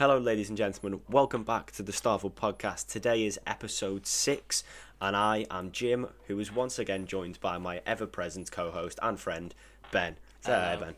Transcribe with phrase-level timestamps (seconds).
[0.00, 1.02] Hello, ladies and gentlemen.
[1.10, 2.86] Welcome back to the Starvel podcast.
[2.86, 4.64] Today is episode six,
[4.98, 8.98] and I am Jim, who is once again joined by my ever present co host
[9.02, 9.54] and friend,
[9.92, 10.16] Ben.
[10.40, 10.94] Say hi, Ben.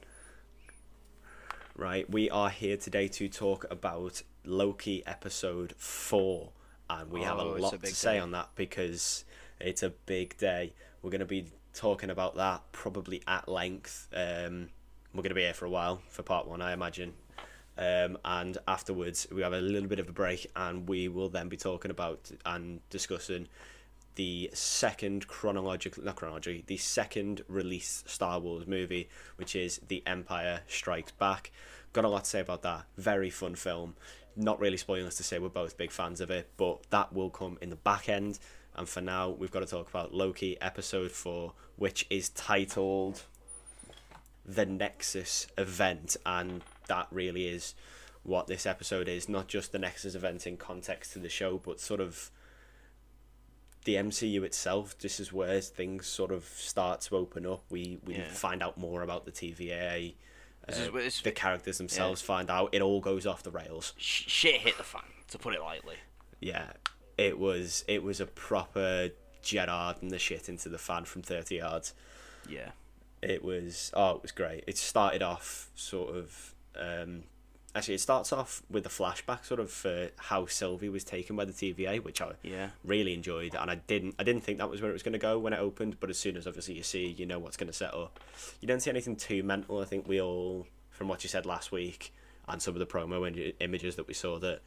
[1.76, 6.52] Right, we are here today to talk about Loki episode four,
[6.88, 8.18] and we have a Oh, it's a lot to say day.
[8.20, 9.24] on that because
[9.58, 10.74] it's a big day.
[11.02, 14.06] We're going to be talking about that probably at length.
[14.14, 14.68] Um,
[15.12, 17.14] we're going to be here for a while for part one, I imagine.
[17.78, 21.48] Um, and afterwards, we have a little bit of a break, and we will then
[21.48, 23.48] be talking about and discussing
[24.14, 30.60] the second chronological, not chronologically, the second released Star Wars movie, which is The Empire
[30.66, 31.50] Strikes Back.
[31.92, 32.84] Got a lot to say about that.
[32.96, 33.96] Very fun film.
[34.36, 37.30] Not really spoiling us to say we're both big fans of it, but that will
[37.30, 38.38] come in the back end.
[38.74, 43.22] And for now, we've got to talk about Loki episode 4, which is titled
[44.46, 46.16] The Nexus Event.
[46.24, 47.74] And that really is
[48.22, 49.28] what this episode is.
[49.28, 52.30] Not just the Nexus event in context to the show, but sort of
[53.84, 54.96] the MCU itself.
[54.98, 57.64] This is where things sort of start to open up.
[57.70, 58.28] We we Yeah.
[58.28, 60.14] find out more about the TVA.
[60.68, 62.68] Uh, is the characters themselves find out.
[62.72, 63.94] It all goes off the rails.
[63.96, 65.96] Sh- shit hit the fan, to put it lightly.
[66.38, 66.72] Yeah,
[67.18, 69.10] it was it was a proper
[69.42, 71.94] Gerard and the shit into the fan from thirty yards.
[72.48, 72.70] Yeah.
[73.20, 74.62] It was oh, it was great.
[74.68, 76.51] It started off sort of.
[76.78, 77.24] Um,
[77.74, 81.44] actually, it starts off with a flashback, sort of for how Sylvie was taken by
[81.44, 82.70] the TVA, which I Yeah.
[82.84, 85.18] really enjoyed, and I didn't I didn't think that was where it was going to
[85.18, 85.98] go when it opened.
[86.00, 88.20] But as soon as obviously you see, you know what's going to set up.
[88.60, 89.80] You don't see anything too mental.
[89.80, 92.12] I think we all, from what you said last week,
[92.48, 94.60] and some of the promo images that we saw that.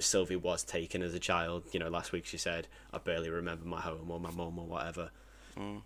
[0.00, 1.64] Sylvie was taken as a child.
[1.72, 4.64] You know, last week she said, "I barely remember my home or my mum or
[4.66, 5.10] whatever,"
[5.56, 5.82] Mm.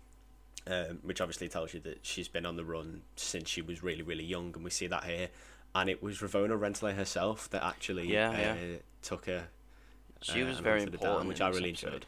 [0.65, 4.01] Um, which obviously tells you that she's been on the run since she was really,
[4.01, 5.27] really young, and we see that here.
[5.75, 8.77] And it was Ravonna Renslayer herself that actually Yeah, uh, yeah.
[9.01, 9.47] took her
[10.21, 11.87] She Uh, was and very important, dam, which I really episode.
[11.87, 12.05] enjoyed.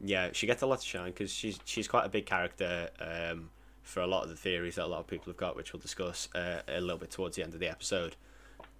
[0.00, 3.48] yeah, she gets a lot of shine because she's she's quite a big character um,
[3.82, 5.80] for a lot of the theories that a lot of people have got, which we'll
[5.80, 8.16] discuss uh, a little bit towards the end of the episode.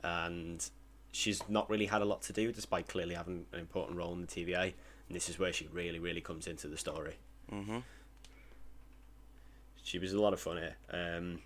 [0.02, 0.68] And
[1.12, 4.20] she's not really had a lot to do, despite clearly having an important role in
[4.20, 4.74] the TVA.
[5.08, 7.14] And this is where she really, really comes into the story.
[7.52, 7.78] Mm-hmm.
[9.82, 10.76] She was a lot of fun here.
[10.90, 11.40] Um,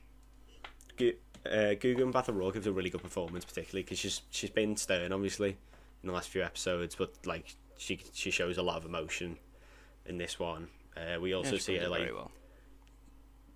[1.47, 5.13] uh, Gugu Mbatha Raw gives a really good performance, particularly because she's she's been stern,
[5.13, 5.57] obviously,
[6.03, 9.39] in the last few episodes, but like she she shows a lot of emotion
[10.05, 10.69] in this one.
[10.97, 12.31] Uh, we also see her like well.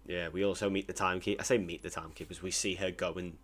[0.07, 1.41] yeah, we also meet the timekeeper.
[1.41, 2.43] I say meet the timekeepers.
[2.43, 3.39] We see her go and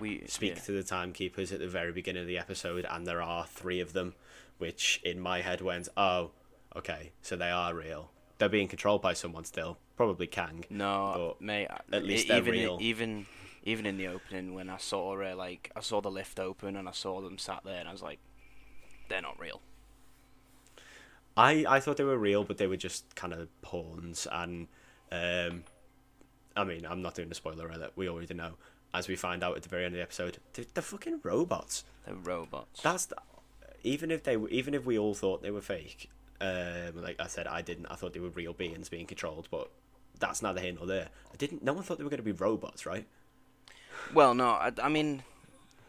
[0.00, 0.62] We speak yeah.
[0.62, 3.92] to the timekeepers at the very beginning of the episode, and there are three of
[3.92, 4.14] them,
[4.58, 6.30] which in my head went, oh,
[6.74, 8.10] okay, so they are real.
[8.42, 10.64] They're being controlled by someone still, probably Kang.
[10.68, 11.68] No, but mate.
[11.92, 12.78] at least they're even real.
[12.80, 13.26] even
[13.62, 16.88] even in the opening when I saw her, like I saw the lift open and
[16.88, 18.18] I saw them sat there and I was like,
[19.08, 19.60] they're not real.
[21.36, 24.26] I, I thought they were real, but they were just kind of pawns.
[24.32, 24.66] And
[25.12, 25.62] um,
[26.56, 27.92] I mean, I'm not doing a spoiler alert.
[27.94, 28.54] We already know.
[28.92, 31.84] As we find out at the very end of the episode, they're, they're fucking robots.
[32.06, 32.82] They're robots.
[32.82, 33.18] That's the,
[33.84, 36.10] even if they even if we all thought they were fake.
[36.42, 37.86] Um, like I said, I didn't.
[37.86, 39.70] I thought they were real beings being controlled, but
[40.18, 41.08] that's neither here nor there.
[41.32, 41.62] I didn't.
[41.62, 43.06] No one thought they were going to be robots, right?
[44.12, 45.22] Well, no, I, I mean,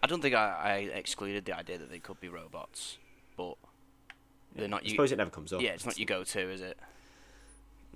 [0.04, 3.00] I don't think I, I excluded the idea that they could be robots,
[3.36, 3.56] but
[4.56, 4.82] they're not.
[4.82, 5.62] I You, suppose it never comes up.
[5.62, 6.78] yeah, it's not your go-to, is it?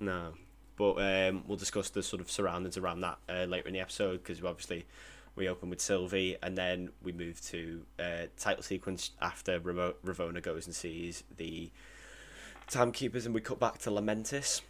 [0.00, 0.34] No,
[0.76, 4.22] but um, we'll discuss the sort of surroundings around that uh, later in the episode
[4.22, 4.86] because obviously
[5.34, 10.66] we open with Sylvie and then we move to uh, title sequence after Ravonna goes
[10.66, 11.70] and sees the
[12.68, 14.60] timekeepers and we cut back to Lamentis.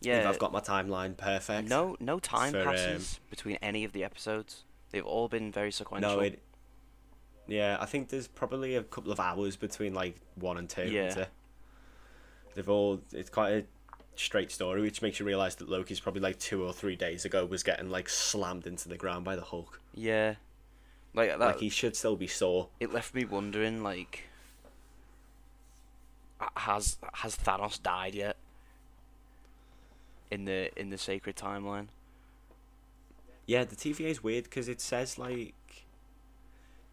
[0.00, 0.28] If Yeah.
[0.28, 1.68] I've got my timeline perfect.
[1.68, 4.64] No, no time for, um, passes between any of the episodes.
[4.90, 6.16] They've all been very sequential.
[6.16, 6.40] no, it.
[7.46, 10.88] Yeah, I think there's probably a couple of hours between like one and two.
[10.88, 11.26] Yeah.
[12.54, 13.00] They've all.
[13.12, 13.64] It's quite a
[14.16, 17.44] straight story, which makes you realise that Loki's probably like two or three days ago
[17.44, 19.80] was getting like slammed into the ground by the Hulk.
[19.92, 20.36] Yeah,
[21.14, 21.40] like that.
[21.40, 22.68] like he should still be sore.
[22.80, 24.22] it left me wondering, like,
[26.56, 28.36] has has Thanos died yet?
[30.30, 31.88] In the in the sacred timeline.
[33.46, 35.54] Yeah, the TVA is weird because it says like,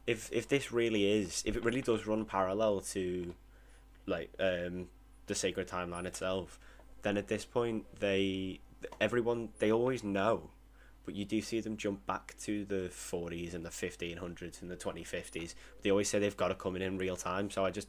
[0.05, 3.33] if if this really is, if it really does run parallel to,
[4.05, 4.87] like um,
[5.27, 6.59] the sacred timeline itself,
[7.03, 8.59] then at this point they
[8.99, 10.49] everyone they always know,
[11.05, 14.69] but you do see them jump back to the forties and the fifteen hundreds and
[14.69, 15.55] the twenty fifties.
[15.81, 17.87] They always say they've got to come in in real time, so I just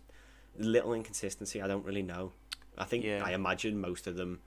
[0.59, 1.61] little inconsistency.
[1.63, 2.33] I don't really know.
[2.79, 3.23] I think Yeah.
[3.25, 4.41] I imagine most of them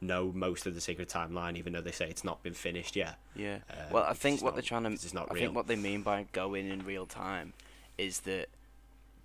[0.00, 3.18] know most of the secret timeline, even though they say it's not been finished yet.
[3.34, 3.58] Yeah.
[3.70, 4.90] Um, well, I think what not- they're trying to.
[4.92, 5.42] it's not I real.
[5.44, 7.52] think what they mean by going in real time
[7.98, 8.48] is that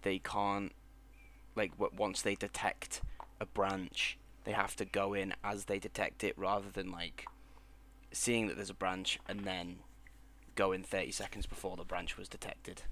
[0.01, 0.73] they can't,
[1.55, 3.01] like, once they detect
[3.39, 7.25] a branch, they have to go in as they detect it, rather than like
[8.11, 9.79] seeing that there's a branch and then
[10.55, 12.83] go in 30 seconds before the branch was detected.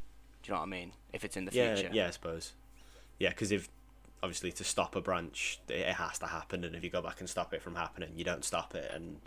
[0.42, 0.94] Do you know what I mean?
[1.14, 1.90] If it's in the yeah, future.
[1.94, 2.54] yeah, I suppose.
[3.24, 3.70] Yeah, because if
[4.22, 7.30] obviously to stop a branch, it has to happen, and if you go back and
[7.30, 9.22] stop it from happening, you don't stop it, and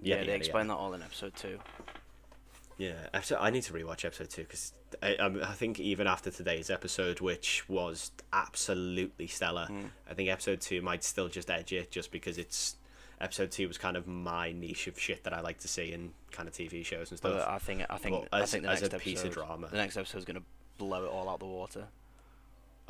[0.00, 0.76] Yeah, yada, they explain yada.
[0.76, 1.58] that all in episode two.
[2.78, 6.30] Yeah, episode, I need to rewatch episode two because I, um, I think even after
[6.30, 9.90] today's episode, which was absolutely stellar, Mm.
[10.10, 12.76] I think episode two might still just edge it, just because it's
[13.20, 16.12] episode two was kind of my niche of shit that I like to see in
[16.32, 17.32] kind of TV shows and stuff.
[17.34, 19.46] But I think I think But I as- think the next a piece of episode,
[19.46, 19.68] drama.
[19.68, 20.42] the next episode is gonna
[20.78, 21.86] blow it all out the water.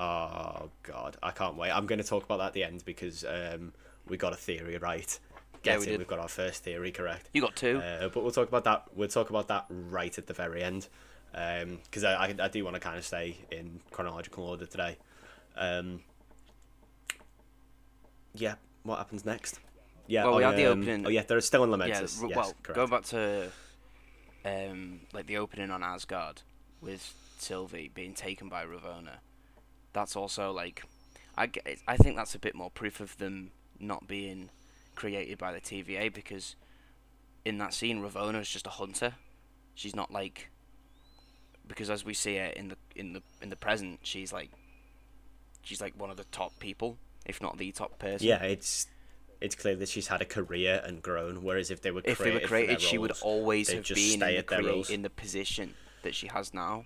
[0.02, 1.70] Oh god, I can't wait.
[1.70, 3.72] I'm going to talk about that at the end because um,
[4.08, 5.18] we got a theory right.
[5.64, 5.86] Yeah, we it?
[5.90, 5.98] did.
[5.98, 7.28] We've got our first theory correct.
[7.32, 7.78] You got two.
[7.78, 8.84] Uh, but we'll talk about that.
[8.96, 10.88] We'll talk about that right at the very end,
[11.30, 14.96] because I, I I do want to kind of stay in chronological order today.
[15.56, 16.00] Um,
[18.34, 19.60] yeah, what happens next?
[20.08, 21.76] Yeah, Well, we had the um, opening- Oh yeah, they're still in yeah.
[21.76, 22.22] Lamentis.
[22.22, 22.74] r- yes, well, correct.
[22.74, 23.50] going back to
[24.44, 26.42] um like the opening on Asgard
[26.80, 29.18] with Sylvie being taken by Ravonna.
[29.92, 30.84] That's also like,
[31.36, 31.50] I,
[31.86, 34.50] I think that's a bit more proof of them not being
[34.94, 36.56] created by the TVA because
[37.44, 39.14] in that scene Ravonna is just a hunter.
[39.74, 40.48] She's not like
[41.66, 44.50] because as we see her in the in the in the present, she's like
[45.62, 48.26] she's like one of the top people, if not the top person.
[48.26, 48.86] yeah, it's
[49.40, 51.42] it's clear that she's had a career and grown.
[51.42, 54.36] Whereas if they were if they were created, their she would always have been in
[54.36, 56.84] the, crea- in the position that she has now.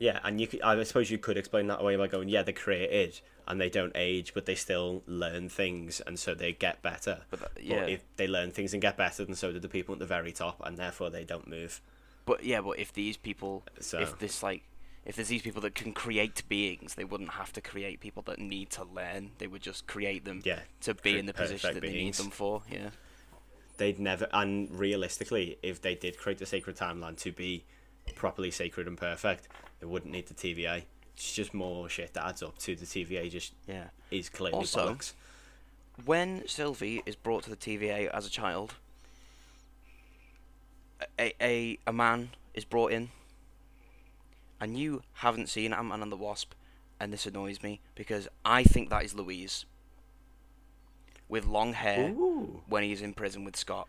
[0.00, 2.54] Yeah, and you could, I suppose you could explain that away by going, yeah, they're
[2.54, 7.20] created and they don't age, but they still learn things, and so they get better.
[7.30, 9.68] But that, But yeah, if they learn things and get better, then so do the
[9.68, 11.82] people at the very top, and therefore they don't move.
[12.24, 14.62] but yeah, but if these people, So if this like,
[15.04, 18.38] if there's these people that can create beings, they wouldn't have to create people that
[18.38, 19.32] need to learn.
[19.36, 22.30] They would just create them yeah, to be in the position that they need them
[22.30, 22.62] for.
[22.70, 22.90] Yeah,
[23.76, 24.28] they'd never.
[24.32, 27.64] And realistically, if they did create the sacred timeline to be
[28.14, 29.48] properly sacred and perfect,
[29.80, 30.84] they wouldn't need the TVA.
[31.14, 33.30] It's just more shit that adds up to the TVA.
[33.30, 33.88] Just yeah.
[34.10, 35.12] is clearly Also- bollocks.
[36.06, 38.74] When Sylvie is brought to the TVA as a child,
[41.18, 43.10] a a, a man is brought in,
[44.60, 46.52] and you haven't seen Ant Man and the Wasp,
[46.98, 49.66] and this annoys me because I think that is Luis
[51.28, 52.62] with long hair Ooh.
[52.66, 53.86] when he's in prison with Scott.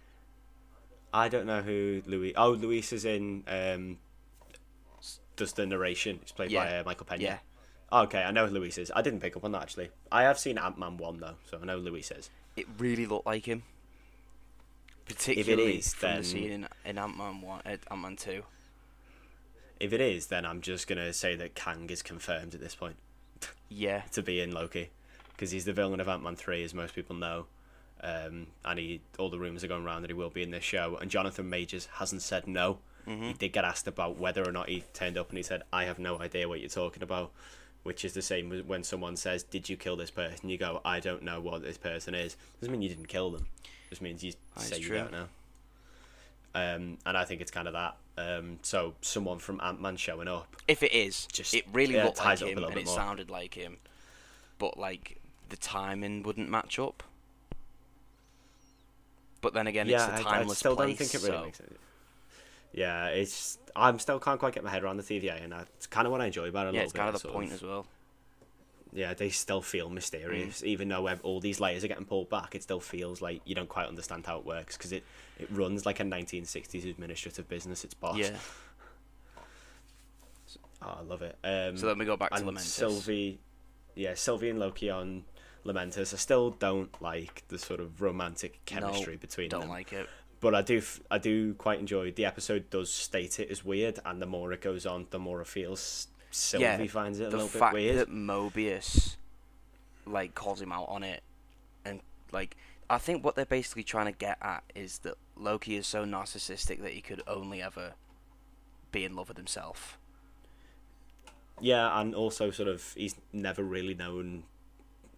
[1.14, 2.34] I don't know who Luis.
[2.36, 3.44] Oh, Luis is in.
[3.48, 3.98] Um,
[5.42, 6.20] does the narration?
[6.22, 7.24] It's played by uh, Michael Pena.
[7.24, 7.38] Yeah,
[7.92, 8.92] Okay, I know who Luis is.
[8.96, 9.90] I didn't pick up on that actually.
[10.12, 12.30] I have seen Ant Man one though, so I know who Luis is.
[12.56, 13.64] it really looked like him.
[15.06, 18.44] Particularly is, from then- the scene in, in Ant Man one, uh, Ant Man two.
[19.80, 22.98] If it is, then I'm just gonna say that Kang is confirmed at this point
[23.68, 24.92] Yeah, to be in Loki,
[25.32, 27.48] because he's the villain of Ant Man three, as most people know.
[28.04, 30.64] Um, and he, all the rumors are going around that he will be in this
[30.64, 30.98] show.
[31.00, 32.80] And Jonathan Majors hasn't said no.
[33.08, 33.24] Mm-hmm.
[33.24, 35.86] He did get asked about whether or not he turned up, and he said, "I
[35.86, 37.32] have no idea what you're talking about."
[37.84, 41.00] Which is the same when someone says, "Did you kill this person?" You go, "I
[41.00, 43.48] don't know what this person is." Doesn't mean you didn't kill them.
[43.90, 45.28] Just means you say you don't know.
[46.54, 47.96] Um, and I think it's kind of that.
[48.18, 50.56] Um, so someone from Ant Man showing up.
[50.68, 52.76] If it is, Just- it really yeah, looked like ties up a him little and
[52.76, 52.96] bit it more.
[52.96, 53.78] sounded like him,
[54.60, 55.18] but like
[55.50, 57.04] the timing wouldn't match up.
[59.42, 60.90] But then again, yeah, it's I- a I, timeless still place.
[60.90, 61.74] don't think it really so makes sense.
[62.74, 66.06] Yeah, it's I'm still can't quite get my head around the TVA, and that's kind
[66.08, 66.70] of what I enjoy about it.
[66.72, 67.86] A yeah, it's kind of the point as well.
[68.94, 70.66] yeah, they still feel mysterious, Mm.
[70.66, 72.56] even though all these layers are getting pulled back.
[72.56, 75.04] It still feels like you don't quite understand how it works because it,
[75.40, 77.84] it runs like a 1960s administrative business.
[77.86, 78.18] It's boss.
[78.18, 78.36] Yeah.
[80.82, 81.38] oh, I love it.
[81.44, 82.60] Um, So then we go back to Lamentis.
[82.62, 83.40] Sylvie,
[83.96, 85.24] yeah, Sylvie and Loki on
[85.66, 86.14] Lamentis.
[86.14, 89.60] I still don't like the sort of romantic chemistry between them.
[89.60, 90.10] I Don't like it.
[90.42, 92.70] But I do I do quite enjoy the episode.
[92.70, 96.08] Does state it as weird, and the more it goes on, the more it feels.
[96.32, 97.98] Sylvie Yeah, finds it a little fact bit weird.
[97.98, 99.18] that Mobius
[100.06, 101.22] like calls him out on it,
[101.86, 102.58] and like
[102.90, 106.82] I think what they're basically trying to get at is that Loki is so narcissistic
[106.82, 107.94] that he could only ever
[108.92, 109.98] be in love with himself.
[111.60, 114.44] Yeah, and also sort of he's never really known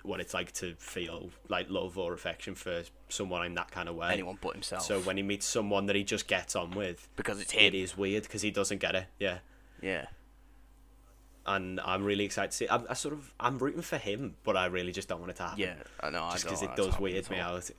[0.03, 3.95] what it's like to feel like love or affection for someone in that kind of
[3.95, 4.09] way.
[4.11, 4.83] Anyone but himself.
[4.83, 7.73] So when he meets someone that he just gets on with, because it's him.
[7.73, 9.05] is weird because he doesn't get it.
[9.19, 9.39] Yeah.
[9.81, 10.05] Yeah.
[11.45, 12.67] and I'm really excited to see.
[12.69, 15.37] I'm I sort of I'm rooting for him, but I really just don't want it
[15.37, 15.59] to happen.
[15.59, 16.29] Yeah, I know.
[16.31, 17.69] just because because it does weird me out.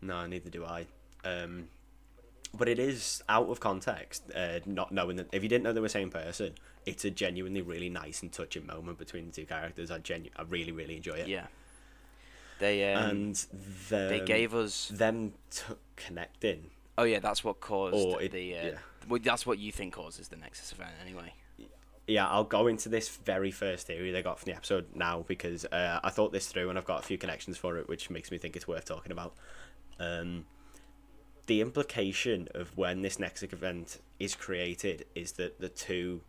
[0.00, 0.86] No, neither do I.
[1.24, 1.68] Um,
[2.54, 5.80] but it is out of context, uh, not knowing that if you didn't know they
[5.80, 6.54] were the same person,
[6.88, 9.90] it's a genuinely really nice and touching moment between the two characters.
[9.90, 11.28] I genu- I really really enjoy it.
[11.28, 11.46] Yeah.
[12.58, 13.34] They um, and
[13.88, 14.88] the, they gave us.
[14.88, 16.70] them t- connecting.
[16.96, 18.56] Oh yeah, that's what caused Or it- the.
[18.56, 18.78] Uh, yeah.
[19.08, 21.32] Well, that's what you think causes the Nexus event, anyway.
[22.06, 25.64] Yeah, I'll go into this very first theory they got from the episode now because
[25.66, 28.30] uh, I thought this through and I've got a few connections for it, which makes
[28.30, 29.34] me think it's worth talking about.
[30.00, 30.46] Um,
[31.46, 36.22] the implication of when this Nexus event is created is that the two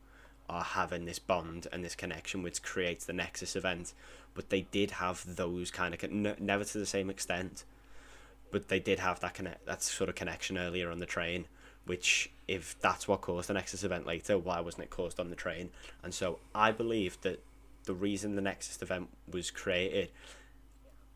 [0.50, 3.94] are having this bond and this connection, which creates the Nexus event.
[4.34, 7.64] But they did have those kind of never to the same extent,
[8.52, 11.46] but they did have that connect that sort of connection earlier on the train.
[11.86, 15.36] Which, if that's what caused the Nexus event later, why wasn't it caused on the
[15.36, 15.70] train?
[16.04, 17.42] And so I believe that
[17.86, 20.10] the reason the Nexus event was created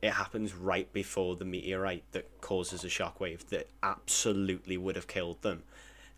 [0.03, 5.41] it happens right before the meteorite that causes a shockwave that absolutely would have killed
[5.43, 5.63] them.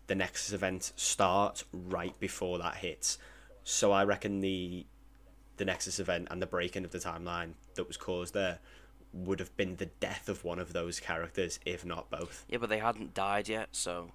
[0.06, 3.18] The Nexus event starts right before that hits.
[3.64, 4.86] So I reckon the
[5.56, 8.58] the Nexus event and the breaking of the timeline that was caused there
[9.12, 12.44] would have been the death of one of those characters, if not both.
[12.48, 14.10] Yeah, but they hadn't died yet, so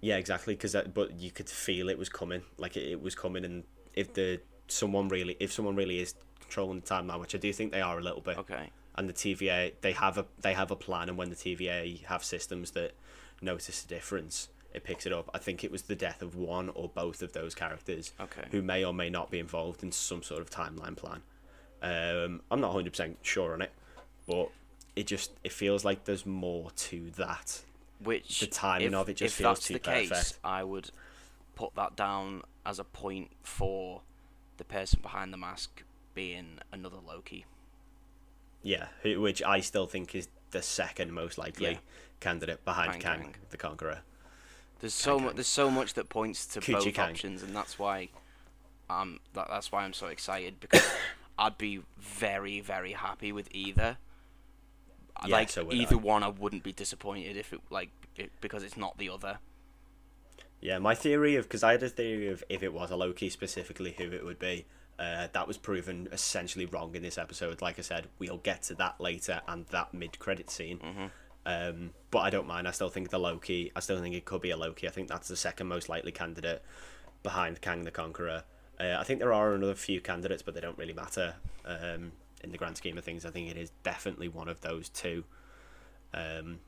[0.00, 0.54] Yeah, exactly.
[0.54, 3.64] Because uh, but you could feel it was coming, like it, it was coming, and
[3.94, 7.72] if the someone really, if someone really is controlling the timeline, which I do think
[7.72, 8.70] they are a little bit, okay.
[8.96, 12.24] and the TVA they have a they have a plan, and when the TVA have
[12.24, 12.92] systems that
[13.40, 15.30] notice the difference, it picks it up.
[15.32, 18.44] I think it was the death of one or both of those characters Okay.
[18.50, 21.22] who may or may not be involved in some sort of timeline plan.
[21.80, 23.70] Um, I'm not hundred percent sure on it,
[24.26, 24.50] but
[24.96, 27.62] it just it feels like there's more to that.
[28.02, 30.38] Which the timing if, of it just feels that's too the case.
[30.44, 30.90] I would
[31.54, 34.02] put that down as a point for
[34.56, 35.82] the person behind the mask
[36.14, 37.44] being another Loki.
[38.62, 41.78] Yeah, which I still think is the second most likely Yeah.
[42.20, 43.34] Candidate behind Kang, Kang.
[43.50, 44.00] the Conqueror.
[44.80, 45.34] There's so much.
[45.34, 47.10] There's so much that points to both Kang.
[47.10, 48.10] options, and that's why,
[48.88, 50.88] um, that, that's why I'm so excited because
[51.38, 53.98] I'd be very, very happy with either.
[55.26, 55.98] Yeah, like so either I.
[55.98, 59.38] one, I wouldn't be disappointed if it like it, because it's not the other.
[60.60, 63.28] Yeah, my theory of because I had a theory of if it was a Loki
[63.30, 64.66] specifically who it would be.
[64.98, 67.62] Uh, that was proven essentially wrong in this episode.
[67.62, 70.80] Like I said, we'll get to that later and that mid-credit scene.
[71.48, 72.68] Um, but I don't mind.
[72.68, 73.72] I still think the Loki.
[73.74, 74.86] I still think it could be a Loki.
[74.86, 76.62] I think that's the second most likely candidate
[77.22, 78.44] behind Kang the Conqueror.
[78.78, 82.12] Uh, I think there are another few candidates, but they don't really matter um,
[82.44, 83.24] in the grand scheme of things.
[83.24, 85.24] I think it is definitely one of those two.
[86.12, 86.58] Um,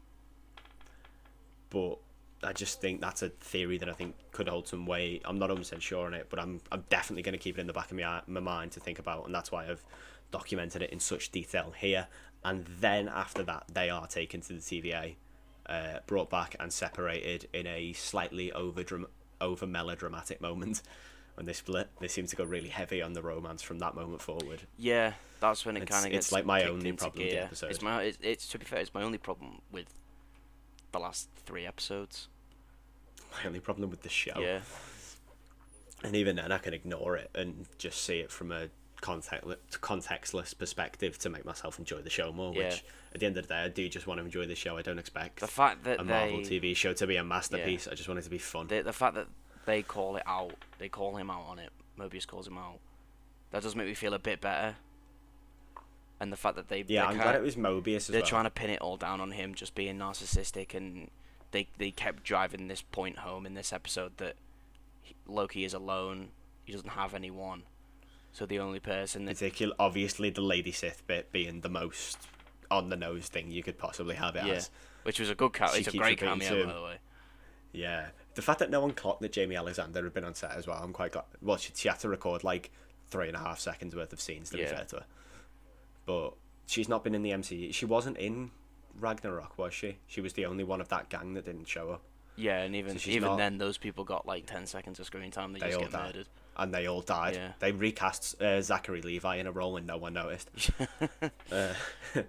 [1.68, 1.99] but
[2.42, 5.20] I just think that's a theory that I think could hold some weight.
[5.26, 7.66] I'm not 100% sure on it, but I'm I'm definitely going to keep it in
[7.66, 9.84] the back of my, my mind to think about, and that's why I've
[10.30, 12.06] documented it in such detail here.
[12.44, 15.16] And then after that, they are taken to the TVA,
[15.66, 18.82] uh, brought back and separated in a slightly over
[19.40, 20.82] over melodramatic moment.
[21.35, 24.20] When they split, they seem to go really heavy on the romance from that moment
[24.20, 24.62] forward.
[24.76, 26.26] Yeah, that's when it kind of gets.
[26.26, 27.70] it's like my only problem with the episode.
[27.70, 28.02] It's my.
[28.02, 29.87] It's, it's to be fair, it's my only problem with
[30.92, 32.28] the last three episodes.
[33.32, 34.38] My only problem with the show.
[34.38, 34.61] Yeah,
[36.02, 38.68] and even then I can ignore it and just see it from a
[39.00, 39.47] context
[39.80, 42.54] contextless perspective to make myself enjoy the show more.
[42.54, 42.64] Yeah.
[42.64, 44.76] Which at the end of the day, I do just want to enjoy the show.
[44.76, 47.88] I don't expect the fact that a Marvel they, TV show to be a masterpiece.
[47.88, 48.69] I just want it to be fun.
[48.69, 49.26] the the fact that
[49.66, 51.71] they call it out, they call him out on it.
[51.99, 52.78] Mobius calls him out.
[53.50, 54.76] That does make me feel a bit better.
[56.21, 58.28] And the fact that they yeah, I'm glad it was Mobius they're well.
[58.28, 61.11] trying to pin it all down on him just being narcissistic and
[61.50, 64.37] they they kept driving this point home in this episode that
[65.26, 66.28] Loki is alone
[66.64, 67.62] he doesn't have anyone
[68.32, 72.18] so the only person that Particular, obviously, the Lady Sif bit being the most
[72.70, 74.70] on the nose thing you could possibly have it yeah as.
[75.02, 76.96] which was a good ca- She it's a great cameo to by the way
[77.72, 78.06] Yeah,
[78.37, 80.80] the fact that no one clocked that Jaimie Alexander had been on set as well,
[80.82, 81.25] I'm quite glad.
[81.42, 82.70] Well, she, she had to record like
[83.08, 85.04] three and a half seconds worth of scenes to be fair to her,
[86.06, 86.34] but
[86.66, 87.75] she's not been in the MCU.
[87.75, 88.50] She wasn't in
[88.99, 89.99] Ragnarok, was she?
[90.06, 92.02] She was the only one of that gang that didn't show up,
[92.37, 95.30] yeah and even So even not- then those people got like 10 seconds of screen
[95.32, 96.06] time they, They just all get died.
[96.06, 97.35] murdered and they all died.
[97.35, 97.52] Yeah.
[97.59, 100.50] They recast uh, Zachary Levi in a role and no one noticed.
[101.52, 101.75] uh,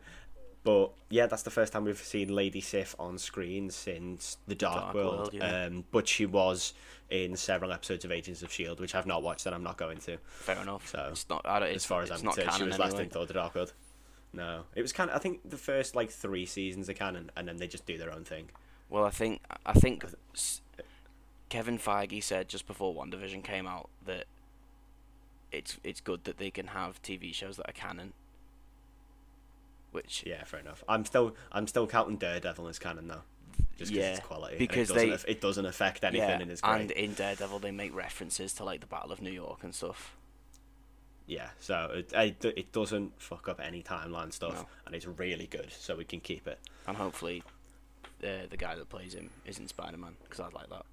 [0.64, 4.84] but yeah, that's the first time we've seen Lady Sif on screen since The Dark,
[4.84, 5.18] Dark World.
[5.18, 5.66] World, yeah.
[5.66, 6.74] um, but she was
[7.10, 9.98] in several episodes of Agents of Shield, which I've not watched and I'm not going
[10.00, 10.18] to.
[10.18, 12.92] fair enough So, it's not I don't, as far as I'm concerned, she was last
[12.92, 13.04] anyway.
[13.04, 13.74] in Thor: The Dark World.
[14.34, 15.18] No, it was kind of.
[15.18, 18.14] I think the first like three seasons are canon, and then they just do their
[18.14, 18.50] own thing.
[18.90, 20.06] Well, I think I think
[21.52, 24.24] Kevin Feige said just before WandaVision came out that
[25.52, 28.14] it's it's good that they can have TV shows that are canon.
[29.92, 30.82] Which Yeah, fair enough.
[30.88, 33.24] I'm still I'm still counting Daredevil as canon though,
[33.78, 34.58] just Yeah, because it's quality.
[34.58, 36.82] because it doesn't, they- it doesn't affect anything, yeah, and it's great.
[36.82, 40.16] and in Daredevil they make references to like the Battle of New York and stuff.
[41.28, 44.68] Yeah, so it, it it doesn't fuck up any timeline stuff, No.
[44.86, 45.74] and it's really good.
[45.74, 46.60] So we can keep it.
[46.88, 47.44] And hopefully,
[48.24, 50.86] uh, the guy that plays him isn't Spider Man because I'd like that.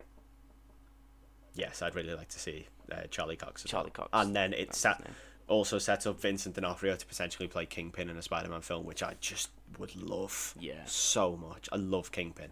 [1.59, 3.65] Yes, I'd really like to see uh, Charlie Cox.
[3.65, 4.09] As Charlie well.
[4.09, 5.03] Cox, and then it set,
[5.49, 9.15] also sets up Vincent D'Onofrio to potentially play Kingpin in a Spider-Man film, which I
[9.21, 10.85] just would love Yeah.
[10.87, 11.69] so much.
[11.73, 12.51] I love Kingpin.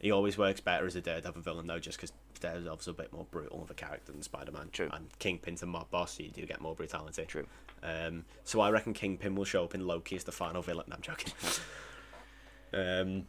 [0.00, 3.24] He always works better as a Daredevil villain though, just because Daredevil's a bit more
[3.30, 4.70] brutal of a character than Spider-Man.
[4.72, 4.90] True.
[4.92, 7.24] And Kingpin's a mob boss, so you do get more brutality.
[7.26, 7.46] True.
[7.82, 10.86] Um, so I reckon Kingpin will show up in Loki as the final villain.
[10.88, 11.32] No, I'm joking.
[12.74, 13.26] um,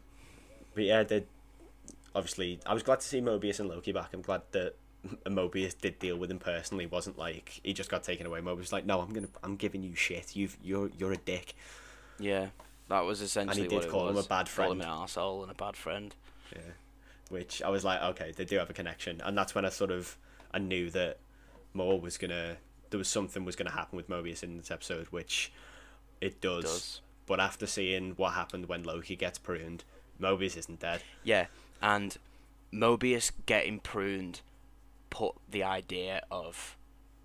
[0.74, 1.25] but yeah, they
[2.15, 4.09] obviously I was glad to see Mobius and Loki back.
[4.13, 4.75] I'm glad that
[5.25, 6.85] Mobius did deal with him personally.
[6.85, 8.39] It wasn't like he just got taken away.
[8.41, 10.35] Mobius was like, no, I'm gonna, I'm giving you shit.
[10.35, 11.55] You've, you're, you're a dick.
[12.19, 12.47] Yeah,
[12.89, 14.27] that was essentially did what it call him a was.
[14.27, 14.91] bad Call him friend.
[14.91, 16.15] an arsehole and a bad friend.
[16.53, 16.62] Yeah.
[17.29, 19.91] Which I was like, okay, they do have a connection, and that's when I sort
[19.91, 20.17] of
[20.53, 21.17] I knew that
[21.74, 22.57] more was gonna
[22.91, 25.51] there was something was gonna happen with Mobius in this episode, which
[26.21, 26.63] it does.
[26.63, 27.01] Does.
[27.25, 29.83] But after seeing what happened when Loki gets pruned,
[30.21, 31.01] Mobius isn't dead.
[31.24, 31.47] Yeah,
[31.81, 32.15] and
[32.71, 34.41] Mobius getting pruned
[35.15, 36.75] put the idea of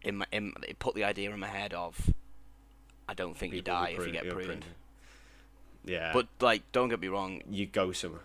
[0.02, 2.14] in my in, it put the idea in my head of
[3.08, 4.64] I don't think you die if you get you're pruned.
[5.84, 6.12] Yeah.
[6.12, 8.20] But like, don't get me wrong, you go somewhere.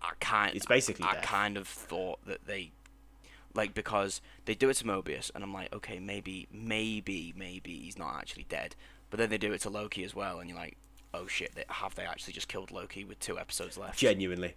[0.00, 1.22] I kind It's basically I death.
[1.24, 2.72] kind of thought that they
[3.52, 7.98] like because they do it to Mobius and I'm like, okay, maybe maybe maybe he's
[7.98, 8.74] not actually dead.
[9.10, 10.78] But then they do it to Loki as well and you're like,
[11.12, 13.98] oh shit, they, have they actually just killed Loki with two episodes left?
[13.98, 14.54] Genuinely,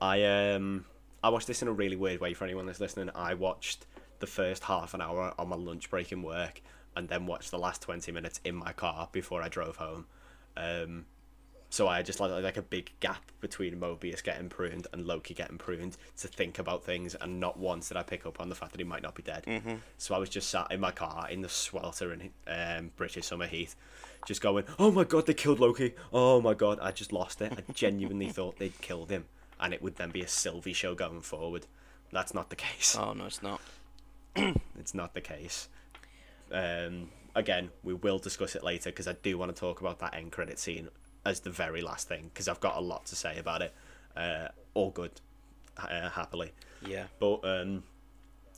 [0.00, 0.86] I um
[1.22, 3.10] I watched this in a really weird way for anyone that's listening.
[3.14, 3.86] I watched
[4.18, 6.60] the first half an hour on my lunch break in work,
[6.96, 10.06] and then watched the last twenty minutes in my car before I drove home.
[10.56, 11.06] Um,
[11.72, 15.56] so I just like like a big gap between Mobius getting pruned and Loki getting
[15.56, 18.72] pruned to think about things, and not once did I pick up on the fact
[18.72, 19.44] that he might not be dead.
[19.46, 19.76] Mm-hmm.
[19.96, 23.74] So I was just sat in my car in the sweltering um, British summer heat,
[24.26, 25.94] just going, "Oh my god, they killed Loki!
[26.12, 27.52] Oh my god, I just lost it.
[27.56, 29.24] I genuinely thought they'd killed him,
[29.62, 31.66] and it would then be a Sylvie show going forward.
[32.12, 32.96] That's not the case.
[32.98, 33.60] Oh no, it's not.
[34.78, 35.68] It's not the case.
[36.50, 40.14] Um, again, we will discuss it later because I do want to talk about that
[40.14, 40.88] end credit scene
[41.24, 43.72] as the very last thing because I've got a lot to say about it.
[44.16, 45.12] Uh, all good,
[45.78, 46.52] uh, happily.
[46.86, 47.04] Yeah.
[47.20, 47.84] But um,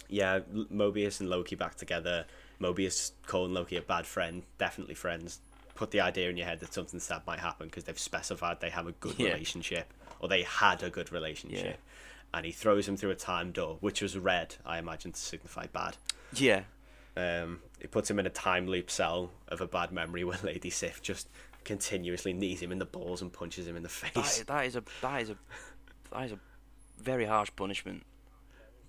[0.09, 0.41] yeah,
[0.73, 2.25] Mobius and Loki back together.
[2.61, 5.41] Mobius calling Loki a bad friend, definitely friends.
[5.75, 8.71] Put the idea in your head that something sad might happen because they've specified they
[8.71, 9.33] have a good Yeah.
[9.33, 11.65] relationship or they had a good relationship.
[11.65, 12.37] Yeah.
[12.39, 15.67] And he throws him through a time door, which was red, I imagine, to signify
[15.67, 15.97] bad.
[16.35, 16.63] Yeah.
[17.17, 20.71] Um, it puts him in a time loop cell of a bad memory where Lady
[20.71, 21.29] Sif just
[21.65, 24.41] continuously knees him in the balls and punches him in the face.
[24.41, 25.37] is, that is a that is a
[26.13, 26.39] that is a
[27.01, 28.05] very harsh punishment.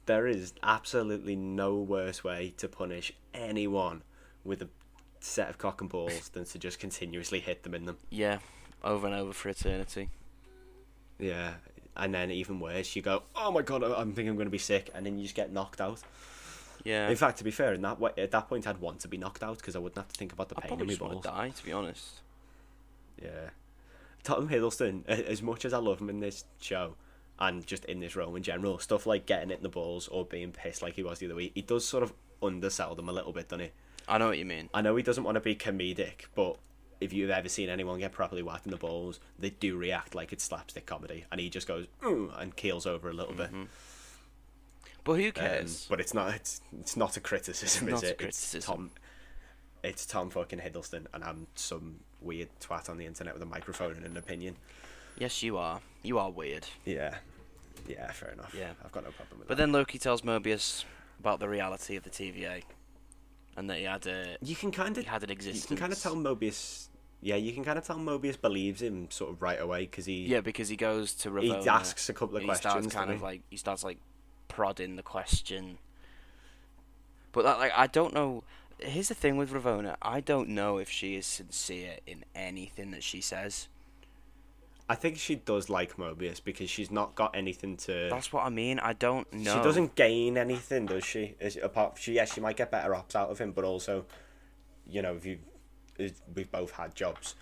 [0.05, 4.03] There is absolutely no worse way to punish anyone
[4.43, 4.69] with a
[5.19, 7.97] set of cock and balls than to just continuously hit them in them.
[8.09, 8.39] Yeah,
[8.83, 10.09] over and over for eternity.
[11.19, 11.53] Yeah.
[11.97, 14.51] And then even worse, you go, oh my god, I- I'm thinking I'm going to
[14.51, 16.01] be sick, and then you just get knocked out.
[16.83, 17.09] Yeah.
[17.09, 19.17] In fact, to be fair, in that way, at that point, I'd want to be
[19.17, 20.99] knocked out because I wouldn't have to think about the I pain in probably my
[21.13, 21.23] balls.
[21.23, 22.21] to die, to be honest.
[23.21, 23.49] Yeah.
[24.23, 26.95] Tom Hiddleston, as much as I love him in this show
[27.39, 30.25] and just in this role in general, stuff like getting it in the balls or
[30.25, 33.13] being pissed like he was the other week, he does sort of undersell them a
[33.13, 33.71] little bit, doesn't he?
[34.07, 34.69] I know what you mean.
[34.73, 36.57] I know he doesn't want to be comedic, but
[37.01, 40.31] if you've ever seen anyone get properly whacked in the balls, they do react like
[40.33, 43.49] it's slapstick comedy, and he just goes "Ooh," and keels over a little bit.
[45.03, 45.85] But who Um, cares?
[45.89, 48.17] but it's not it's, it's not a criticism, It's is it?
[48.17, 48.57] criticism.
[48.57, 48.91] It's Tom.
[49.83, 53.91] It's Tom fucking Hiddleston, and I'm some weird twat on the internet with a microphone
[53.97, 54.55] and an opinion.
[55.17, 55.81] yes, you are.
[56.01, 56.65] You are weird.
[56.85, 57.17] Yeah,
[57.87, 58.55] yeah, fair enough.
[58.57, 58.71] Yeah.
[58.83, 59.47] I've got no problem with But that.
[59.49, 60.85] But then Loki tells Mobius
[61.19, 62.63] about the reality of the TVA,
[63.57, 65.63] and that he had a you can kind he of had an existence.
[65.63, 66.87] you can kind of tell Mobius.
[67.21, 70.25] Yeah, you can kind of tell Mobius believes him sort of right away because he
[70.25, 72.93] Yeah, because he goes to he asks a couple of and he starts questions.
[72.93, 73.23] kind of he?
[73.23, 73.97] like he starts like
[74.47, 75.77] prodding the question.
[77.31, 78.43] But that, like I don't know.
[78.79, 79.95] Here's the thing with Ravonna.
[80.01, 83.69] I don't know if she is sincere in anything that she says.
[84.87, 88.07] I think she does like Mobius because she's not got anything to.
[88.09, 88.79] That's what I mean.
[88.79, 89.55] I don't know.
[89.55, 91.35] She doesn't gain anything, does she?
[91.39, 94.05] Is apart, she yes, she might get better ops out of him, but also,
[94.87, 95.39] you know, if you,
[95.97, 97.33] if we've both had jobs,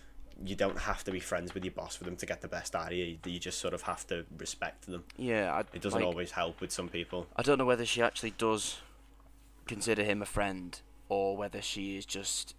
[0.41, 2.75] you don't have to be friends with your boss for them to get the best
[2.75, 3.17] out of you.
[3.25, 5.03] You just sort of have to respect them.
[5.17, 7.27] Yeah, I, It doesn't like, always help with some people.
[7.35, 8.77] I don't know whether she actually does
[9.67, 10.79] consider him a friend
[11.09, 12.55] or whether she is just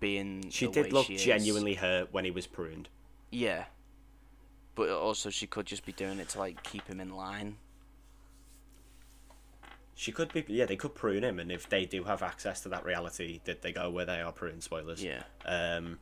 [0.00, 0.48] being.
[0.50, 2.88] She did look she genuinely hurt when he was pruned.
[3.30, 3.64] Yeah.
[4.78, 7.56] But also, she could just be doing it to like keep him in line.
[9.96, 12.68] She could be, yeah, they could prune him, and if they do have access to
[12.68, 14.62] that reality, that they go where they are pruned.
[14.62, 15.02] Spoilers.
[15.02, 15.24] Yeah.
[15.44, 15.98] Um,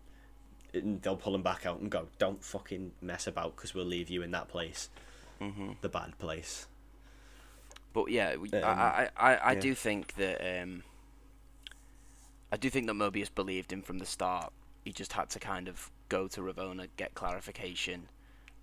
[0.75, 4.21] they'll pull him back out and go, "Don't fucking mess about, because we'll leave you
[4.21, 4.91] in that place,
[5.39, 6.67] hmm the bad place."
[7.95, 9.61] But yeah, we, Um, I I, I, I yeah.
[9.61, 10.83] do think that um,
[12.53, 14.53] I do think that Mobius believed him from the start.
[14.85, 18.11] He just had to kind of go to Ravonna, get clarification,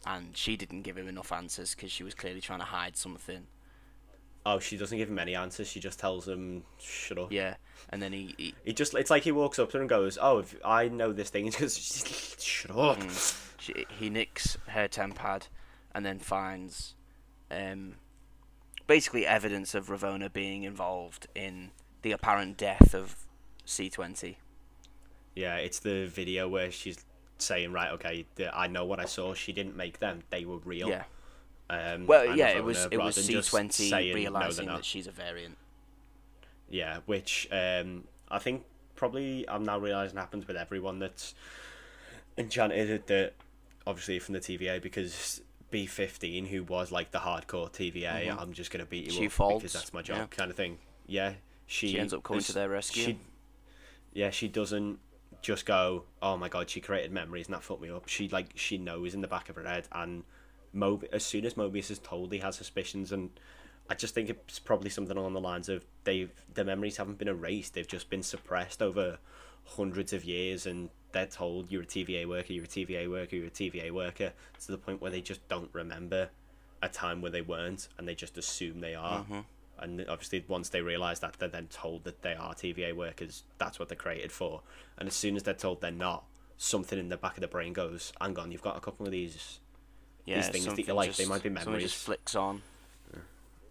[0.06, 3.48] and she didn't give him enough answers because she was clearly trying to hide something.
[4.46, 5.70] Oh, she doesn't give him any answers.
[5.70, 7.56] She just tells him, "Shut up." Yeah,
[7.89, 10.18] and then he, he He just, it's like he walks up to her and goes,
[10.22, 13.58] "Oh, if I know this thing," he "Shut up." Mm.
[13.60, 15.48] she, he nicks her tempad,
[15.96, 16.96] and then finds
[17.50, 17.96] um,
[18.88, 23.16] basically evidence of Ravonna being involved in the apparent death of
[23.66, 24.36] C20.
[25.36, 27.06] Yeah, it's the video where she's
[27.38, 29.34] saying, "Right, okay, I know what I saw.
[29.34, 31.04] She didn't make them; they were real." Yeah.
[31.69, 35.12] Um, Well, yeah, it was it was C twenty saying, "No, realizing that she's a
[35.12, 35.58] variant.
[36.69, 38.63] Yeah, which um, I think
[38.96, 41.36] probably I'm now realizing happens with everyone that's
[42.38, 43.34] enchanted that
[43.86, 45.41] obviously from the TVA because
[45.72, 48.39] B15 who was like the hardcore TVA Mhm.
[48.39, 50.26] I'm just gonna beat you She up folds, because that's my job yeah.
[50.28, 50.78] kind of thing.
[51.06, 51.34] Yeah,
[51.65, 53.04] she, She ends up coming to their rescue.
[53.04, 53.19] She,
[54.13, 55.00] yeah, she doesn't
[55.44, 58.54] just go, "Oh my god, she created memories and that fucked me up." She like
[58.56, 60.24] she knows in the back of her head and
[60.76, 63.30] Mob- as soon as Mobius is told he has suspicions and
[63.90, 67.28] I just think it's probably something along the lines of they've the memories haven't been
[67.28, 69.20] erased; they've just been suppressed over
[69.66, 73.48] hundreds of years, and they're told you're a TVA worker, you're a TVA worker, you're
[73.48, 76.30] a TVA worker, to the point where they just don't remember
[76.82, 79.26] a time where they weren't, and they just assume they are.
[79.26, 79.46] Mhm.
[79.84, 83.43] And obviously, once they realise that, they're then told that they are TVA workers.
[83.60, 84.62] That's what they're created for.
[84.98, 86.24] And as soon as they're told they're not,
[86.58, 89.12] something in the back of the brain goes, "Hang on, you've got a couple of
[89.12, 89.60] these."
[90.26, 91.84] yeah, things that you like, they might be memories.
[91.84, 92.62] just flicks on.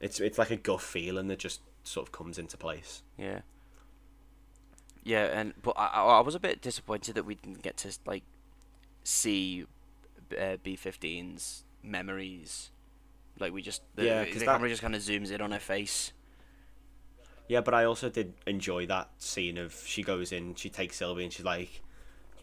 [0.01, 3.03] It's it's like a gut feeling that just sort of comes into place.
[3.17, 3.41] Yeah.
[5.05, 7.97] Yeah, and but I, I I was a bit disappointed that we didn't get to
[8.05, 8.25] like
[9.05, 9.65] see
[10.33, 12.72] uh, B15's memories.
[13.39, 15.59] Like we just the, Yeah, the that- camera just kind of zooms in on her
[15.59, 16.13] face.
[17.49, 21.25] Yeah, but I also did enjoy that scene of she goes in, she takes Sylvie,
[21.25, 21.83] and she's like,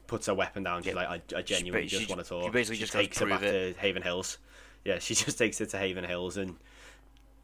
[0.08, 0.84] puts her weapon down.
[0.84, 1.08] She's Yeah.
[1.10, 2.43] like, I, I genuinely she just ju- want to talk.
[2.43, 4.38] she basically she just takes her "Prove back to Haven Hills.
[4.86, 6.58] Yeah, she just takes her to Haven Hills, and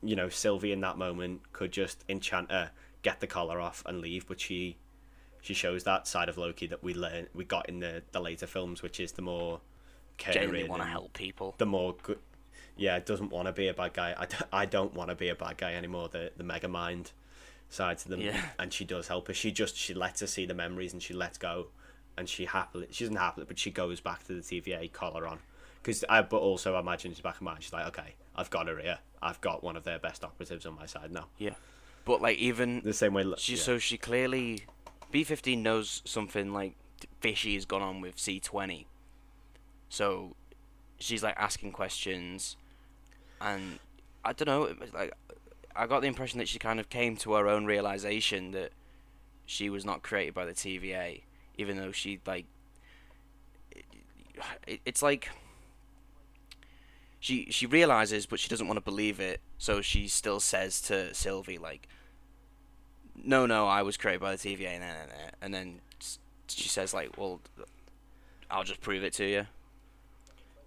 [0.04, 4.02] you know, Sylvie in that moment could just enchant her, get the collar off, and
[4.02, 4.28] leave.
[4.28, 4.78] But she,
[5.42, 8.48] she shows that side of Loki that we learn we got in the the later
[8.48, 9.62] films, which is the more
[10.18, 11.56] Genuinely caring want to help people.
[11.58, 12.20] the more good.
[12.78, 14.14] Yeah, doesn't want to be a bad guy.
[14.18, 16.10] I, d- I don't want to be a bad guy anymore.
[16.10, 17.12] The the mega mind
[17.70, 18.42] side to them, Yeah.
[18.60, 19.34] and she does help her.
[19.34, 21.68] She just she lets her see the memories and she lets go,
[22.18, 25.40] and she happily she doesn't happily, but she goes back to the TVA collar on,
[25.82, 27.64] because I but also I imagine she's back in mind.
[27.64, 29.00] She's like, okay, I've got her here.
[29.22, 31.28] I've got one of their best operatives on my side now.
[31.38, 31.56] Yeah,
[32.04, 33.26] but like even The same way.
[33.38, 33.60] she yeah.
[33.62, 34.66] so she clearly
[35.14, 36.76] B15 knows something like
[37.22, 38.86] fishy has gone on with C20.
[39.90, 40.36] So
[41.00, 42.58] she's like asking questions,
[43.46, 43.80] and
[44.24, 44.64] I don't know.
[44.64, 45.14] it was Like
[45.76, 48.72] I got the impression that she kind of came to her own realization that
[49.46, 51.22] she was not created by the TVA,
[51.58, 52.46] even though she like.
[54.68, 55.30] It, it's like
[57.20, 59.42] she she realizes, but she doesn't want to believe it.
[59.58, 61.88] So she still says to Sylvie like,
[63.16, 65.30] "No, no, I was created by the TVA." Nah, nah.
[65.42, 65.82] And then
[66.48, 67.42] she says like, "Well,
[68.50, 69.48] I'll just prove it to you."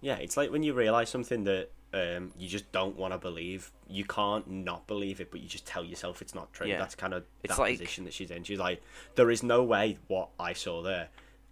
[0.01, 3.71] Yeah, it's like when you realize something that um, you just don't want to believe.
[3.87, 6.67] You can't not believe it, but you just tell yourself it's not true.
[6.67, 6.77] Yeah.
[6.77, 8.43] That's kind of It's that like- position that she's in.
[8.43, 8.81] She's like,
[9.15, 11.09] there is no way what I saw there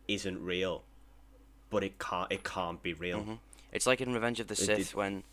[0.07, 0.83] isn't real,
[1.69, 2.31] but it can't.
[2.31, 3.21] It can't be real.
[3.21, 3.39] Mhm.
[3.71, 5.23] It's like in Revenge of the It Sith did- when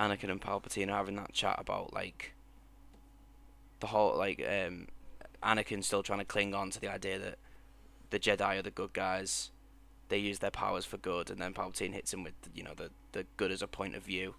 [0.00, 2.32] Anakin and Palpatine are having that chat about like
[3.80, 4.88] the whole like um
[5.42, 7.38] Anakin still trying to cling on to the idea that
[8.10, 9.50] the Jedi are the good guys.
[10.14, 12.90] They use their powers for good, and then Palpatine hits him with you know the
[13.10, 14.36] the good as a point of view.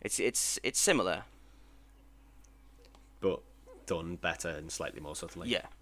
[0.00, 1.22] It's it's it's similar,
[3.20, 3.40] but
[3.86, 5.48] done better and slightly more subtly.
[5.48, 5.66] yeah.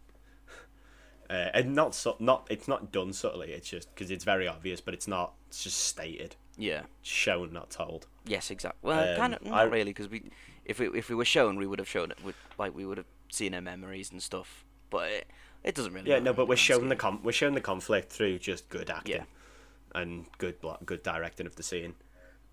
[1.30, 3.52] Uh, and not so, not it's not done subtly.
[3.52, 5.32] It's just because it's very obvious, but it's not.
[5.48, 6.82] It's just stated, Yeah.
[7.02, 8.08] shown, not told.
[8.26, 8.80] Yes, exactly.
[8.88, 10.30] Well, Um, kind of not I- really, because we,
[10.66, 12.18] if we if we were shown, we would have shown it.
[12.58, 14.64] Like we would have seen her memories and stuff.
[14.90, 15.30] But it,
[15.64, 16.10] it doesn't really.
[16.10, 19.16] Yeah, no, but we're shown the com- we're shown the conflict through just good acting
[19.16, 19.24] Yeah.
[19.94, 21.94] and good blo- good directing of the scene.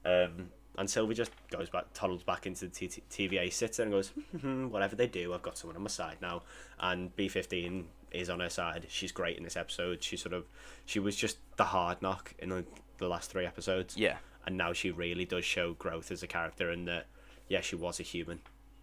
[0.05, 3.93] Um, and Sylvie just goes back, toddles back into the T- TVA, sits there and
[3.93, 6.43] goes, "Hmm, whatever they do, I've got someone on my side now.
[6.79, 8.85] And B15 is on her side.
[8.87, 10.03] She's great in this episode.
[10.03, 10.45] She sort of,
[10.85, 12.63] she was just the hard knock in the,
[12.99, 13.97] the last three episodes.
[13.97, 14.17] Yeah.
[14.45, 17.07] And now she really does show growth as a character and that,
[17.49, 18.39] yeah, she was a human.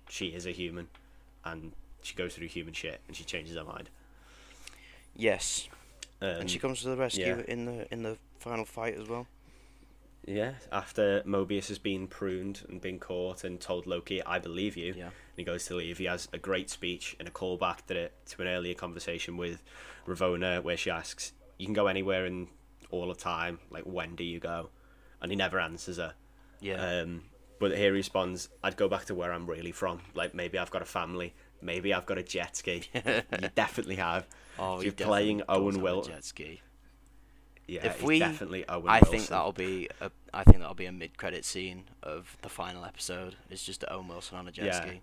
[0.08, 0.88] She is a human.
[1.44, 3.88] And she goes through human shit and she changes her mind.
[5.16, 5.68] Yes.
[6.20, 7.52] Um, and she comes to the rescue yeah.
[7.52, 9.26] in the in the final fight as well.
[10.26, 14.94] Yeah, after Mobius has been pruned and been caught and told Loki, "I believe you,"
[14.96, 15.04] Yeah.
[15.04, 15.98] and he goes to leave.
[15.98, 19.62] He has a great speech and a callback to it to an earlier conversation with
[20.06, 22.48] Ravonna, where she asks, "You can go anywhere in
[22.90, 23.58] all of time.
[23.70, 24.70] Like, when do you go?"
[25.20, 26.14] And he never answers her.
[26.60, 27.00] Yeah.
[27.00, 27.24] Um,
[27.58, 30.00] but here he responds, "I'd go back to where I'm really from.
[30.14, 31.34] Like, maybe I've got a family.
[31.60, 32.84] Maybe I've got a jet ski.
[32.94, 34.26] you definitely have.
[34.58, 36.60] Oh, if you're playing Owen a Will- jet ski.
[37.66, 38.90] Yeah, If we- definitely Owen Wilson.
[38.90, 39.18] I Wilson.
[39.18, 42.84] think that'll be a I think that'll be a mid credit scene of the final
[42.84, 43.36] episode.
[43.48, 44.80] It's just Owen Wilson on a jet Yeah.
[44.86, 45.00] ski.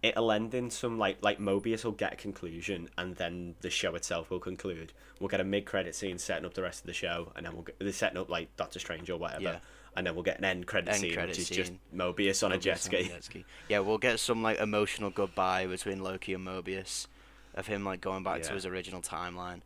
[0.00, 3.96] it'll end in some like like Mobius will get a conclusion and then the show
[3.96, 4.92] itself will conclude.
[5.18, 7.52] We'll get a mid credit scene setting up the rest of the show and then
[7.54, 9.42] we'll get they're setting up like Doctor Strange or whatever.
[9.42, 9.58] Yeah.
[9.96, 11.72] And then we'll get an end credit End scene credit which is just.
[11.92, 13.08] Mobius on a jet on ski.
[13.08, 13.44] jet ski.
[13.68, 17.08] Yeah, we'll get some like emotional goodbye between Loki and Mobius,
[17.54, 19.60] of him like going back to his original timeline.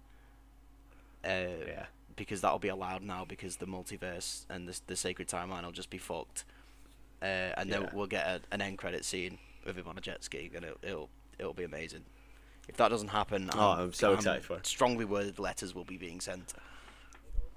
[1.24, 1.86] Uh, Yeah.
[2.16, 5.90] because that'll be allowed now because the multiverse and the the sacred timeline will just
[5.90, 6.44] be fucked.
[7.22, 7.90] Uh, and then Yeah.
[7.92, 10.78] we'll get a, an end credit scene with him on a jet ski, and it'll
[10.82, 12.04] it'll, it'll be amazing.
[12.68, 14.66] If that doesn't happen, Oh, I'm so excited for it.
[14.66, 16.52] Strongly worded letters will be being sent.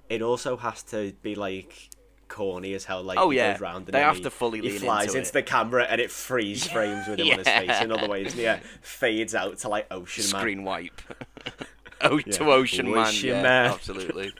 [0.08, 1.90] It also has to be like
[2.28, 3.02] corny as hell.
[3.02, 3.52] Like Oh, yeah.
[3.52, 5.84] goes round and They have he, to fully he lean flies into into the camera
[5.84, 8.32] and it freeze frames with him on his face in other ways.
[8.32, 10.40] And yeah, fades out to like Ocean Man.
[10.40, 11.00] Screen wipe.
[12.02, 12.32] oh, Yeah.
[12.32, 13.12] to Ocean Man.
[13.16, 13.72] Yeah, Man.
[13.72, 14.32] absolutely.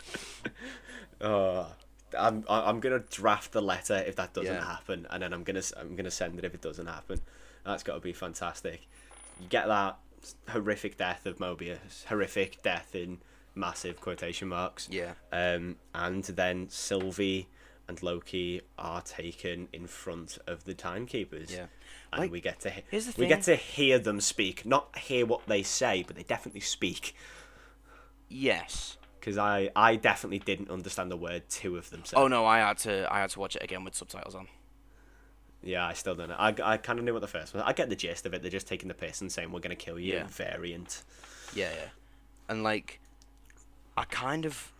[1.21, 1.67] Oh,
[2.17, 4.65] I'm I'm gonna draft the letter if that doesn't Yeah.
[4.65, 7.21] happen, and then I'm gonna I'm gonna send it if it doesn't happen.
[7.65, 8.87] That's got to be fantastic.
[9.41, 9.99] You get that
[10.49, 13.19] horrific death of Mobius, horrific death in
[13.55, 14.89] massive quotation marks.
[14.91, 15.15] Yeah.
[15.33, 17.49] Um, and then Sylvie
[17.89, 21.53] and Loki are taken in front of the timekeepers.
[21.53, 21.67] Yeah.
[22.13, 22.83] And Like, we get to he-
[23.17, 27.15] we get to hear them speak, not hear what they say, but they definitely speak.
[28.29, 28.97] Yes.
[29.21, 32.17] Because I, I definitely didn't understand the word two of them said.
[32.19, 34.47] Oh no, I had to I had to watch it again with subtitles on.
[35.63, 36.37] Yeah, I still don't know.
[36.39, 37.63] I, I kind of knew what the first was.
[37.67, 38.43] I get the gist of it.
[38.43, 40.15] They're just taking the piss and saying we're gonna kill you.
[40.15, 40.27] Yeah.
[40.29, 41.03] Variant.
[41.55, 41.89] Yeah, yeah.
[42.49, 43.01] And like
[43.97, 44.73] I kind of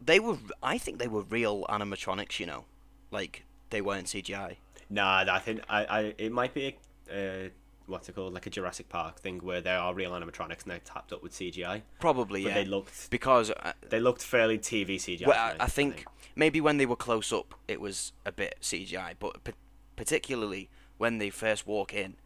[0.00, 2.64] they were I think they were real animatronics, you know.
[3.10, 4.56] Like they weren't CGI.
[4.90, 6.76] Nah, I think I, I it might be
[7.10, 7.48] a, uh,
[7.86, 10.78] what's it called, like a Jurassic Park thing where there are real animatronics and they're
[10.78, 11.82] tapped up with CGI.
[12.00, 12.54] Probably, But yeah.
[12.54, 15.26] they looked because uh, they looked fairly TV CGI.
[15.26, 16.06] well, me, I, I think
[16.36, 19.52] maybe when they were close up it was a bit CGI, but p-
[19.96, 22.16] particularly when they first walk in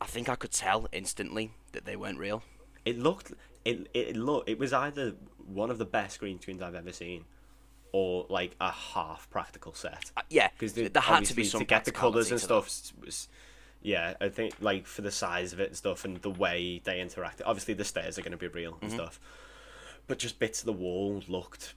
[0.00, 2.42] I think I could tell instantly that they weren't real.
[2.84, 3.32] it looked
[3.64, 5.14] it it looked it was either
[5.46, 7.24] one of the best green screens I've ever seen,
[7.92, 10.10] or like a half practical set.
[10.16, 13.28] Uh, yeah, because there had to be some to get the colours and stuff was
[13.82, 16.98] yeah i think like for the size of it and stuff and the way they
[17.00, 18.84] interact obviously the stairs are going to be real Mm-hmm.
[18.86, 19.20] and stuff
[20.06, 21.74] but just bits of the wall looked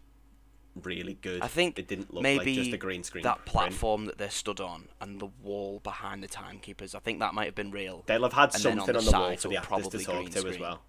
[0.82, 3.46] really good I think it didn't look maybe like just a green screen that print.
[3.48, 6.96] platform that they're stood on and the wall behind the timekeepers.
[6.96, 8.04] I think that might have been real.
[8.06, 10.06] they'll have had and something on on the the, wall for the actors to probably
[10.06, 10.82] talk to as well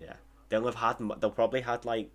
[0.00, 0.12] yeah
[0.48, 2.10] they'll have had they'll probably had like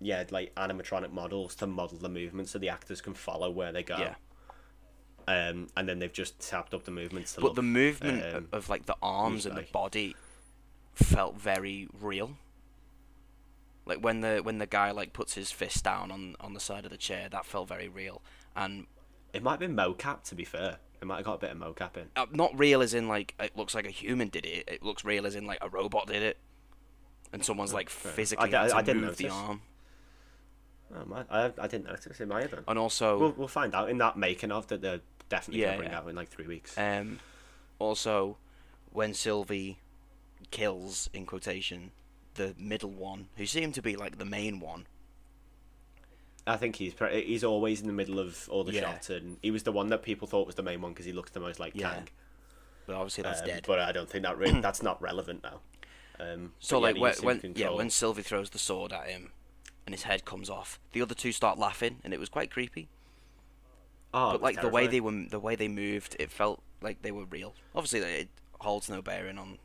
[0.00, 3.82] yeah like animatronic models to model the movement so the actors can follow where they
[3.82, 4.14] go Yeah.
[5.28, 8.48] um, and then they've just tapped up the movements to But look, the movement um,
[8.52, 10.16] of like the arms and the body
[10.94, 12.36] felt very real.
[13.86, 16.84] Like when the when the guy like puts his fist down on on the side
[16.84, 18.22] of the chair, that felt very real.
[18.54, 18.86] And
[19.32, 20.78] It might have been mocap, to be fair.
[21.00, 22.08] It might have got a bit of mocap in.
[22.14, 24.68] uh, not real as in like it looks like a human did it.
[24.68, 26.36] It looks real as in like a robot did it.
[27.32, 28.16] And someone's like fair enough.
[28.16, 29.62] physically I d- had to I didn't move the arm.
[30.92, 32.20] Oh, my, I, I didn't notice.
[32.20, 32.64] It might have done.
[32.66, 35.76] And also We'll, we'll find out in that making of that they're definitely Yeah, going
[35.76, 35.98] to bring yeah.
[35.98, 36.76] out in like three weeks.
[36.76, 37.20] Um,
[37.78, 38.36] also,
[38.92, 39.78] when Sylvie
[40.50, 41.92] kills, in quotation,
[42.34, 44.86] the middle one, who seemed to be like the main one.
[46.46, 48.80] I think he's pre- he's always in the middle of all the Yeah.
[48.80, 51.12] shots, and he was the one that people thought was the main one because he
[51.12, 51.90] looks the most like Yeah.
[51.94, 52.08] Kang.
[52.86, 53.64] But obviously that's Um, dead.
[53.66, 55.60] But I don't think that really, that's not relevant now.
[56.20, 59.30] Um, So but yeah, like when, when yeah when Sylvie throws the sword at him,
[59.86, 62.88] and his head comes off, the other two start laughing, and it was quite creepy.
[64.12, 67.12] oh, but like the way they were the way they moved, it felt like they
[67.12, 67.54] were real.
[67.74, 68.28] Obviously, it
[68.60, 69.58] holds no bearing on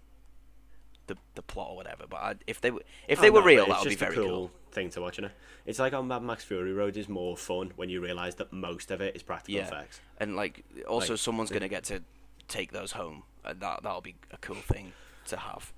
[1.08, 2.06] the the plot or whatever.
[2.10, 4.16] But I, if they were if Oh, they were no, real, that would be very
[4.16, 4.52] cool cool.
[4.72, 5.30] thing to watch, is
[5.66, 8.92] It's like on Mad Max Fury Road is more fun when you realise that most
[8.92, 9.68] of it is practical Yeah.
[9.68, 10.00] effects.
[10.20, 12.02] And like also Like, someone's the- gonna get to
[12.48, 13.24] take those home.
[13.44, 14.94] And that that'll be a cool thing
[15.28, 15.72] to have.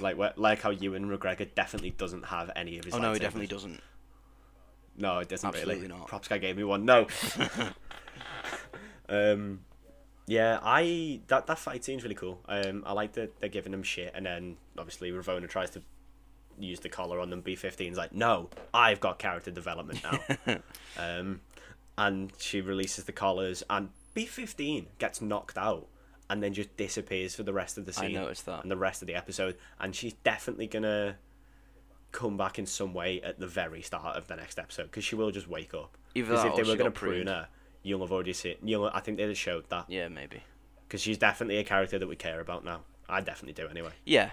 [0.00, 2.94] Like like how Ewan McGregor definitely doesn't have any of his.
[2.94, 3.80] oh no, he definitely doesn't.
[4.96, 5.88] No, it doesn't Absolutely really.
[5.88, 6.08] not.
[6.08, 6.84] Props guy gave me one.
[6.84, 7.06] No.
[9.08, 9.60] um,
[10.26, 12.40] yeah, I that that fight scene's really cool.
[12.48, 15.82] Um, I like that they're giving them shit, and then obviously Ravonna tries to
[16.58, 17.40] use the collar on them.
[17.40, 20.58] B 15's like, no, I've got character development now.
[20.98, 21.40] um,
[21.96, 25.86] and she releases the collars, and B 15 gets knocked out.
[26.30, 28.62] And then just disappears for the rest of the I scene noticed that.
[28.62, 29.56] and the rest of the episode.
[29.78, 31.16] And she's definitely gonna
[32.12, 35.14] come back in some way at the very start of the next episode because she
[35.16, 35.96] will just wake up.
[36.14, 37.48] Because if they were gonna prune her,
[37.82, 38.56] you'll have already seen.
[38.64, 40.42] You'll, I think they just showed that Yeah, maybe.
[40.86, 42.82] because she's definitely a character that we care about now.
[43.08, 43.90] I definitely do anyway.
[44.04, 44.30] Yeah,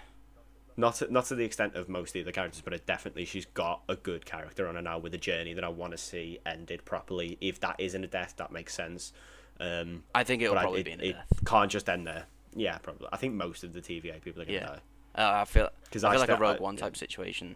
[0.75, 3.45] Not to, not to the extent of most of the characters, but it definitely she's
[3.45, 6.37] got a good character on her now with a journey that I want to see
[6.45, 7.37] ended properly.
[7.41, 9.13] If that isn't a death, that makes sense.
[9.59, 11.45] Um, I think it'll but I- probably it, be in it death.
[11.45, 12.25] can't just end there.
[12.55, 13.07] Yeah, probably.
[13.11, 14.67] I think most of the TVA people are going to Yeah.
[14.67, 14.81] die.
[15.15, 16.81] Uh, I feel 'Cause I I feel like a Rogue One yeah.
[16.81, 17.55] type situation.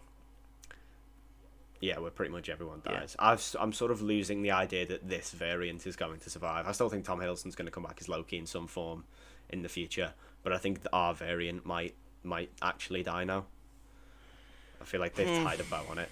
[1.79, 2.99] Yeah, where pretty much everyone Yeah.
[2.99, 3.15] dies.
[3.17, 6.67] I've, s- I'm sort of losing the idea that this variant is going to survive.
[6.67, 9.05] I still think Tom Hiddleston's going to come back as Loki in some form
[9.49, 13.47] in the future, but I think our variant might might actually die now.
[14.79, 15.43] I feel like they've Hmm.
[15.43, 16.09] tied a bow on it.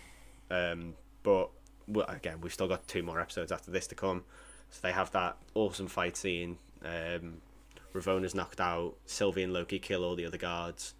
[0.50, 1.52] Um, but
[1.88, 4.26] well, again, we've still got two more episodes after this to come.
[4.72, 6.58] So they have that awesome fight scene.
[6.84, 7.42] Um,
[7.94, 8.96] Ravonna's knocked out.
[9.06, 10.94] Sylvie and Loki kill all the other guards.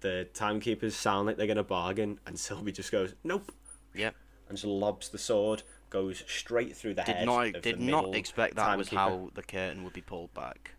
[0.00, 3.52] The timekeepers sound like they're going to bargain, and Sylvie just goes, "Nope,"
[3.94, 4.14] Yep.
[4.48, 7.26] and just lobs the sword, goes straight through the Did head.
[7.26, 10.72] not did not expect that was how the curtain would be pulled back.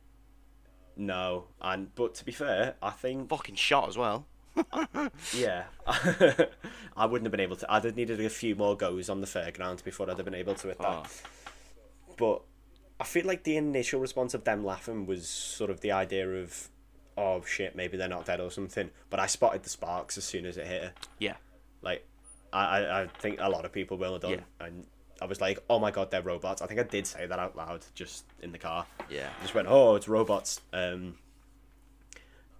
[0.95, 4.25] No, and but to be fair, I think Fucking shot as well.
[5.33, 7.71] yeah, I wouldn't have been able to.
[7.71, 10.55] I'd have needed a few more goes on the fairground before I'd have been able
[10.55, 10.87] to hit that.
[10.87, 11.05] Oh.
[12.21, 12.43] But
[12.99, 16.69] I feel like the initial response of them laughing was sort of the idea of,
[17.17, 18.91] oh shit, maybe they're not dead or something.
[19.09, 20.93] But I spotted the sparks as soon as it hit her.
[21.17, 21.37] Yeah.
[21.81, 22.05] Like,
[22.53, 24.31] I, I, I think a lot of people will have done.
[24.31, 24.65] Yeah.
[24.67, 24.85] And
[25.19, 26.61] I was like, oh my god, they're robots.
[26.61, 28.85] I think I did say that out loud just in the car.
[29.09, 29.29] Yeah.
[29.39, 30.61] I just went, oh, it's robots.
[30.73, 31.15] Um,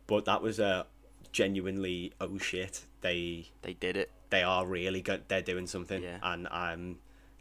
[0.07, 0.87] but that was a
[1.31, 4.09] genuinely, oh shit, they They did it.
[4.31, 5.23] they are really good.
[5.27, 6.17] They're doing something, Yeah.
[6.23, 6.97] and I'm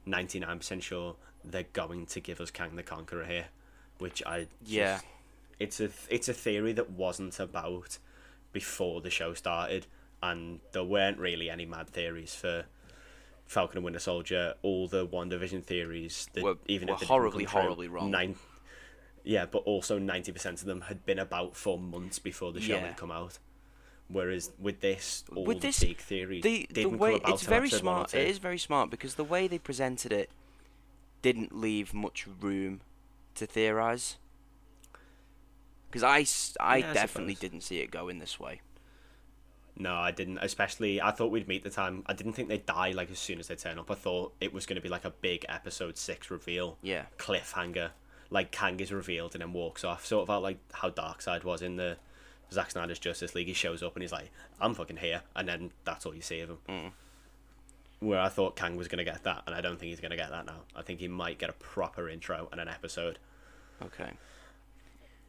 [0.07, 3.47] ninety nine percent sure they're going to give us Kang the Conqueror here,
[3.99, 5.01] which I just- Yeah.
[5.59, 7.99] It's a it's a theory that wasn't about
[8.53, 9.87] before the show started,
[10.23, 12.65] and there weren't really any mad theories for
[13.47, 14.55] Falcon and Winter Soldier.
[14.63, 18.11] All the WandaVision theories that Were- even were if horribly, true, horribly wrong.
[18.11, 18.37] Nine,
[19.23, 22.77] yeah, but also ninety percent of them had been about for months before the show
[22.77, 22.87] Yeah.
[22.87, 23.39] had come out.
[24.09, 27.85] Whereas with this, all With the this, big theories the the way it's very episode
[27.85, 28.15] one or smart.
[28.15, 30.31] It is very smart because the way they presented it
[31.23, 32.81] didn't leave much room
[33.35, 34.17] to theorize.
[35.91, 37.51] Because I, I Yeah, I definitely suppose.
[37.51, 38.61] didn't see it going this way.
[39.77, 40.39] No, I didn't.
[40.39, 42.03] Especially, I thought we'd meet the time.
[42.07, 43.91] I didn't think they'd die like as soon as they turn up.
[43.91, 47.07] I thought it was going to be like a big episode six reveal, Yeah.
[47.19, 47.91] cliffhanger.
[48.31, 50.05] Like Kang is revealed and then walks off.
[50.07, 51.97] Sort of like how Darkseid was in the
[52.53, 53.49] Zack Snyder's Justice League.
[53.49, 54.31] He shows up and he's like,
[54.61, 56.59] "I'm fucking here," and then that's all you see of him.
[56.69, 56.91] Mm.
[58.01, 60.11] Where I thought Kang was going to get that, and I don't think he's going
[60.11, 60.63] to get that now.
[60.75, 63.19] I think he might get a proper intro and an episode.
[63.83, 64.13] Okay.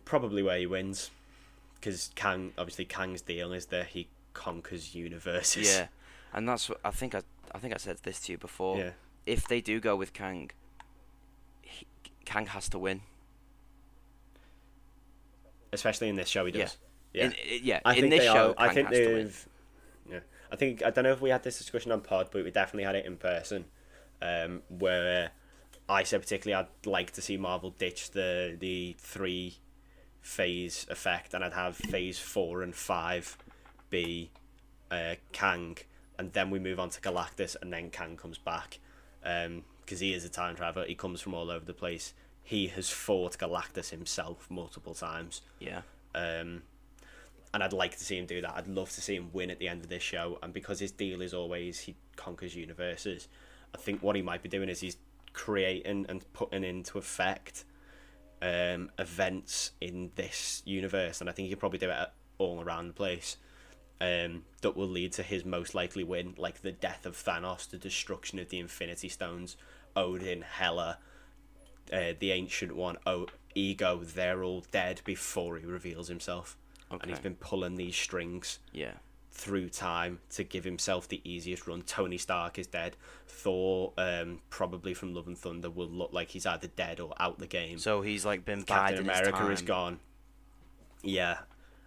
[0.05, 1.12] Probably where he wins,
[1.75, 5.67] because Kang obviously Kang's deal is that he conquers universes.
[5.75, 5.88] Yeah,
[6.34, 7.13] and that's what I think.
[7.13, 8.77] I I think I said this to you before.
[8.77, 8.91] Yeah.
[9.25, 10.49] If they do go with Kang,
[11.62, 11.86] he,
[12.25, 13.01] Kang has to win.
[15.73, 16.60] especially in this show he Yeah.
[16.63, 16.77] does.
[17.13, 17.79] Yeah, In, yeah.
[17.86, 18.55] I in think this they show, are.
[18.57, 19.15] I think has to win.
[19.17, 19.47] they've.
[20.10, 20.19] Yeah,
[20.51, 22.83] I think I don't know if we had this discussion on pod, but we definitely
[22.83, 23.65] had it in person,
[24.21, 25.31] um, where
[25.87, 29.57] I said particularly I'd like to see Marvel ditch the the three
[30.21, 33.37] phase effect, and I'd have phase four and five
[33.89, 34.31] be
[34.91, 35.77] uh, Kang,
[36.17, 38.79] and then we move on to Galactus, and then Kang comes back,
[39.21, 40.85] because he is a time traveler.
[40.85, 42.13] He comes from all over the place.
[42.43, 45.41] He has fought Galactus himself multiple times.
[45.59, 45.81] Yeah.
[46.13, 46.63] Um,
[47.53, 48.55] and I'd like to see him do that.
[48.55, 50.39] I'd love to see him win at the end of this show.
[50.41, 53.27] And because his deal is always he conquers universes,
[53.75, 54.97] I think what he might be doing is he's
[55.33, 57.65] creating and putting into effect
[58.41, 61.19] um, events in this universe.
[61.19, 63.37] And I think he could probably do it all around the place.
[63.99, 67.77] Um, that will lead to his most likely win, like the death of Thanos, the
[67.77, 69.58] destruction of the Infinity Stones,
[69.95, 70.97] Odin, Hela,
[71.93, 76.58] uh, the Ancient One, oh, Ego, they're all dead before he reveals himself.
[77.00, 78.60] And he's been pulling these strings.
[78.71, 78.94] Yeah.
[79.33, 81.81] through time to give himself the easiest run.
[81.83, 82.98] Tony Stark is dead.
[83.27, 87.39] Thor, um, probably from Love and Thunder, will look like he's either dead or out
[87.39, 87.79] the game.
[87.79, 90.00] So he's like been Captain America is gone.
[91.02, 91.37] Yeah,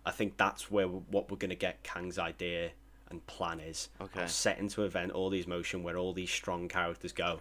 [0.07, 2.71] I think that's where what we're gonna get Kang's idea
[3.11, 3.91] and plan is.
[4.01, 4.23] Okay.
[4.23, 7.41] Of setting to event all these motion where all these strong characters go,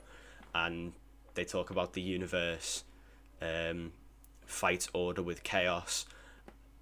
[0.53, 0.91] and
[1.34, 2.84] they talk about the universe,
[3.41, 3.93] um,
[4.45, 6.05] fights order with chaos,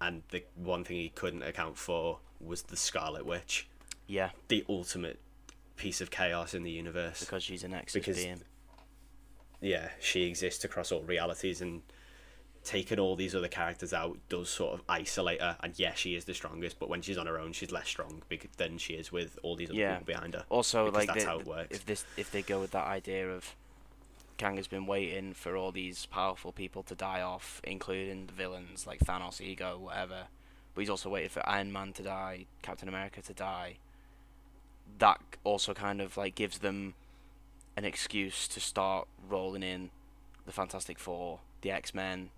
[0.02, 3.68] and the one thing he couldn't account for was the Scarlet Witch,
[4.06, 5.20] Yeah, the ultimate
[5.76, 8.42] piece of chaos in the universe because she's an Nexus Because- being.
[9.60, 11.82] yeah, she exists across all realities and
[12.64, 15.56] taking all these other characters out does sort of isolate her.
[15.62, 18.22] And yeah, she is the strongest, but when she's on her own, she's less strong
[18.28, 19.98] because than she is with all these other Yeah.
[19.98, 20.44] people behind her.
[20.48, 21.74] Also, like that's how it works.
[21.76, 23.54] if this if they go with that idea of
[24.42, 28.88] Kang has been waiting for all these powerful people to die off, including the villains
[28.88, 30.24] like Thanos, Ego, whatever.
[30.74, 33.76] But he's also waited for Iron Man to die, Captain America to die.
[34.98, 36.94] That also kind of like gives them
[37.76, 39.90] an excuse to start rolling in
[40.44, 42.30] the Fantastic Four, the X Men,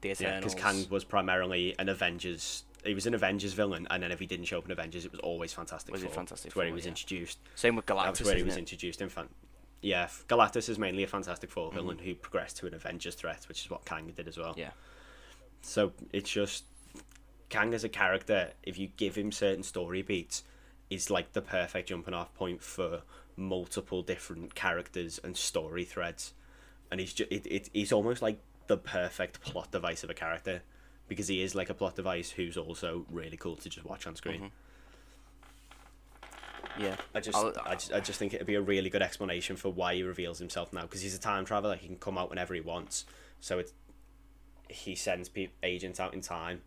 [0.00, 0.32] the Eternals.
[0.32, 2.64] Yeah, because Kang was primarily an Avengers.
[2.86, 5.12] He was an Avengers villain, and then if he didn't show up in Avengers, it
[5.12, 6.14] was always Fantastic Was it Four.
[6.14, 6.92] Fantastic That's where he was yeah.
[6.92, 7.38] introduced.
[7.54, 8.04] Same with Galactus.
[8.04, 8.60] That's where he was it?
[8.60, 9.28] introduced in fan.
[9.82, 11.74] Yeah, Galactus is mainly a Fantastic Four Mhm.
[11.74, 14.54] villain who progressed to an Avengers threat, which is what Kang did as well.
[14.56, 14.70] Yeah.
[15.60, 16.64] So it's just
[17.48, 18.52] Kang as a character.
[18.62, 20.44] If you give him certain story beats,
[20.88, 23.02] is like the perfect jumping off point for
[23.36, 26.32] multiple different characters and story threads,
[26.90, 30.62] and he's just it, it he's almost like the perfect plot device of a character
[31.08, 34.14] because he is like a plot device who's also really cool to just watch on
[34.14, 34.42] screen.
[34.42, 34.50] Mhm.
[36.78, 36.96] Yeah.
[37.14, 39.72] I just, I'll- I just, I just think it'd be a really good explanation for
[39.72, 41.76] why he reveals himself now, because he's a time traveler.
[41.76, 43.04] He can come out whenever he wants.
[43.40, 43.72] So it's
[44.68, 46.62] he sends pe- agents out in time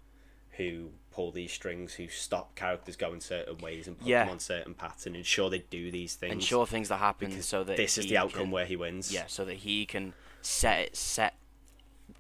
[0.57, 4.23] who pull these strings, who stop characters going certain ways and put Yeah.
[4.25, 6.33] them on certain paths and ensure they do these things.
[6.33, 9.11] ensure things that happen because so that this is the outcome can- where he wins.
[9.13, 11.35] Yeah, so that he can set it, set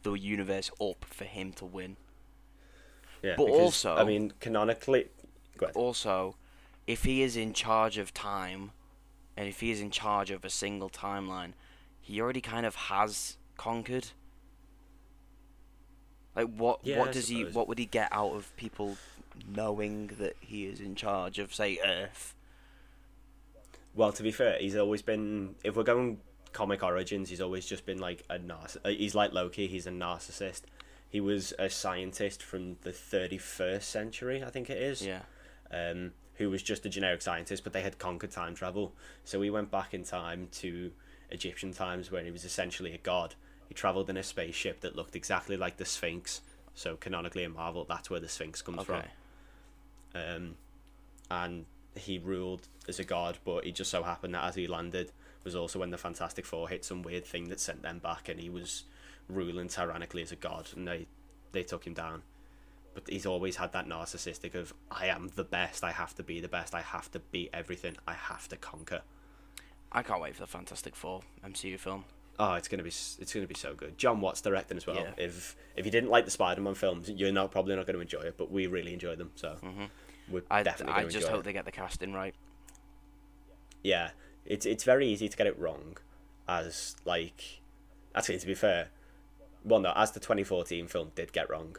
[0.03, 1.97] the universe up for him to win.
[3.21, 3.35] yeah.
[3.37, 5.07] but because, also- I mean, canonically.
[5.73, 6.35] Also,
[6.87, 8.71] if he is in charge of time,
[9.37, 11.53] and if he is in charge of a single timeline,
[11.99, 14.07] he already kind of has conquered.
[16.35, 16.79] Like what?
[16.83, 17.43] Yeah, what I does he?
[17.43, 18.97] What would he get out of people
[19.47, 22.33] knowing that he is in charge of, say, Earth?
[23.93, 25.55] Well, to be fair, he's always been.
[25.63, 26.19] If we're going
[26.51, 28.77] comic origins, he's always just been like a narciss.
[28.85, 29.67] uh, He's like Loki.
[29.67, 30.61] He's a narcissist.
[31.09, 35.05] He was a scientist from the thirty first century, I think it is.
[35.05, 35.21] Yeah.
[35.71, 38.93] Um, who was just a generic scientist, but they had conquered time travel.
[39.23, 40.91] So he went back in time to
[41.29, 43.35] Egyptian times, where he was essentially a god.
[43.67, 46.41] He traveled in a spaceship that looked exactly like the Sphinx.
[46.75, 50.35] So canonically in Marvel, that's where the Sphinx comes from Okay.
[50.35, 50.55] um,
[51.31, 51.65] and
[51.95, 53.37] he ruled as a god.
[53.45, 55.11] But it just so happened that as he landed
[55.43, 58.39] was also when the Fantastic Four hit some weird thing that sent them back, and
[58.39, 58.83] he was
[59.29, 61.07] ruling tyrannically as a god, and they
[61.53, 62.21] they took him down.
[62.95, 66.39] But he's always had that narcissistic of I am the best, I have to be
[66.39, 69.01] the best, I have to beat everything, I have to conquer.
[69.91, 72.05] I can't wait for the Fantastic Four MCU film.
[72.39, 73.97] Oh, it's gonna be it's gonna be so good.
[73.97, 74.95] Jon Watts directing as well.
[74.97, 75.11] Yeah.
[75.17, 78.21] If if you didn't like the Spider-Man films, you're not probably not going to enjoy
[78.21, 79.85] it, but we really enjoy them, so hmm
[80.29, 81.43] we're I definitely I just hope it.
[81.43, 82.33] they get the casting right.
[83.83, 84.09] yeah,
[84.45, 85.97] it's it's very easy to get it wrong,
[86.47, 87.61] as like,
[88.15, 88.89] actually to be fair,
[89.63, 91.77] well no, as the 2014 film did get wrong,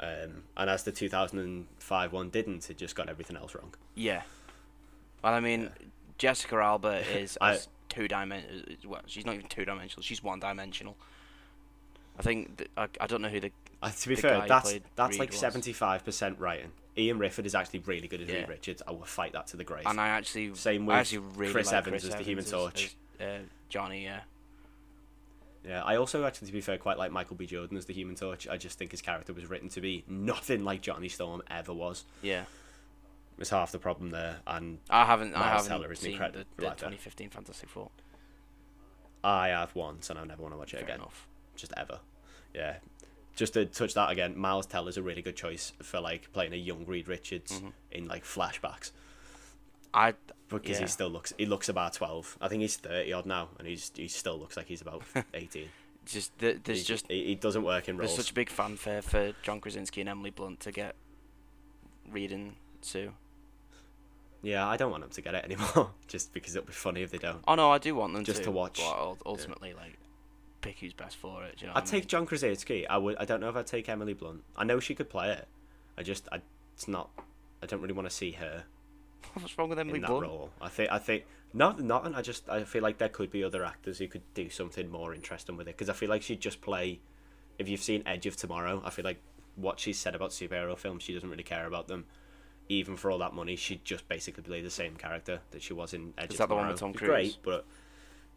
[0.00, 3.74] um, and as the 2005 one didn't, it just got everything else wrong.
[3.94, 4.22] Yeah.
[5.22, 5.70] Well, I mean,
[6.18, 8.62] Jessica Alba is I- two dimensional.
[8.86, 10.02] Well, she's not even two dimensional.
[10.02, 10.96] She's one dimensional.
[12.18, 14.72] I think th- I, I don't know who the Uh, to be The fair, that's
[14.96, 15.38] that's Reed like was.
[15.40, 16.70] 75 percent writing.
[16.96, 18.36] Ioan Gruffudd is actually really good as Yeah.
[18.40, 18.82] Reed Richards.
[18.86, 19.82] I will fight that to the grave.
[19.86, 22.44] and I actually Same I with actually really Chris like Evans Chris as the Human
[22.44, 22.94] Torch.
[23.18, 23.38] as, uh,
[23.68, 24.04] Johnny.
[24.04, 24.20] Yeah.
[25.66, 27.46] Yeah, I also actually, to be fair, quite like Michael B.
[27.46, 28.46] Jordan as the Human Torch.
[28.48, 32.04] I just think his character was written to be nothing like Johnny Storm ever was.
[32.22, 32.44] Yeah.
[33.38, 36.66] it's half the problem there, and I haven't I haven't Teller is seen the, the
[36.66, 36.76] writer.
[36.76, 37.90] 2015 Fantastic Four.
[39.22, 40.96] I have once, and I never want to watch it Fair again.
[41.00, 41.26] enough.
[41.56, 42.00] just ever.
[42.54, 42.76] Yeah.
[43.36, 46.56] Just to touch that again, Miles Teller's a really good choice for like playing a
[46.56, 47.72] young Reed Richards Mhm.
[47.90, 48.92] in like flashbacks
[49.92, 50.14] I
[50.58, 50.86] because Yeah.
[50.86, 52.36] he still looks he looks about twelve.
[52.40, 55.02] I think he's thirty odd now, and he's he still looks like he's about
[55.34, 55.68] eighteen.
[56.06, 58.10] just th- there's He- just he, he doesn't work in roles.
[58.10, 60.94] there's such a big fanfare for John Krasinski and Emily Blunt to get
[62.10, 63.12] reading Sue.
[64.42, 67.10] Yeah, I don't want them to get it anymore, just because it'll be funny if
[67.10, 67.42] they don't.
[67.48, 68.78] Oh no, I do want them Just to, to watch.
[69.24, 69.96] Ultimately, like,
[70.60, 71.62] pick who's best for it.
[71.62, 72.08] You know I'd take mean?
[72.08, 72.86] John Krasinski.
[72.86, 73.16] I would.
[73.16, 74.42] I don't know if I'd take Emily Blunt.
[74.54, 75.48] I know she could play it.
[75.96, 76.42] I just, I,
[76.74, 77.08] it's not
[77.62, 78.64] I don't really want to see her
[79.40, 80.26] What's wrong with Emily in that Blunt?
[80.26, 80.50] role.
[80.60, 82.14] I think I think not not.
[82.14, 85.14] I just I feel like there could be other actors who could do something more
[85.14, 87.00] interesting with it because I feel like she'd just play.
[87.58, 89.20] If you've seen Edge of Tomorrow, I feel like
[89.56, 92.04] what she's said about superhero films, she doesn't really care about them.
[92.68, 95.92] Even for all that money, she'd just basically play the same character that she was
[95.94, 96.72] in Edge Is of that the one Tomorrow.
[96.72, 97.08] with Tom Cruise?
[97.08, 97.64] Great, but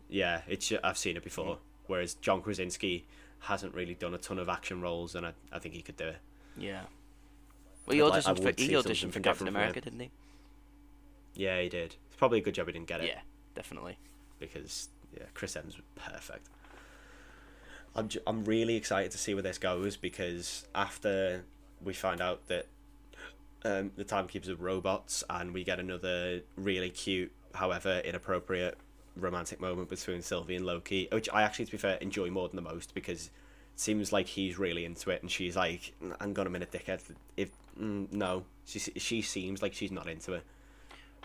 [0.09, 1.55] yeah, it's I've seen it before.
[1.55, 1.59] Mm.
[1.87, 3.05] Whereas John Krasinski
[3.39, 6.07] hasn't really done a ton of action roles, and I, I think he could do
[6.09, 6.17] it.
[6.57, 6.81] Yeah.
[7.85, 10.11] Well, he I'd like- auditioned for he auditioned for Captain America, didn't he?
[11.37, 11.95] Yeah, he did.
[12.07, 13.07] It's probably a good job he didn't get it.
[13.07, 13.19] Yeah,
[13.55, 13.97] definitely.
[14.39, 16.47] because yeah, Chris Evans was perfect.
[17.95, 21.43] I'm ju- I'm really excited to see where this goes because after
[21.83, 22.67] we find out that
[23.65, 28.77] um, the timekeepers are robots and we get another really cute, however inappropriate,
[29.15, 32.55] romantic moment between Sylvie and Loki, which I actually, to be fair, enjoy more than
[32.55, 36.47] the most because it seems like he's really into it and she's like, "I'm on
[36.47, 37.01] a minute, dickhead."
[37.35, 40.43] If mm, no, she she seems like she's not into it,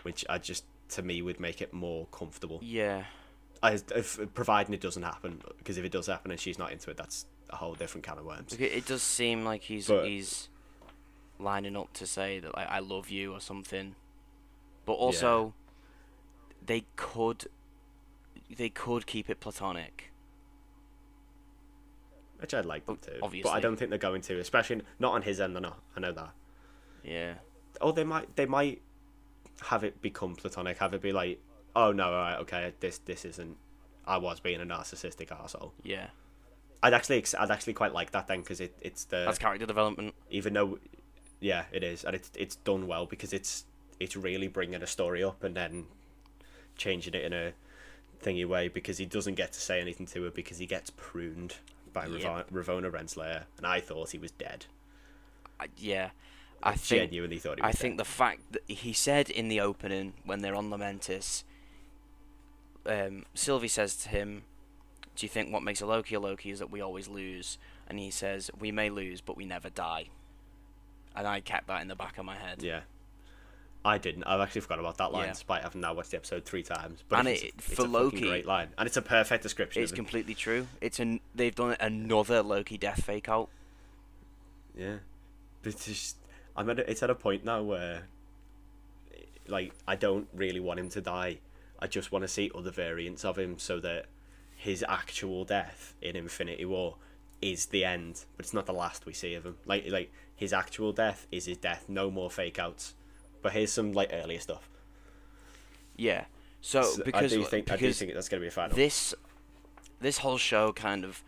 [0.03, 3.05] which I just to me would make it more comfortable Yeah.
[3.63, 6.91] as if providing it doesn't happen because if it does happen and she's not into
[6.91, 10.49] it that's a whole different kind of worms it, does seem like he's But- he's
[11.39, 13.95] lining up to say that like I love you or something,
[14.85, 15.53] but also
[16.65, 17.47] they could
[18.55, 20.11] they could keep it platonic.
[22.39, 25.21] which i'd like them to but i don't think they're going to especially not on
[25.21, 26.31] his end they're not i know that
[27.03, 27.35] Yeah.
[27.81, 28.81] oh they might they might
[29.61, 31.39] have it become platonic have it be like
[31.75, 33.55] oh no all right okay this this isn't
[34.05, 36.07] i was being a narcissistic asshole Yeah.
[36.83, 40.13] i'd actually i'd actually quite like that then because it, it's the That's character development.
[40.29, 40.79] even though
[41.39, 43.65] yeah it is and it's it's done well because it's
[43.99, 45.85] it's really bringing a story up and then
[46.75, 47.53] changing it in a
[48.23, 51.55] thingy way because he doesn't get to say anything to her because he gets pruned
[51.93, 52.49] by Yep.
[52.51, 54.65] Ravonna Renslayer and I thought he was dead
[55.59, 56.09] I, yeah.
[56.65, 59.59] I think genuinely thought he was I think the fact that he said in the
[59.59, 61.43] opening when they're on Lamentis,
[62.85, 64.43] um, Sylvie says to him,
[65.15, 67.57] "Do you think what makes a Loki a Loki is that we always lose?"
[67.87, 70.05] And he says, "We may lose, but we never die."
[71.15, 72.63] And I kept that in the back of my head.
[72.63, 72.81] yeah
[73.85, 75.33] I didn't I've actually forgot about that line Yeah.
[75.33, 77.85] despite having now watched the episode three times but And it's, it- it's for a
[77.85, 80.67] Loki- great line and it's a perfect description It's completely true.
[80.81, 83.49] It's an they've done another Loki death fake out.
[84.75, 84.99] Yeah,
[85.61, 86.15] but it's just
[86.55, 88.03] I'm at a, it's at a point now where,
[89.47, 91.39] like, I don't really want him to die.
[91.79, 94.05] I just want to see other variants of him so that
[94.55, 96.95] his actual death in Infinity War
[97.41, 99.57] is the end, but it's not the last we see of him.
[99.65, 101.85] Like, like his actual death is his death.
[101.87, 102.93] No more fake outs.
[103.41, 104.69] But here's some like earlier stuff.
[105.97, 106.25] Yeah.
[106.61, 108.75] So, So because I do think I do think that's gonna be a final.
[108.75, 109.13] this
[109.99, 111.21] this whole show kind of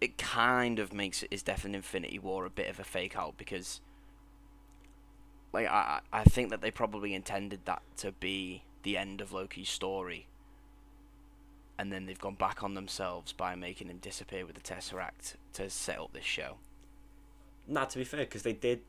[0.00, 3.36] it kind of makes his death in Infinity War a bit of a fake out
[3.38, 3.80] because
[5.52, 9.32] like I I I think that they probably intended that to be the end of
[9.32, 10.26] Loki's story.
[11.80, 15.70] And then they've gone back on themselves by making him disappear with the Tesseract to
[15.70, 16.56] set up this show.
[17.68, 18.80] Not to be fair, because they did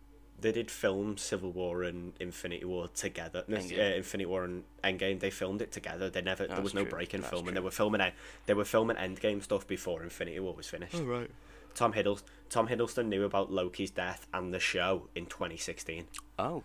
[0.42, 3.44] they did film Civil War and Infinity War together.
[3.48, 6.10] No, uh, Infinity War and Endgame, they filmed it together.
[6.10, 7.48] They never there That's was no true, break in that's filming.
[7.48, 7.54] true.
[7.56, 8.02] They were filming.
[8.46, 10.96] They were filming Endgame stuff before Infinity War was finished.
[10.96, 11.30] right.
[11.76, 16.06] Tom Hiddleston Tom Hiddleston knew about Loki's death and the show in 2016.
[16.40, 16.64] Oh.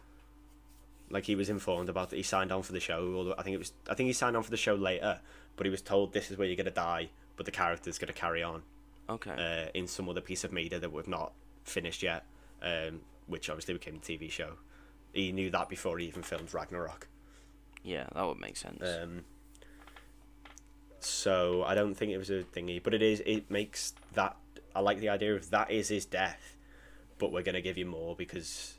[1.11, 2.17] Like he was informed about it.
[2.17, 3.13] He signed on for the show.
[3.15, 5.21] Although I think it was I think he signed on for the show later,
[5.57, 8.43] but he was told this is where you're gonna die, but the character's gonna carry
[8.43, 8.63] on
[9.11, 9.31] Okay.
[9.67, 11.33] uh, in some other piece of media that we've not
[11.65, 12.25] finished yet,
[12.63, 14.55] um, which obviously became the TV show.
[15.13, 17.07] He knew that before he even filmed Ragnarok.
[17.83, 18.83] yeah, that would make sense.
[18.83, 19.25] Um,
[21.01, 23.23] so I don't think it was a thingy, but it is.
[23.27, 24.37] It makes that.
[24.75, 26.57] I like the idea of that is his death,
[27.19, 28.75] but we're gonna give you more because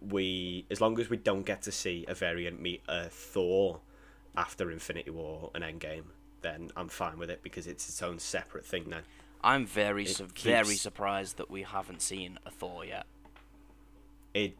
[0.00, 3.80] we, as long as we don't get to see a variant meet a Thor
[4.36, 6.04] after Infinity War and Endgame,
[6.42, 9.00] then I'm fine with it because it's its own separate thing now.
[9.42, 13.06] I'm very it su- very surprised that we haven't seen a Thor yet.
[14.34, 14.56] it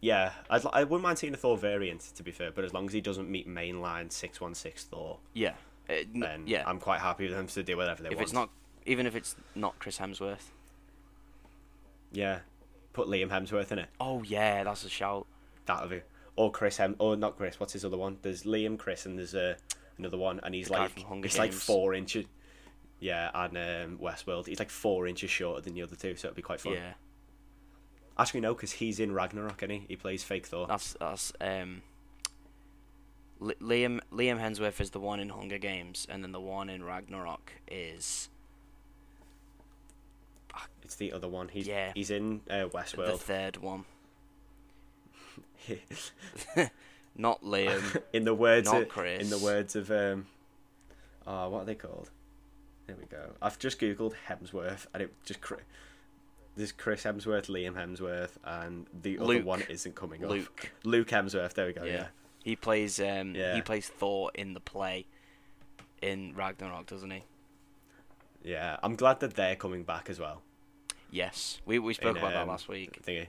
[0.00, 2.86] yeah I'd, I wouldn't mind seeing a Thor variant to be fair but as long
[2.86, 5.54] as he doesn't meet mainline 616 Thor Yeah.
[5.88, 6.64] N- then yeah.
[6.66, 8.50] I'm quite happy with them to do whatever they if want it's not
[8.86, 10.50] even if it's not Chris Hemsworth.
[12.12, 12.40] yeah.
[12.92, 13.88] Put Liam Hemsworth in it.
[13.98, 15.26] Oh yeah, that's a shout.
[15.64, 16.02] that'll be
[16.36, 18.18] or Chris Hem or not Chris what's his other one?
[18.22, 19.54] There's Liam Chris and there's uh,
[19.98, 20.92] another one and he's The like
[21.24, 22.26] it's like four inches
[23.00, 24.46] yeah and um, Westworld.
[24.46, 26.74] He's like four inches shorter than the other two so it'll be quite fun.
[26.74, 26.92] Yeah,
[28.18, 29.84] actually no because he's in Ragnarok and he?
[29.88, 30.66] He plays fake Thor.
[30.66, 31.82] That's that's um.
[33.40, 37.52] Liam Liam Hemsworth is the one in Hunger Games, and then the one in Ragnarok
[37.68, 38.28] is
[40.82, 41.92] it's the other one he's Yeah.
[41.94, 43.84] he's in uh, the Westworld third one.
[47.16, 48.02] Not Liam.
[48.12, 49.20] in the words Not of, Chris.
[49.22, 50.26] in the words of um
[51.26, 52.10] oh what are they called
[52.86, 55.38] there we go i've just googled hemsworth and it just
[56.56, 60.70] there's chris hemsworth liam hemsworth and the other one isn't coming up Luke.
[60.84, 61.92] luke hemsworth there we go Yeah.
[61.92, 62.06] yeah,
[62.42, 63.54] He plays um Yeah.
[63.54, 65.06] he plays Thor in the play
[66.00, 67.22] in Ragnarok, doesn't he?
[68.44, 70.42] Yeah i'm glad that they're coming back as well
[71.14, 71.60] Yes.
[71.66, 73.02] We we spoke in, about that um, last week.
[73.06, 73.26] thingy.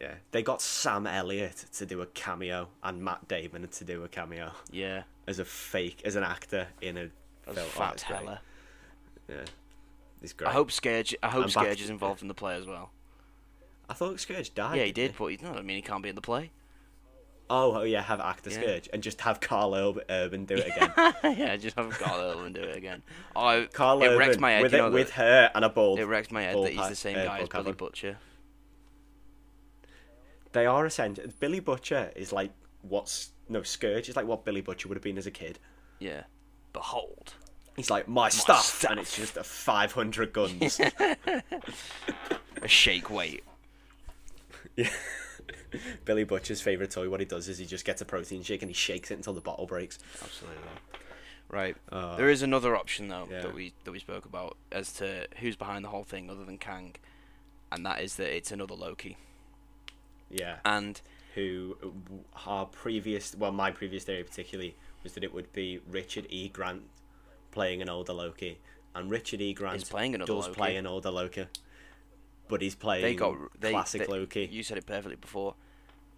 [0.00, 4.08] yeah they got sam elliott to do a cameo and matt damon to do a
[4.08, 5.02] cameo Yeah.
[5.26, 7.00] as a fake as an actor in a
[7.48, 8.00] As film Oh, fat.
[8.02, 8.40] Hella.
[9.28, 9.44] yeah
[10.22, 12.66] it's great I hope Scourge I hope I'm back- is involved in the play as
[12.66, 12.90] well.
[13.90, 16.08] i thought scourge died yeah, he did, but he's not I mean he can't be
[16.10, 16.50] in the play.
[17.48, 18.60] Oh, oh yeah, have actor Yeah.
[18.60, 21.36] Scourge and just have Karl Urban do it again.
[21.38, 23.02] yeah, just have Karl Urban do it again.
[23.34, 24.62] Oh, Carl it Urban wrecks my head.
[24.62, 25.98] with, you it, with her and a bald.
[25.98, 27.72] it wrecks my head that he's the same uh, guy as Billy.
[27.72, 28.18] Butcher.
[30.52, 31.24] They are essential.
[31.38, 32.50] Billy Butcher is like
[32.82, 35.58] what's no Scourge is like what Billy Butcher would have been as a kid.
[35.98, 36.24] Yeah.
[36.72, 37.34] Behold.
[37.76, 38.90] He's like my, stuff, stuff.
[38.90, 40.80] and it's just a five hundred guns.
[42.62, 43.44] A shake weight.
[44.76, 44.88] yeah.
[46.04, 47.08] Billy Butcher's favorite toy.
[47.08, 49.32] What he does is he just gets a protein shake and he shakes it until
[49.32, 49.98] the bottle breaks.
[50.22, 50.58] Absolutely.
[51.48, 51.76] Right.
[51.90, 53.42] Uh, There is another option though yeah.
[53.42, 56.58] that we that we spoke about as to who's behind the whole thing other than
[56.58, 56.96] Kang,
[57.70, 59.16] and that is that it's another Loki.
[60.30, 60.56] yeah.
[60.64, 61.00] And
[61.36, 61.76] Who
[62.46, 64.74] our previous well my previous theory particularly
[65.04, 66.82] was that it would be Richard E Grant
[67.52, 68.58] playing an older Loki,
[68.94, 70.52] and Richard E Grant Is playing does Loki.
[70.54, 71.46] play an older Loki,
[72.48, 74.48] but he's playing they got they, classic they- Loki.
[74.50, 75.54] You said it perfectly before.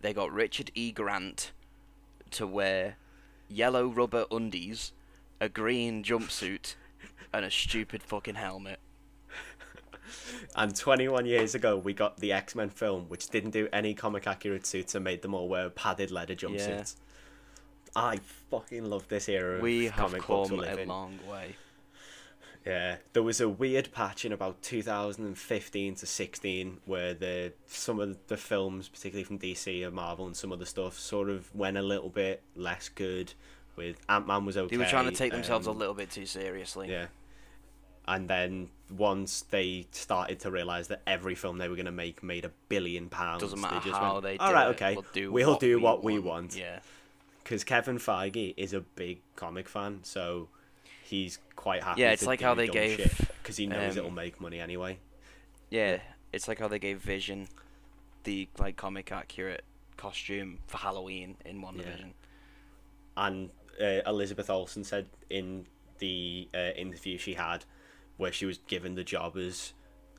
[0.00, 0.92] They got Richard E.
[0.92, 1.52] Grant
[2.30, 2.96] to wear
[3.48, 4.92] yellow rubber undies,
[5.40, 6.76] a green jumpsuit,
[7.32, 8.78] and a stupid fucking helmet.
[10.56, 14.26] And 21 years ago, we got the X Men film, which didn't do any comic
[14.26, 16.96] accurate suits and made them all wear padded leather jumpsuits.
[17.94, 18.20] I
[18.50, 21.56] fucking love this era of We have come a long way.
[22.68, 28.18] Yeah, there was a weird patch in about 2015 to 16 where the some of
[28.26, 31.82] the films, particularly from DC and Marvel and some other stuff, sort of went a
[31.82, 33.32] little bit less good.
[33.74, 34.76] With Ant Man was okay.
[34.76, 36.90] They were trying to take themselves a um, little bit too seriously.
[36.90, 37.06] Yeah.
[38.06, 42.22] And then once they started to realize that every film they were going to make
[42.22, 45.04] made a billion pounds, Doesn't they matter just how went, they All right, okay, we'll
[45.12, 46.56] do we'll what do we what we want." want.
[46.56, 46.80] Yeah.
[47.42, 50.48] Because Kevin Feige is a big comic fan, so
[51.08, 52.02] he's quite happy.
[52.02, 52.98] Yeah, it's to like how they gave,
[53.42, 54.98] because he knows um, it'll make money anyway.
[55.70, 55.98] Yeah,
[56.32, 57.48] it's like how they gave Vision
[58.24, 59.64] the like comic accurate
[59.96, 61.82] costume for Halloween in one Yeah.
[61.84, 62.14] division.
[63.16, 63.50] and
[63.80, 65.66] uh, Elizabeth Olsen said in
[65.98, 67.64] the uh, interview she had,
[68.16, 69.72] where she was given the job as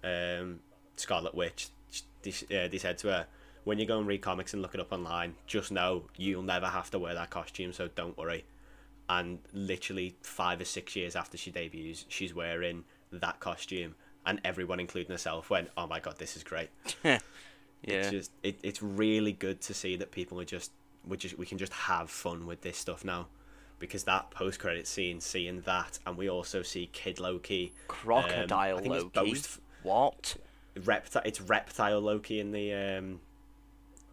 [0.04, 0.60] um,
[0.96, 1.70] Scarlet Witch,
[2.22, 3.28] they, uh, they said to her,
[3.64, 6.68] "When you go and read comics and look it up online, just know you'll never
[6.68, 8.44] have to wear that costume, so don't worry."
[9.10, 13.96] And literally five or six years after she debuts, she's wearing that costume,
[14.26, 16.70] and everyone, including herself, went, "Oh my god, this is great."
[17.82, 17.94] Yeah.
[17.96, 20.72] It's just it, it's really good to see that people are just
[21.08, 23.28] we just we can just have fun with this stuff now.
[23.80, 28.80] Because that post credit scene, seeing that, and we also see Kid Loki, Crocodile um,
[28.80, 29.32] I think it's Loki.
[29.32, 30.36] both- What?
[30.84, 31.22] reptile.
[31.24, 33.22] It's reptile Loki in the um,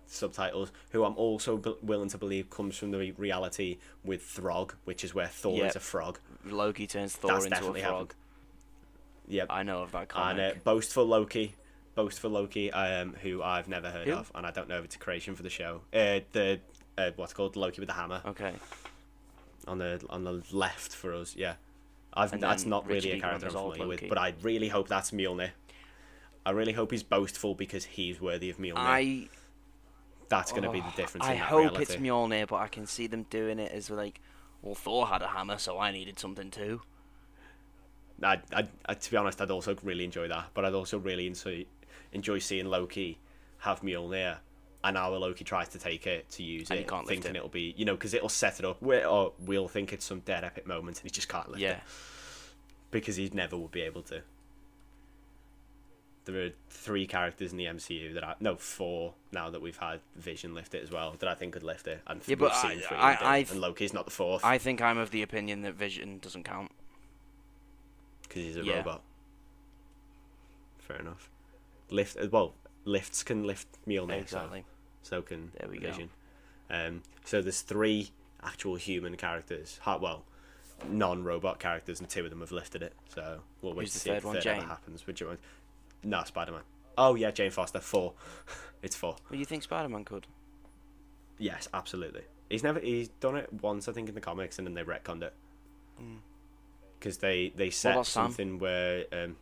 [0.07, 4.74] subtitles, who I'm also b- willing to believe comes from the re- reality with Throg,
[4.84, 5.70] which is where Thor Yep.
[5.70, 6.18] is a frog.
[6.44, 7.80] Loki turns Thor That's into a frog.
[7.82, 8.14] happened.
[9.28, 9.46] Yep.
[9.50, 10.57] I know of that and comic.
[10.57, 11.54] uh, boastful Loki,
[11.94, 14.14] boastful Loki, um, who I've never heard Who?
[14.14, 15.80] of, and I don't know if it's a creation for the show.
[15.92, 16.61] Uh, the
[16.96, 18.52] uh, what's called Loki with the hammer okay.
[19.66, 21.34] on the on the left for us.
[21.36, 21.54] Yeah,
[22.14, 23.20] I've that's not really Richard a E.
[23.20, 25.50] character I'm Grant is old familiar with, but I really hope that's Mjolnir.
[26.46, 28.74] I really hope he's boastful because he's worthy of Mjolnir.
[28.76, 29.28] I
[30.29, 31.27] that's going to oh, be oh, the difference.
[31.27, 31.83] I in that hope reality.
[31.83, 34.20] it's Mjolnir, but I can see them doing it as like,
[34.62, 36.83] well, Thor had a hammer, so I needed something too.
[38.22, 41.27] I, I, I, to be honest, I'd also really enjoy that, but I'd also really
[41.27, 41.66] enjoy,
[42.12, 43.18] enjoy seeing Loki
[43.59, 44.39] have Mjolnir,
[44.85, 47.37] and our Loki tries to take it to use And he it, thinking it.
[47.37, 50.20] it'll be, you know, because it'll set it up, where, or we'll think it's some
[50.20, 51.72] dead epic moment, and he just can't lift Yeah.
[51.72, 51.83] it
[52.91, 54.22] because he never would be able to.
[56.27, 60.01] There are three characters in the MCU that I no four now that we've had
[60.16, 62.72] Vision lift it as well that I think could lift it, and Yeah, but seen
[62.72, 65.62] I- three I- I've- and Loki's not the fourth I think I'm of the opinion
[65.62, 66.70] that Vision doesn't count.
[68.22, 68.79] because he's a Yeah.
[68.79, 69.03] robot.
[70.79, 71.31] Fair enough.
[71.91, 72.55] Lift uh, well,
[72.85, 74.64] lifts can lift Mjolnir, Exactly.
[75.03, 75.91] so, so can There we go.
[75.93, 76.11] Vision.
[76.68, 78.11] Um, so there's three
[78.43, 79.79] actual human characters.
[79.83, 80.24] ha- Well,
[80.89, 82.95] non-robot characters, and two of them have lifted it.
[83.14, 84.59] So we'll wait Who's to see if third the one, third Jane?
[84.59, 85.07] ever happens.
[85.07, 85.39] Would you mind?
[86.07, 86.62] No, Spider-Man.
[86.96, 87.80] Oh yeah, Jane Foster.
[87.80, 88.14] Four.
[88.82, 89.16] it's four.
[89.28, 90.26] Well, you think Spider-Man could?
[91.38, 92.22] Yes, absolutely.
[92.48, 95.22] He's never he's done it once, I think, in the comics, and then they retconned
[95.22, 95.34] it
[96.00, 96.18] Mm.
[96.98, 98.26] because they they set about Sam?
[98.26, 99.36] something where um,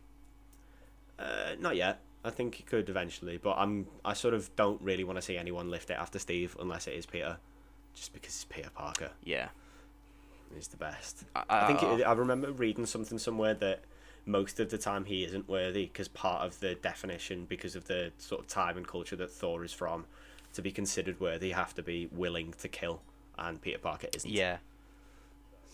[1.19, 1.99] uh, not yet.
[2.23, 5.37] I think he could eventually, but I'm I sort of don't really want to see
[5.37, 7.37] anyone lift it after Steve unless it is Peter,
[7.93, 9.11] just because it's Peter Parker.
[9.23, 9.49] Yeah.
[10.53, 11.25] He's the best.
[11.35, 13.81] I, I think it, I remember reading something somewhere that
[14.25, 18.11] most of the time he isn't worthy because part of the definition, because of the
[18.17, 20.05] sort of time and culture that Thor is from,
[20.53, 23.01] to be considered worthy, you have to be willing to kill,
[23.37, 24.31] and Peter Parker isn't.
[24.31, 24.57] yeah.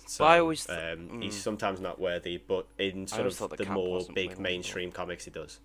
[0.08, 1.40] So, I always th- um, he's mm.
[1.40, 5.60] sometimes not worthy, but in sort of the more big mainstream comics, he does.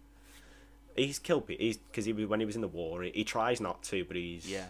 [0.95, 1.64] He's killed people.
[1.64, 4.16] He's because he when he was in the war, he, he tries not to, but
[4.16, 4.66] he's Yeah.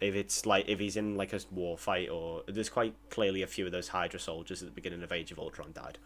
[0.00, 3.46] if it's like if he's in like a war fight or there's quite clearly a
[3.48, 5.98] few of those Hydra soldiers at the beginning of Age of Ultron died.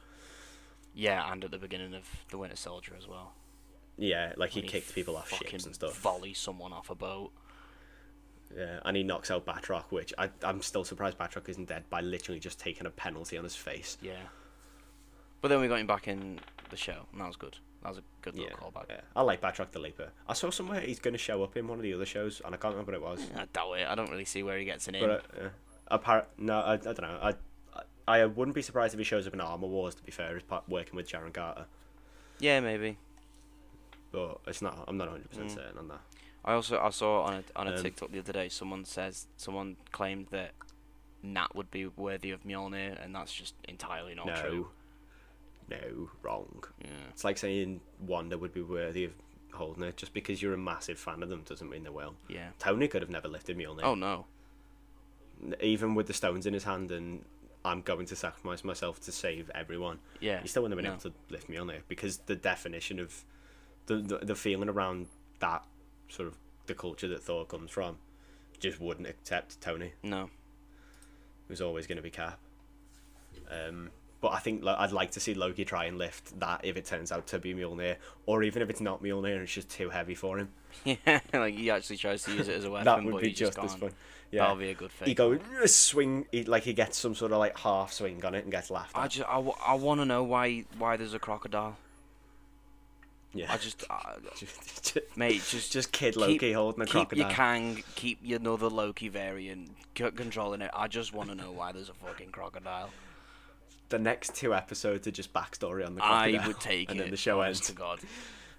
[0.99, 3.32] Yeah, and at the beginning of the Winter Soldier as well.
[3.96, 5.96] Yeah, like he When kicked people off ships and stuff.
[5.99, 7.30] Volley someone off a boat.
[8.57, 12.01] Yeah, and he knocks out Batroc, which I I'm still surprised Batroc isn't dead by
[12.01, 13.96] literally just taking a penalty on his face.
[14.03, 14.16] Yeah.
[15.40, 16.40] But then we got him back in
[16.70, 17.57] the show, and that was good.
[17.84, 18.86] That was a good Yeah, little callback.
[18.88, 20.11] yeah, I like Batroc the Leaper.
[20.26, 22.53] I saw somewhere he's going to show up in one of the other shows, and
[22.57, 23.30] I can't remember what it was.
[23.36, 23.86] I doubt it.
[23.86, 25.07] I don't really see where he gets an in.
[25.07, 25.24] But
[26.05, 27.18] uh, no, I, I don't know.
[27.22, 27.34] I,
[28.09, 29.94] I wouldn't be surprised if he shows up in Armor Wars.
[29.96, 31.66] To be fair, as part working with Sharon Carter,
[32.40, 32.96] yeah, maybe.
[34.12, 34.84] but it's not.
[34.88, 35.54] I'm not 100 percent Mm.
[35.54, 36.00] certain on that.
[36.44, 39.26] I also I saw on a on a Um, TikTok the other day someone says
[39.36, 40.52] someone claimed that
[41.22, 44.68] Nat would be worthy of Mjolnir, and that's just entirely not no, true.
[45.68, 46.64] no, wrong.
[46.82, 46.90] Yeah.
[47.11, 49.12] It's like saying Wanda would be worthy of
[49.52, 49.96] holding it.
[49.96, 52.14] Just because you're a massive fan of them doesn't mean they will.
[52.28, 52.50] Yeah.
[52.59, 53.82] Tony could have never lifted Mjolnir.
[53.82, 54.26] Oh no.
[55.61, 57.24] Even with the stones in his hand and
[57.64, 59.98] I'm going to sacrifice myself to save everyone.
[60.20, 60.40] Yeah.
[60.42, 61.11] You still wouldn't have been no.
[61.11, 63.24] able to lift Mjolnir because the definition of
[63.86, 65.06] the, the the feeling around
[65.40, 65.64] that
[66.09, 66.36] sort of
[66.66, 67.96] the culture that Thor comes from
[68.61, 69.92] just wouldn't accept Tony.
[70.02, 70.24] No.
[70.24, 72.38] It was always going to be Cap.
[73.50, 73.90] Um,
[74.20, 76.84] but I think like, I'd like to see Loki try and lift that if it
[76.84, 77.96] turns out to be Mjolnir,
[78.26, 80.50] or even if it's not Mjolnir and it's just too heavy for him.
[80.84, 81.20] Yeah.
[81.32, 83.34] like he actually tries to use it as a weapon, that would but be he
[83.34, 83.90] just, just as fun.
[84.30, 85.08] Yeah, That'll be a good thing.
[85.08, 88.34] he goes "Uh, swing, he, like he gets some sort of like half swing on
[88.34, 89.02] it and gets laughed at.
[89.02, 91.78] I just I, w- I want to know why why there's a crocodile.
[93.32, 93.84] yeah, I just
[94.36, 97.18] just, mate just just kid keep- Loki holding a keep crocodile.
[97.26, 100.70] your Kang, keep your another Loki variant, c- controlling it.
[100.74, 102.90] I just want to know why there's a fucking crocodile.
[103.88, 106.46] the next two episodes are just backstory on the I crocodile.
[106.48, 107.04] would take and it.
[107.04, 107.60] then the show ends.
[107.60, 108.00] to God.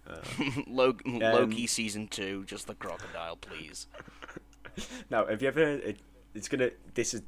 [0.09, 0.15] Uh,
[0.67, 3.85] Lo- Um, Loki season two, just the crocodile, please.
[5.09, 5.61] Now, have you ever?
[5.61, 5.99] It,
[6.35, 6.69] it's gonna.
[6.93, 7.21] This is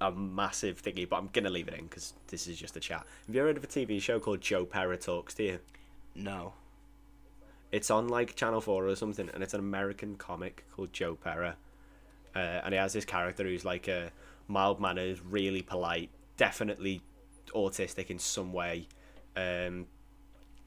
[0.00, 3.06] a massive thingy, but I'm gonna leave it in because this is just a chat.
[3.26, 5.58] Have you ever heard of a TV show called Joe Pera Talks to You?
[6.14, 6.54] No.
[7.70, 11.56] It's on like Channel Four or something, and it's an American comic called Joe Pera,
[12.36, 14.12] uh, and he has this character who's like a
[14.46, 17.00] mild mannered, really polite, definitely
[17.54, 18.86] autistic in some way,
[19.36, 19.86] um,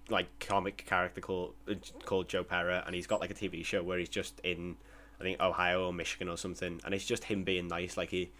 [0.10, 3.84] like comic character called uh, called Joe Pera, and he's got like a TV show
[3.84, 4.76] where he's just in,
[5.20, 8.32] I think Ohio or Michigan or something, and it's just him being nice, like he.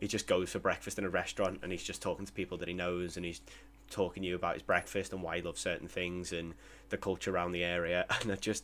[0.00, 2.68] He just goes for breakfast in a restaurant and he's just talking to people that
[2.68, 3.40] he knows and he's
[3.90, 6.54] talking to you about his breakfast and why he loves certain things and
[6.90, 8.06] the culture around the area.
[8.22, 8.62] And I just,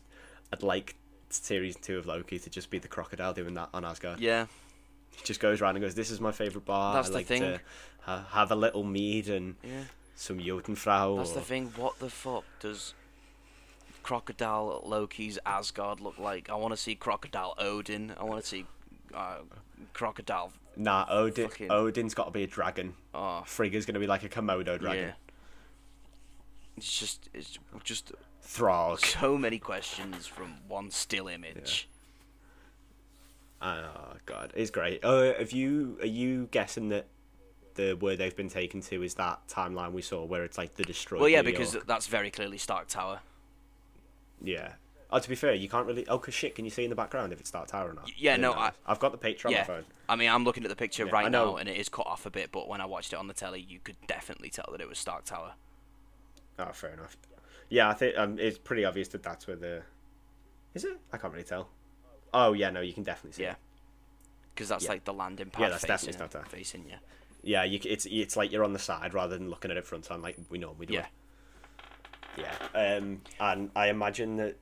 [0.52, 0.94] I'd like
[1.30, 4.20] series two of Loki to just be the crocodile doing that on Asgard.
[4.20, 4.46] Yeah.
[5.10, 6.94] He just goes around and goes, "This is my favorite bar.
[6.94, 7.42] That's I the like thing.
[7.42, 7.60] to
[8.02, 9.84] ha- have a little mead and Yeah.
[10.14, 11.34] some Jotunfrau." That's or...
[11.34, 11.72] the thing.
[11.76, 12.94] What the fuck does
[14.04, 16.48] Crocodile Loki's Asgard look like?
[16.50, 18.12] I want to see Crocodile Odin.
[18.20, 18.66] I want to see
[19.12, 19.38] uh,
[19.94, 20.52] Crocodile.
[20.76, 21.48] Nah, Odin.
[21.48, 22.94] Fucking- Odin's got to be a dragon.
[23.14, 25.08] Oh, Frigga's gonna be like a Komodo dragon.
[25.08, 25.12] yeah.
[26.76, 28.98] It's just, it's just Throg.
[29.00, 31.88] so many questions from one still image.
[33.62, 35.00] Oh god, it's great.
[35.02, 35.96] Oh, have you?
[36.02, 37.06] Are you guessing that
[37.74, 40.82] the where they've been taken to is that timeline we saw where it's like the
[40.82, 41.20] destroyed?
[41.20, 43.20] Well, yeah, because that's very clearly Stark Tower.
[44.42, 44.72] Yeah.
[45.10, 46.06] Oh, to be fair, you can't really.
[46.08, 48.10] Oh, cause shit, can you see in the background if it's Stark Tower or not?
[48.18, 48.52] Yeah, no.
[48.52, 49.84] I- I've got the picture on my phone.
[50.08, 52.26] I mean, I'm looking at the picture Yeah, right now, and it is cut off
[52.26, 52.50] a bit.
[52.50, 54.98] But when I watched it on the telly, you could definitely tell that it was
[54.98, 55.52] Stark Tower.
[56.58, 57.16] Oh, fair enough.
[57.68, 59.82] Yeah, I think um, it's pretty obvious that that's where the.
[60.74, 60.98] Is it?
[61.12, 61.68] I can't really tell.
[62.32, 63.42] Oh yeah, no, you can definitely see.
[63.44, 63.54] Yeah.
[64.54, 64.90] Because that's Yeah.
[64.90, 66.44] like the landing pad Yeah, that's facing, definitely Stark Tower.
[66.58, 66.96] facing you.
[67.42, 70.10] Yeah, you, it's it's like you're on the side rather than looking at it front
[70.10, 70.94] on like we normally do.
[70.94, 71.00] Yeah.
[71.00, 71.06] it.
[72.36, 72.52] Yeah.
[72.74, 74.56] Um, and I imagine that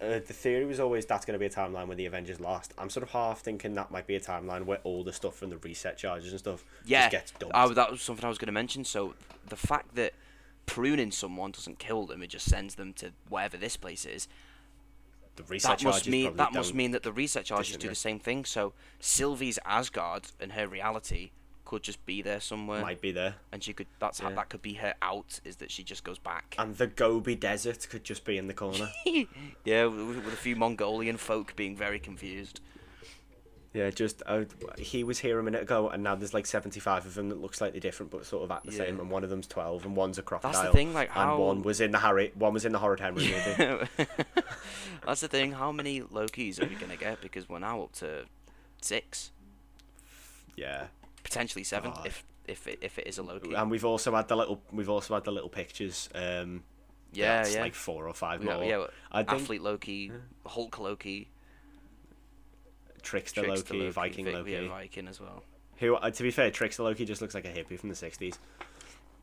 [0.00, 2.72] uh, the theory was always that's going to be a timeline when the Avengers lost.
[2.78, 5.50] I'm sort of half thinking that might be a timeline where all the stuff from
[5.50, 7.54] the reset charges and stuff Yeah, just gets dumped.
[7.56, 8.84] I, that was something I was going to mention.
[8.84, 9.14] So
[9.48, 10.12] the fact that
[10.66, 14.28] pruning someone doesn't kill them, it just sends them to wherever this place is.
[15.36, 17.88] the reset that must charges mean probably that must mean that the reset charges do
[17.88, 18.44] the same thing.
[18.44, 21.30] So Sylvie's Asgard and her reality
[21.68, 23.36] could just be there somewhere, might be there.
[23.52, 23.86] and she could.
[24.00, 24.34] That's how Yeah.
[24.36, 25.38] that could be her out.
[25.44, 26.56] Is that she just goes back?
[26.58, 28.88] And the Gobi Desert could just be in the corner.
[29.64, 32.60] yeah, with, with a few Mongolian folk being very confused.
[33.74, 34.44] yeah, just uh,
[34.78, 37.54] he was here a minute ago, and now there's like 75 of them that look
[37.54, 38.78] slightly different, but sort of act the Yeah.
[38.78, 38.98] same.
[38.98, 40.52] And one of them's 12, and one's a crocodile.
[40.52, 41.32] That's the thing, like how.
[41.34, 43.86] And one was in the Harry, one was in the Horrid Henry movie.
[45.06, 45.52] That's the thing.
[45.52, 47.20] How many Lokis are we gonna get?
[47.20, 48.24] Because we're now up to
[48.80, 49.32] six,
[50.56, 50.86] Yeah,
[51.28, 52.06] potentially seven, God.
[52.06, 53.52] if if it, if it is a Loki.
[53.54, 56.08] and we've also had the little, we've also had the little pictures.
[56.14, 56.62] Um,
[57.12, 57.60] yeah, that's yeah.
[57.62, 58.56] like four or five We more.
[58.56, 60.10] got- yeah, I think athlete Loki,
[60.46, 61.28] Hulk Loki,
[63.02, 64.52] Trickster, Trickster Loki, Viking Vi- Loki.
[64.52, 65.42] yeah, Viking as well.
[65.76, 68.36] Who, uh, to be fair, Trickster Loki just looks like a hippie from the 60s.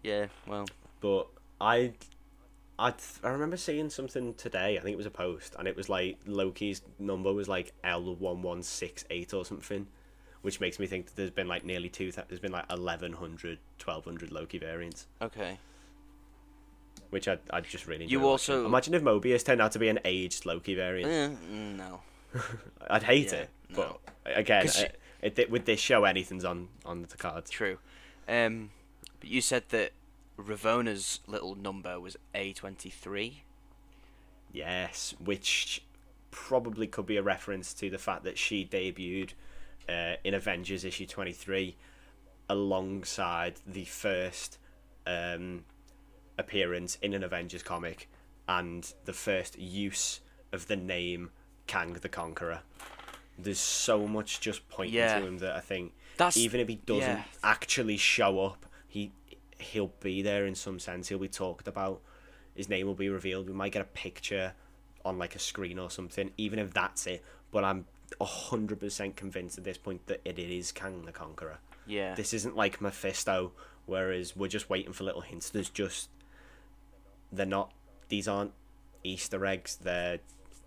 [0.04, 0.66] Yeah, well,
[1.02, 1.28] But
[1.60, 1.94] I,
[2.80, 2.94] I,
[3.24, 4.78] I remember seeing something today.
[4.78, 8.16] I think it was a post, and it was like Loki's number was like L
[8.16, 9.88] one one six eight or something,
[10.46, 12.12] which makes me think that there's been like nearly two.
[12.12, 15.58] There's been like 1100, 1200 Loki variants, okay.
[17.10, 18.06] which I I just really.
[18.06, 18.54] You enjoy watching.
[18.56, 21.12] also- imagine if Mobius turned out to be an aged Loki variant.
[21.12, 22.02] Eh, mm, no.
[22.92, 23.76] I'd hate Yeah, it, no.
[23.76, 24.84] but again, uh,
[25.24, 27.50] it, it, with this show, anything's on on the cards.
[27.50, 27.80] True.
[28.30, 28.70] Um,
[29.20, 29.94] but you said that
[30.38, 33.38] Ravonna's little number was A23.
[34.54, 35.82] Yes, which
[36.30, 39.32] probably could be a reference to the fact that she debuted
[39.90, 41.76] uh, in Avengers issue 23
[42.50, 44.58] alongside the first
[45.08, 45.64] um,
[46.38, 48.10] appearance in an Avengers comic
[48.48, 50.22] and the first use
[50.52, 51.32] of the name
[51.68, 52.62] Kang the Conqueror.
[53.38, 55.20] There's so much just pointing Yeah.
[55.20, 57.24] to him that I think That's even if he doesn't yeah.
[57.44, 59.12] actually show up, he
[59.60, 61.10] he'll be there in some sense.
[61.10, 62.02] He'll be talked about.
[62.56, 63.48] His name will be revealed.
[63.48, 64.54] We might get a picture
[65.04, 67.24] on like a screen or something, even if that's it.
[67.52, 67.86] But I'm
[68.22, 71.60] hundred percent convinced at this point that it is Kang the Conqueror.
[71.86, 72.16] yeah.
[72.16, 73.52] This isn't like Mephisto,
[73.86, 75.50] whereas we're just waiting for little hints.
[75.50, 76.10] There's just
[77.32, 77.72] they're not.
[78.10, 78.52] These aren't
[79.04, 79.76] Easter eggs.
[79.78, 80.20] They're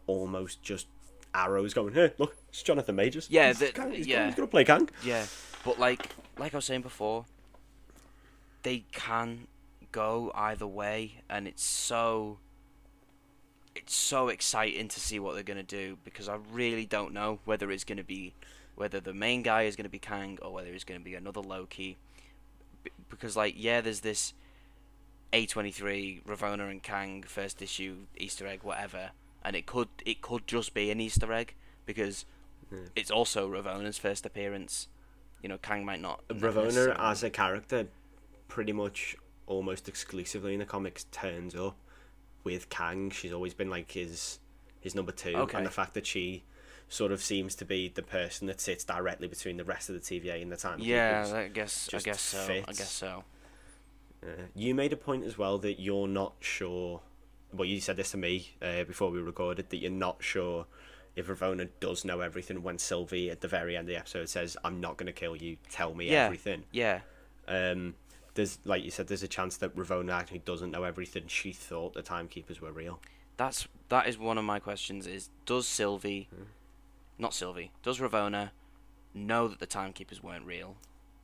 [0.07, 0.87] almost just
[1.35, 1.95] arrows going.
[1.95, 3.29] Hey, look, it's Jonathan Majors.
[3.31, 4.17] Yeah, he's, the- Kang, he's, yeah.
[4.17, 4.89] Gonna, he's gonna play Kang.
[5.05, 5.25] Yeah,
[5.65, 7.25] but like like I was saying before,
[8.63, 9.47] they can
[9.93, 12.39] go either way, and it's so
[13.79, 17.71] it's so exciting to see what they're gonna do because I really don't know whether
[17.71, 18.35] it's gonna be
[18.75, 21.97] whether the main guy is gonna be Kang or whether it's gonna be another Loki.
[22.83, 24.35] B- Because like yeah, there's this
[25.33, 29.11] A23 Ravonna and Kang first issue Easter egg whatever,
[29.45, 31.55] and it could it could just be an Easter egg
[31.87, 32.25] because
[32.73, 32.79] Yeah.
[32.97, 34.89] it's also Ravonna's first appearance.
[35.43, 36.27] You know, Kang might not.
[36.29, 37.89] Ravonna as a character,
[38.49, 39.17] pretty much
[39.47, 41.77] almost exclusively in the comics, turns up
[42.45, 43.11] with Kang.
[43.11, 44.39] She's always been like his
[44.81, 45.57] his number two, Okay.
[45.59, 46.45] and the fact that she
[46.89, 50.01] sort of seems to be the person that sits directly between the rest of the
[50.01, 50.79] TVA and the time.
[50.81, 52.39] Yeah, I guess I guess so.
[52.51, 53.25] I guess so.
[54.23, 57.01] Uh, you made a point as well that you're not sure.
[57.53, 60.67] Well, you said this to me uh, before we recorded that you're not sure
[61.17, 64.57] if Ravonna does know everything when Sylvie at the very end of the episode says,
[64.65, 65.57] "I'm not going to kill you.
[65.71, 66.25] Tell me Yeah.
[66.27, 67.01] everything." Yeah,
[67.47, 67.95] Um,
[68.39, 71.25] there's like you said, there's a chance that Ravonna actually doesn't know everything.
[71.27, 73.01] She thought the timekeepers were real.
[73.37, 75.07] that's that is one of my questions.
[75.07, 76.43] Is does Sylvie, Hmm.
[77.19, 78.51] not Sylvie, does Ravonna
[79.13, 80.77] know that the timekeepers weren't real?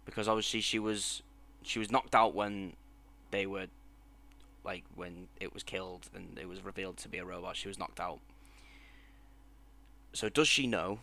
[0.05, 1.23] Because obviously she was
[1.63, 2.75] she was knocked out when
[3.31, 3.67] they were
[4.65, 7.55] like when it was killed and it was revealed to be a robot.
[7.57, 8.19] She was knocked out.
[10.13, 10.99] So does she know?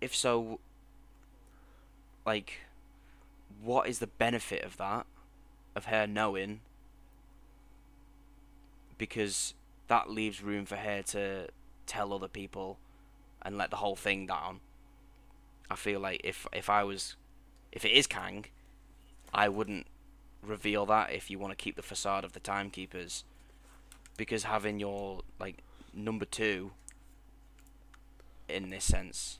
[0.00, 0.60] If so,
[2.24, 2.60] like,
[3.62, 5.06] what is the benefit of that?
[5.74, 6.60] Of her knowing?
[8.98, 9.54] Because
[9.88, 11.48] that leaves room for her to
[11.86, 12.78] tell other people
[13.42, 14.60] and let the whole thing down.
[15.70, 17.16] I feel like if if I was,
[17.72, 18.46] if it is Kang,
[19.32, 19.86] I wouldn't
[20.42, 23.24] reveal that if you want to keep the facade of the timekeepers,
[24.16, 25.62] because having your like
[25.94, 26.72] number two.
[28.48, 29.38] In this sense,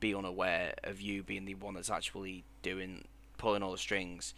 [0.00, 3.04] be unaware of you being the one that's actually doing
[3.40, 4.34] pulling all the strings,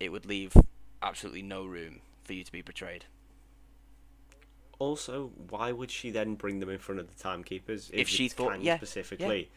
[0.00, 0.54] it would leave
[1.02, 3.04] absolutely no room for you to be betrayed.
[4.78, 8.34] Also, why would she then bring them in front of the timekeepers If she it's
[8.34, 9.50] thought- Kang yeah, specifically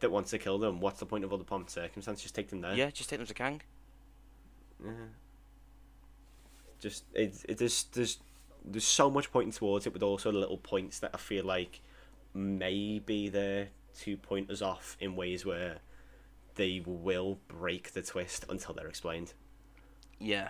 [0.00, 0.80] that wants to kill them?
[0.80, 2.22] What's the point of all the pomp and circumstance?
[2.22, 2.74] Just take them there.
[2.74, 3.60] Yeah, just take them to Kang.
[4.82, 4.90] Yeah.
[6.80, 8.18] Just it, it there's there's
[8.64, 11.80] there's so much pointing towards it, but also the little points that I feel like
[12.34, 13.68] may be there
[14.00, 15.78] to point us off in ways where
[16.54, 19.32] they will break the twist until they're explained.
[20.18, 20.48] Yeah,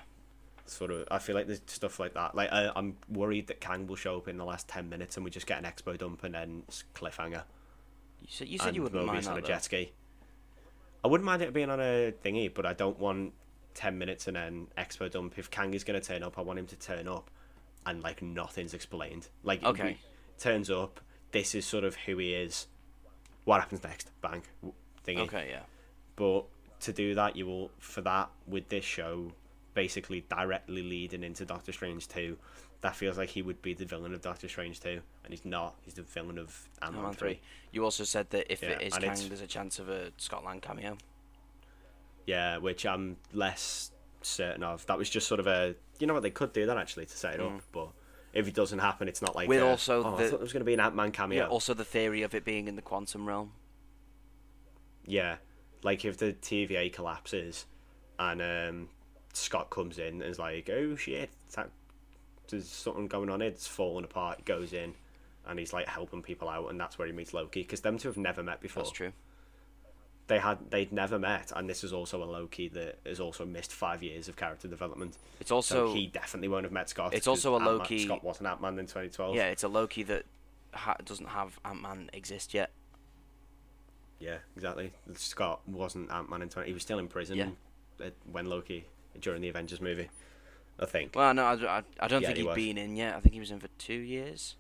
[0.66, 1.06] sort of.
[1.10, 2.34] I feel like there's stuff like that.
[2.34, 5.24] Like I, I'm worried that Kang will show up in the last ten minutes and
[5.24, 6.62] we just get an expo dump and then
[6.94, 7.42] cliffhanger.
[8.20, 9.44] You said you said and you wouldn't mind Mobius on that.
[9.44, 9.92] a jet ski.
[11.04, 13.32] I wouldn't mind it being on a thingy, but I don't want
[13.74, 15.38] ten minutes and then expo dump.
[15.38, 17.30] If Kang is gonna turn up, I want him to turn up,
[17.86, 19.28] and like nothing's explained.
[19.42, 19.92] Like Okay.
[19.92, 19.98] he
[20.38, 21.00] turns up.
[21.32, 22.66] This is sort of who he is.
[23.44, 24.10] What happens next?
[24.20, 24.42] Bang,
[25.06, 25.18] thingy.
[25.20, 25.62] Okay, yeah.
[26.22, 26.44] But
[26.82, 29.32] to do that, you will for that with this show,
[29.74, 32.38] basically directly leading into Doctor Strange two.
[32.82, 35.74] That feels like he would be the villain of Doctor Strange two, and he's not.
[35.82, 37.40] He's the villain of Ant Man three.
[37.72, 40.12] You also said that if Yeah, it is Kang, it's- there's a chance of a
[40.16, 40.96] Scott Lang cameo.
[42.24, 44.86] Yeah, which I'm less certain of.
[44.86, 47.16] That was just sort of a, you know what, they could do that actually to
[47.16, 47.88] set it up, but
[48.32, 49.46] if it doesn't happen, it's not like.
[49.46, 49.48] Mm.
[49.48, 51.42] With a, also oh, I thought there was going to be an Ant Man cameo.
[51.42, 51.48] Yeah.
[51.48, 53.54] Also, the theory of it being in the quantum realm.
[55.04, 55.38] Yeah,
[55.82, 57.66] like if the TVA collapses,
[58.18, 58.88] and um,
[59.32, 61.70] Scott comes in and is like, "Oh shit, that,
[62.48, 63.42] there's something going on.
[63.42, 64.94] It's falling apart." He goes in,
[65.46, 67.62] and he's like helping people out, and that's where he meets Loki.
[67.62, 68.82] Because them two have never met before.
[68.82, 69.12] That's true.
[70.28, 73.72] They had they'd never met, and this is also a Loki that has also missed
[73.72, 75.16] five years of character development.
[75.40, 77.12] It's So also he definitely won't have met Scott.
[77.12, 79.34] It's also a Ant-Man- Loki- Scott wasn't Ant Man in 2012.
[79.34, 80.24] yeah, it's a Loki that
[80.72, 82.70] ha- doesn't have Ant Man exist yet.
[84.22, 84.92] Yeah, exactly.
[85.14, 86.68] Scott wasn't Ant Man in 20.
[86.68, 88.10] He was still in prison Yeah.
[88.30, 88.86] when Loki
[89.20, 90.08] during the Avengers movie.
[90.78, 91.14] I think.
[91.14, 92.56] Well, no, I, I, I don't Yeah, think he he'd was.
[92.56, 93.14] been in yet.
[93.16, 94.54] I think he was in for two years.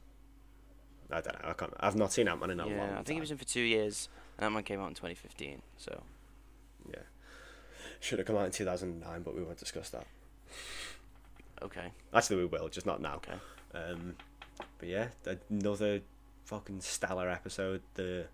[1.10, 1.48] I don't know.
[1.48, 1.72] I can't.
[1.80, 2.98] I've not seen Ant Man in a long yeah, time.
[2.98, 4.08] I think he was in for two years.
[4.36, 5.62] And Ant Man came out in 2015.
[5.78, 6.02] So
[6.88, 6.96] Yeah.
[8.00, 10.06] Should have come out in 2009, but we won't discuss that.
[11.62, 13.16] okay, Actually, we will, just not now.
[13.16, 13.34] okay.
[13.74, 14.16] Um,
[14.78, 15.08] but yeah,
[15.50, 16.00] another
[16.44, 17.80] fucking stellar episode.
[17.94, 18.26] The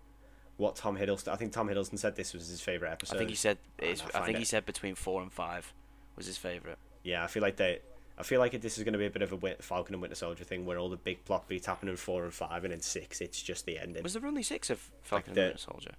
[0.59, 1.29] what Tom Hiddleston.
[1.29, 3.15] I think Tom Hiddleston said this was his favorite episode.
[3.15, 5.73] I think he said it's, I I think he said between four and five
[6.15, 6.77] was his favorite.
[7.03, 7.79] Yeah, I feel like they.
[8.17, 10.15] I feel like this is going to be a bit of a Falcon and Winter
[10.15, 12.81] Soldier thing, where all the big plot beats happen in four and five, and in
[12.81, 14.03] six, it's just the ending.
[14.03, 15.91] Was there only six of Falcon the- and Winter Soldier?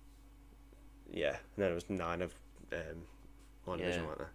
[1.10, 2.34] Yeah, and then it was nine of
[2.72, 2.78] um,
[3.66, 4.04] WandaVision, Yeah.
[4.04, 4.30] weren't there?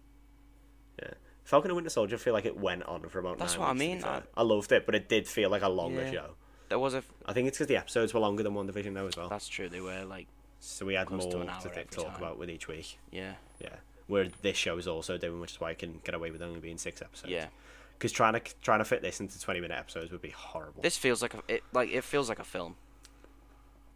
[1.02, 1.10] Yeah,
[1.44, 2.16] Falcon and Winter Soldier.
[2.16, 3.38] I feel like it went on for about.
[3.38, 4.02] That's what I mean.
[4.02, 6.10] I- I loved it, but it did feel like a longer Yeah.
[6.10, 6.34] show.
[6.68, 6.98] There was a.
[6.98, 9.28] f- I think it's because the episodes were longer than WandaVision though as well.
[9.28, 9.68] That's true.
[9.68, 10.26] They were like
[10.60, 12.16] So we had more to to, th- talk time.
[12.16, 12.98] about with each week.
[13.10, 13.74] yeah Yeah,
[14.06, 16.60] where this show is also doing, which is why I can get away with only
[16.60, 17.30] being six episodes.
[17.32, 17.46] yeah.
[17.98, 20.82] because trying to trying to fit this into twenty minute episodes would be horrible.
[20.82, 22.76] This feels like a it like it feels like a film.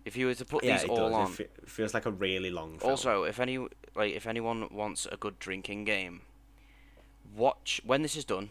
[0.05, 1.13] If you were to put yeah, these it all does.
[1.13, 2.79] on, It, it feels like a really long.
[2.79, 2.91] Film.
[2.91, 3.59] Also, if any
[3.95, 6.23] like if anyone wants a good drinking game,
[7.37, 8.51] watch when this is done,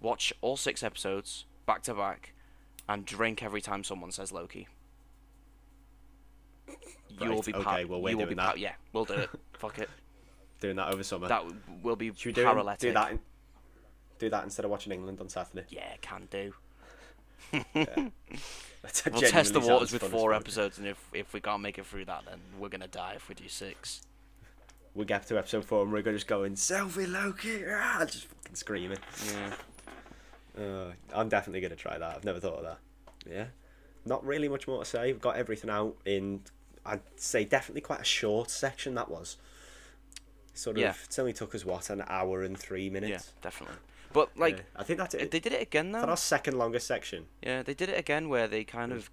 [0.00, 2.33] watch all six episodes back to back,
[2.88, 4.68] and drink every time someone says Loki.
[7.20, 8.58] You will be okay, well, we're you will doing be that.
[8.58, 9.30] yeah, we'll do it.
[9.58, 9.88] Fuck it.
[10.60, 11.28] doing that over summer.
[11.28, 12.80] That w- will be Should we do, paralytic.
[12.80, 13.12] do that?
[13.12, 13.20] In,
[14.18, 15.64] do that instead of watching England on Saturday.
[15.68, 16.52] Yeah, can do.
[18.82, 21.86] That's We'll test the waters with four episodes, and if if we can't make it
[21.86, 24.02] through that, then we're gonna die if we do six.
[24.94, 28.54] We get to episode four and we're gonna just going selfie Loki, ah, just fucking
[28.56, 28.98] screaming.
[29.32, 29.54] Yeah.
[30.58, 32.16] Uh, I'm definitely gonna try that.
[32.16, 32.78] I've never thought of that.
[33.28, 33.46] Yeah,
[34.04, 35.06] not really much more to say.
[35.12, 36.42] We've got everything out in.
[36.86, 39.36] I'd say definitely quite a short section that was.
[40.52, 40.82] Sort of.
[40.82, 40.94] Yeah.
[41.08, 43.10] It only took us what an hour and three minutes.
[43.34, 43.76] Yeah, definitely.
[44.12, 44.62] But like, Yeah.
[44.76, 45.30] I think that's it.
[45.32, 46.00] they did it again though.
[46.00, 47.26] that our second longest section?
[47.42, 49.10] Yeah, they did it again where they kind of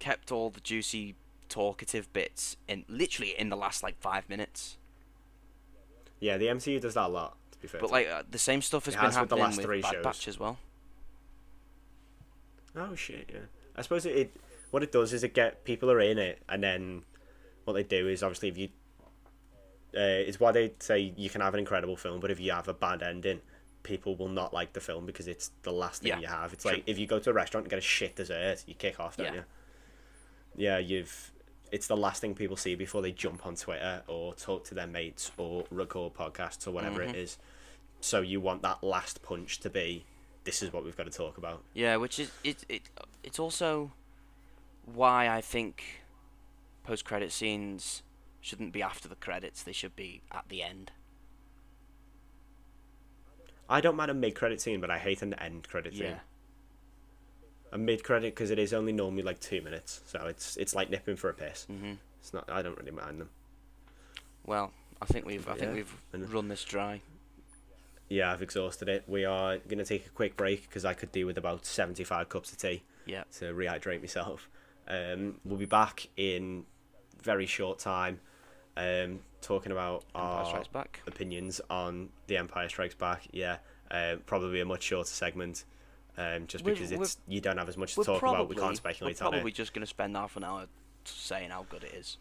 [0.00, 1.14] kept all the juicy,
[1.48, 4.76] talkative bits in literally in the last like five minutes.
[6.20, 7.36] Yeah, the MCU does that a lot.
[7.62, 7.80] Be fair.
[7.80, 9.66] But like uh, the same stuff has It been has with the happening last with
[9.66, 10.04] three Bad shows.
[10.04, 10.58] Batch as well.
[12.76, 13.30] Oh shit!
[13.32, 13.40] Yeah,
[13.76, 14.36] I suppose it, it.
[14.70, 17.02] What it does is it get people are in it, and then
[17.64, 18.68] what they do is obviously if you.
[19.94, 22.66] Uh, it's why they say you can have an incredible film, but if you have
[22.66, 23.40] a bad ending,
[23.82, 26.54] people will not like the film because it's the last thing Yeah, you have.
[26.54, 26.72] It's true.
[26.72, 29.18] like if you go to a restaurant and get a shit dessert, you kick off,
[29.18, 29.34] don't Yeah.
[29.34, 29.44] you?
[30.56, 31.30] Yeah, you've.
[31.70, 34.86] It's the last thing people see before they jump on Twitter or talk to their
[34.86, 37.10] mates or record podcasts or whatever Mhm.
[37.10, 37.36] it is.
[38.02, 40.04] So you want that last punch to be,
[40.42, 41.62] this is what we've got to talk about.
[41.72, 42.82] Yeah, which is it it
[43.22, 43.92] it's also
[44.84, 45.84] why I think
[46.82, 48.02] post credit scenes
[48.40, 49.62] shouldn't be after the credits.
[49.62, 50.90] They should be at the end.
[53.68, 56.02] I don't mind a mid credit scene, but I hate an end credit scene.
[56.02, 56.18] Yeah.
[57.70, 60.90] A mid credit because it is only normally like two minutes, so it's it's like
[60.90, 61.68] nipping for a piss.
[61.70, 61.98] Mhm.
[62.20, 62.50] It's not.
[62.50, 63.30] I don't really mind them.
[64.44, 67.00] Well, I think we've I think we've run this dry.
[68.12, 69.04] Yeah, I've exhausted it.
[69.06, 72.28] We are gonna take a quick break because I could do with about seventy five
[72.28, 73.24] cups of tea Yeah.
[73.38, 74.50] to rehydrate myself.
[74.86, 76.66] Um, we'll be back in
[77.22, 78.20] very short time,
[78.76, 81.00] um, talking about Empire our Back.
[81.06, 83.26] opinions on The Empire Strikes Back.
[83.32, 83.58] Yeah,
[83.90, 85.64] Uh, probably a much shorter segment,
[86.16, 88.48] um, just We're- because it's you don't have as much to talk probably, about.
[88.48, 90.66] We can't speculate we're on probably just going to spend half an hour
[91.04, 92.16] saying how good it is.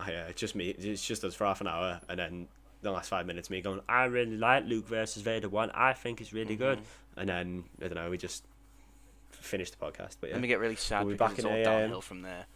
[0.00, 0.70] Oh, yeah, it's just me.
[0.70, 2.48] It's just us for half an hour, and then
[2.84, 5.70] the last five minutes me going, "I really like Luke versus Vader one.
[5.72, 7.20] I think it's really good." Mm-hmm.
[7.20, 8.10] And then I don't know.
[8.10, 8.44] We just
[9.32, 10.16] finished the podcast.
[10.20, 12.22] But yeah, Let me get really sad We'll be back in all a, downhill from
[12.22, 12.46] there.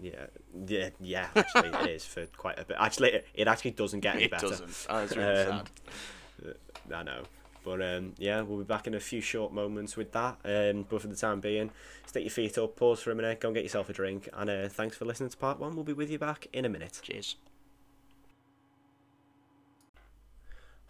[0.00, 0.26] yeah,
[0.66, 1.28] yeah, yeah.
[1.34, 2.76] Actually, it is for quite a bit.
[2.80, 4.48] Actually, it, it actually doesn't get any It better.
[4.48, 4.86] doesn't.
[4.88, 5.64] Oh, it's really Um,
[6.44, 6.54] sad.
[6.94, 7.22] I know.
[7.62, 10.38] But um, yeah, we'll be back in a few short moments with that.
[10.44, 11.70] Um, but for the time being,
[12.06, 14.28] stick your feet up, pause for a minute, go and get yourself a drink.
[14.32, 15.74] And uh, thanks for listening to part one.
[15.74, 17.00] We'll be with you back in a minute.
[17.02, 17.36] Cheers.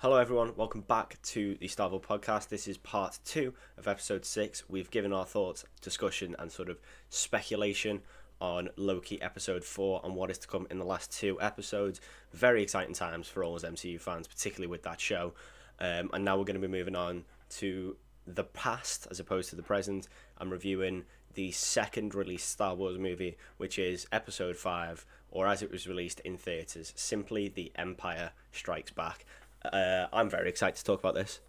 [0.03, 0.55] Hello, everyone.
[0.57, 2.49] Welcome back to the Starvel podcast.
[2.49, 4.65] This is part two of episode six.
[4.67, 6.81] We've given our thoughts, discussion, and sort of
[7.11, 8.01] speculation
[8.41, 12.01] on Loki episode four and what is to come in the last two episodes.
[12.33, 15.35] Very exciting times for all us MCU fans, particularly with that show.
[15.79, 17.27] Um, and now we're going to be moving on
[17.59, 17.95] to
[18.27, 20.09] the past as opposed to the present.
[20.39, 25.71] I'm reviewing the second released Star Wars movie, which is episode five, or as it
[25.71, 29.27] was released in theatres, simply The Empire Strikes Back.
[29.65, 31.41] Uh, I'm very excited to talk about this.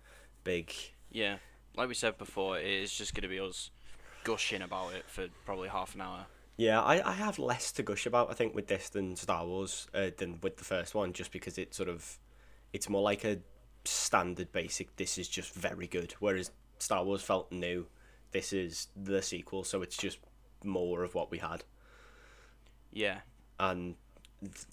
[0.43, 0.73] Big,
[1.11, 1.37] Yeah,
[1.75, 3.69] like we said before, it is just going to be us
[4.23, 6.25] gushing about it for probably half an hour.
[6.57, 6.81] yeah.
[6.81, 8.29] I, I have less to gush about.
[8.29, 11.57] I think with this than Star Wars, uh, than with the first one, just because
[11.57, 12.19] it's sort of,
[12.73, 13.37] it's more like a
[13.85, 14.95] standard basic.
[14.95, 16.13] This is just very good.
[16.19, 17.87] Whereas Star Wars felt new.
[18.31, 20.19] This is the sequel, so it's just
[20.63, 21.63] more of what we had.
[22.91, 23.19] Yeah,
[23.59, 23.95] and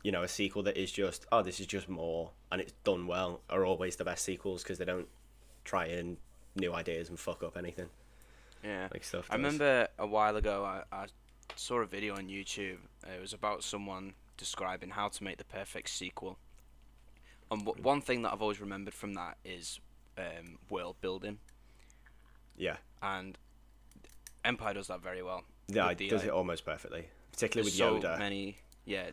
[0.03, 3.07] you know a sequel that is just oh this is just more and it's done
[3.07, 5.09] well are always the best sequels because they don't
[5.65, 6.17] try in
[6.57, 7.89] new ideas and fuck up anything
[8.65, 8.89] yeah.
[8.93, 11.07] like stuff I remember a while ago I, I
[11.57, 12.79] saw a video on YouTube.
[13.07, 16.39] It was about someone describing how to make the perfect sequel.
[17.51, 19.81] And w- one thing that I've always remembered from that is
[20.17, 21.39] um, world building,
[22.57, 23.39] yeah and
[24.45, 25.45] Empire does that very well.
[25.69, 29.11] yeah it does uh, it almost perfectly particularly with so Yoda many, yeah,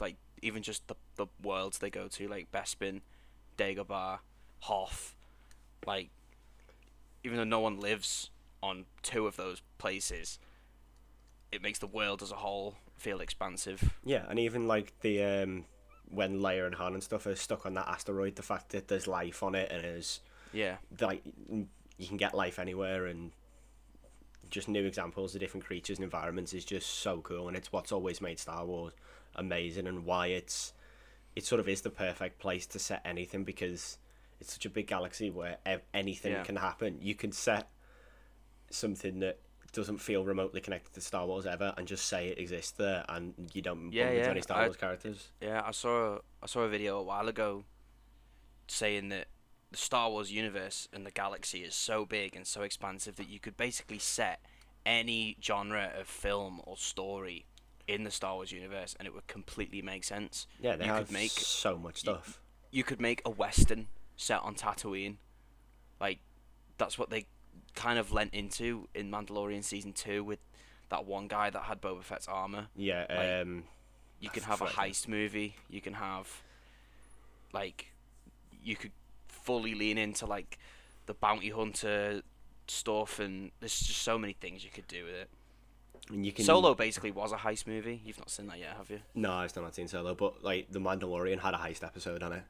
[0.00, 3.00] like even just the the worlds they go to, like Bespin,
[3.56, 4.18] Dagobah,
[4.60, 5.14] Hoth,
[5.86, 6.10] like
[7.24, 8.30] even though no one lives
[8.62, 10.38] on two of those places,
[11.52, 13.92] it makes the world as a whole feel expansive.
[14.04, 15.64] yeah and even like the um
[16.08, 19.06] when Leia and Han and stuff are stuck on that asteroid the fact that there's
[19.06, 20.20] life on it and is
[20.52, 21.22] Yeah, like
[21.98, 23.32] you can get life anywhere and
[24.48, 27.92] just new examples of different creatures and environments is just so cool and it's what's
[27.92, 28.92] always made Star Wars
[29.36, 30.72] amazing and why it's
[31.34, 33.98] it sort of is the perfect place to set anything because
[34.40, 36.42] it's such a big galaxy where ev- anything Yeah.
[36.42, 37.68] can happen you can set
[38.70, 39.38] something that
[39.72, 43.34] doesn't feel remotely connected to Star Wars ever and just say it exists there and
[43.52, 45.62] you don't Yeah, bump yeah, any Star I- Wars characters yeah.
[45.64, 47.64] I saw I saw a video a while ago
[48.68, 49.26] saying that
[49.70, 53.38] the Star Wars universe and the galaxy is so big and so expansive that you
[53.38, 54.40] could basically set
[54.84, 57.44] any genre of film or story
[57.88, 60.46] in the Star Wars universe and it would completely make sense.
[60.60, 64.40] yeah they you have could make so much stuff you could make a western set
[64.42, 65.16] on Tatooine.
[66.00, 66.18] Like
[66.78, 67.26] that's what they
[67.74, 70.40] kind of lent into in Mandalorian season 2 with
[70.88, 72.66] that one guy that had Boba Fett's armor.
[72.76, 73.64] yeah like, um
[74.20, 75.56] You can have a heist movie.
[75.68, 76.42] You can have
[77.52, 77.92] like
[78.62, 78.92] you could
[79.28, 80.58] fully lean into like
[81.06, 82.22] the bounty hunter
[82.68, 85.30] stuff and there's just so many things you could do with it.
[86.10, 88.00] And you can Solo basically was a heist movie.
[88.04, 89.00] You've not seen that yet, have you?
[89.14, 92.32] No, I've still not seen Solo, but like the Mandalorian had a heist episode on
[92.32, 92.42] it,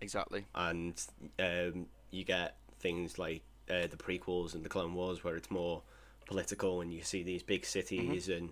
[0.00, 0.44] Exactly.
[0.54, 1.00] and
[1.38, 5.82] um, you get things like uh, the prequels and the Clone Wars where it's more
[6.26, 8.32] political, and you see these big cities Mm-hmm.
[8.38, 8.50] and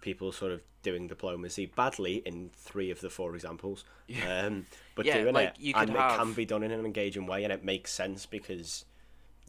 [0.00, 3.84] people sort of doing diplomacy badly in three of the four examples,
[4.30, 4.64] um,
[4.94, 6.84] but Yeah, doing like, it, you and could it can have- be done in an
[6.86, 8.84] engaging way, and it makes sense because.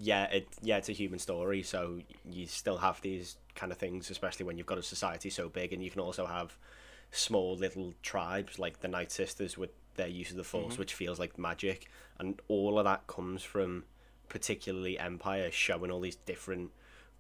[0.02, 2.00] Yeah, it yeah, it's a human story, so
[2.32, 5.74] you still have these kind of things, especially when you've got a society so big,
[5.74, 6.58] and you can also have
[7.12, 10.82] small little tribes like the Night Sisters with their use of the Force, mm-hmm.
[10.82, 13.84] which feels like magic, and all of that comes from
[14.30, 16.72] particularly Empire showing all these different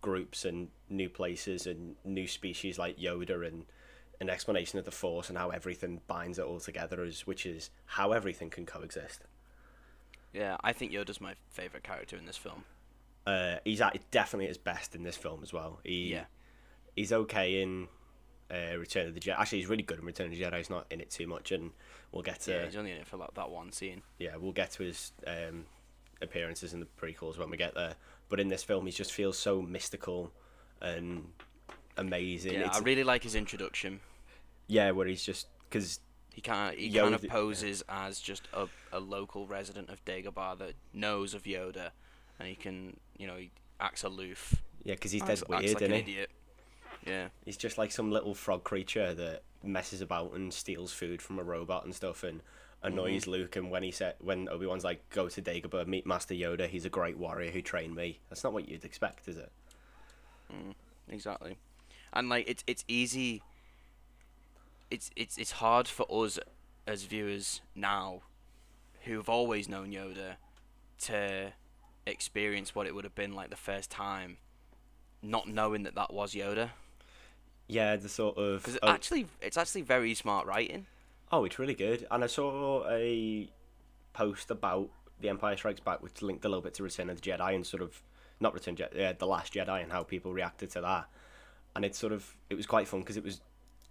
[0.01, 3.65] groups and new places and new species like Yoda and
[4.21, 7.69] an explanation of the Force and how everything binds it all together, is which is
[7.85, 9.21] how everything can coexist.
[10.31, 12.63] Yeah, I think Yoda's my favorite character in this film.
[13.27, 15.79] Uh, he's at definitely at his best in this film as well.
[15.83, 16.25] He, Yeah.
[16.95, 17.87] he's okay in
[18.51, 19.37] uh, Return of the Jedi.
[19.37, 20.57] Actually, he's really good in Return of the Jedi.
[20.57, 21.71] He's not in it too much, and
[22.11, 24.01] we'll get to Yeah, he's only in it for like that one scene.
[24.17, 25.65] yeah, we'll get to his um,
[26.21, 27.93] appearances in the prequels when we get there.
[28.29, 30.31] But in this film, he just feels so mystical
[30.81, 31.27] and
[31.97, 32.53] amazing.
[32.53, 33.99] Yeah, It's- I really like his introduction.
[34.67, 35.99] yeah, where he's just because
[36.33, 40.03] He kind of he kind of Yoda- poses as just a, a local resident of
[40.05, 41.91] Dagobah that knows of Yoda,
[42.39, 44.55] and he can you know he acts aloof.
[44.83, 45.99] Yeah, because he's acts, dead acts weird, like isn't an he?
[45.99, 46.29] idiot.
[47.05, 47.27] Yeah.
[47.45, 51.43] He's just like some little frog creature that messes about and steals food from a
[51.43, 52.41] robot and stuff and
[52.83, 53.31] annoys Mm-hmm.
[53.31, 53.55] Luke.
[53.55, 56.67] And when he said, when Obi Wan's like, "Go to Dagobah, meet Master Yoda.
[56.67, 59.51] He's a great warrior who trained me." That's not what you'd expect, is it?
[61.09, 61.57] Exactly.
[62.13, 63.43] And like it's it's easy
[64.91, 66.39] it's it's it's hard for us
[66.87, 68.21] as viewers now
[69.03, 70.35] who've always known Yoda
[71.01, 71.53] to
[72.09, 74.37] experience what it would have been like the first time
[75.21, 76.69] not knowing that that was Yoda
[77.67, 78.61] Yeah, the sort of.
[78.63, 80.85] because oh, actually it's actually very smart writing.
[81.31, 82.07] oh, it's really good.
[82.09, 83.49] And I saw a
[84.13, 84.89] post about
[85.21, 87.65] the Empire Strikes Back, which linked a little bit to Return of the Jedi and
[87.65, 88.01] sort of
[88.39, 91.05] not Return Jedi, yeah, the Last Jedi, and how people reacted to that.
[91.75, 93.41] And it sort of it was quite fun because it was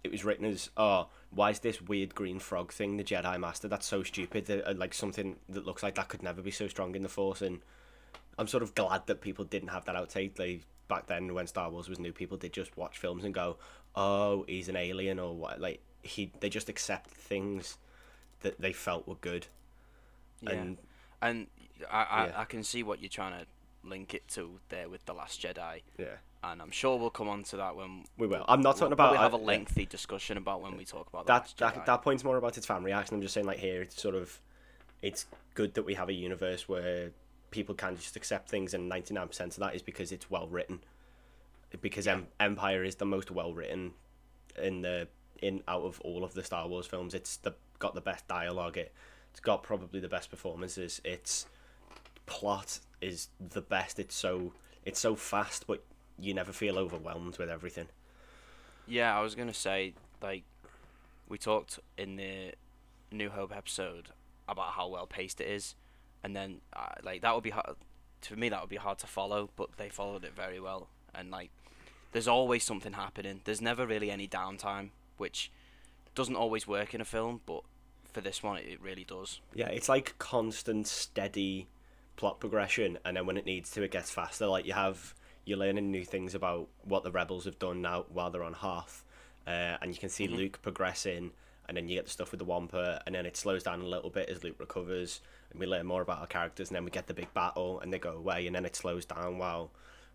[0.03, 3.67] it was written as oh why is this weird green frog thing the Jedi Master
[3.67, 6.67] that's so stupid that, uh, like something that looks like that could never be so
[6.67, 7.59] strong in the Force and
[8.39, 11.69] I'm sort of glad that people didn't have that outtake like back then when Star
[11.69, 13.57] Wars was new people did just watch films and go
[13.95, 17.77] oh he's an alien or what like he they just accept things
[18.41, 19.45] that they felt were good
[20.41, 20.51] Yeah.
[20.51, 20.77] and
[21.21, 21.47] And
[21.91, 22.41] I, I, Yeah.
[22.41, 23.45] I can see what you're trying to
[23.87, 25.81] link it to there with The Last Jedi.
[25.97, 26.05] yeah
[26.43, 28.93] And I'm sure we'll come on to that when we will I'm not we'll talking
[28.93, 29.43] about probably have a yeah.
[29.43, 32.83] lengthy discussion about when we talk about that that that point's more about its fan
[32.83, 33.15] reaction.
[33.15, 34.39] I'm just saying, like here, it's sort of,
[35.01, 37.11] it's good that we have a universe where
[37.51, 40.79] people can just accept things, and 99% of that is because it's well written.
[41.81, 43.93] Because em- Empire is the most well written
[44.61, 45.07] in the
[45.41, 47.13] in out of all of the Star Wars films.
[47.13, 48.77] It's the got the best dialogue.
[48.77, 48.91] It
[49.31, 50.99] it's got probably the best performances.
[51.03, 51.45] Its
[52.25, 53.99] plot is the best.
[53.99, 54.53] It's so
[54.85, 55.83] it's so fast, but
[56.17, 57.87] you never feel overwhelmed with everything.
[58.87, 60.43] Yeah, I was gonna say like
[61.27, 62.53] we talked in the
[63.11, 64.09] New Hope episode
[64.47, 65.75] about how well paced it is,
[66.23, 67.75] and then uh, like that would be hard
[68.21, 68.49] to me.
[68.49, 70.89] That would be hard to follow, but they followed it very well.
[71.13, 71.51] And like,
[72.11, 73.41] there's always something happening.
[73.43, 75.51] There's never really any downtime, which
[76.15, 77.61] doesn't always work in a film, but
[78.11, 79.39] for this one, it, really does.
[79.53, 81.67] Yeah, it's like constant, steady
[82.15, 84.47] plot progression, and then when it needs to, it gets faster.
[84.47, 85.13] Like you have,
[85.45, 89.03] you're learning new things about what the rebels have done now while they're on Hoth,
[89.47, 91.31] uh, and you can see Luke progressing,
[91.67, 93.85] and then you get the stuff with the Wampa, and then it slows down a
[93.87, 95.21] little bit as Luke recovers,
[95.51, 97.91] and we learn more about our characters, and then we get the big battle, and
[97.93, 99.71] they go away, and then it slows down while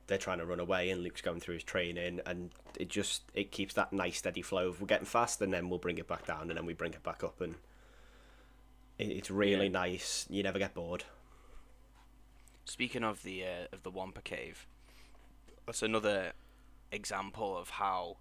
[0.07, 3.51] they're trying to run away, and Luke's going through his training, and it just it
[3.51, 6.27] keeps that nice steady flow of we're getting fast, and then we'll bring it back
[6.27, 7.55] down, and then we bring it back up, and
[8.99, 9.73] it, it's really Yeah.
[9.73, 10.27] nice.
[10.29, 11.05] You never get bored.
[12.67, 14.67] Speaking of the uh, of the Wampa Cave,
[15.67, 16.33] that's another
[16.93, 18.17] example of how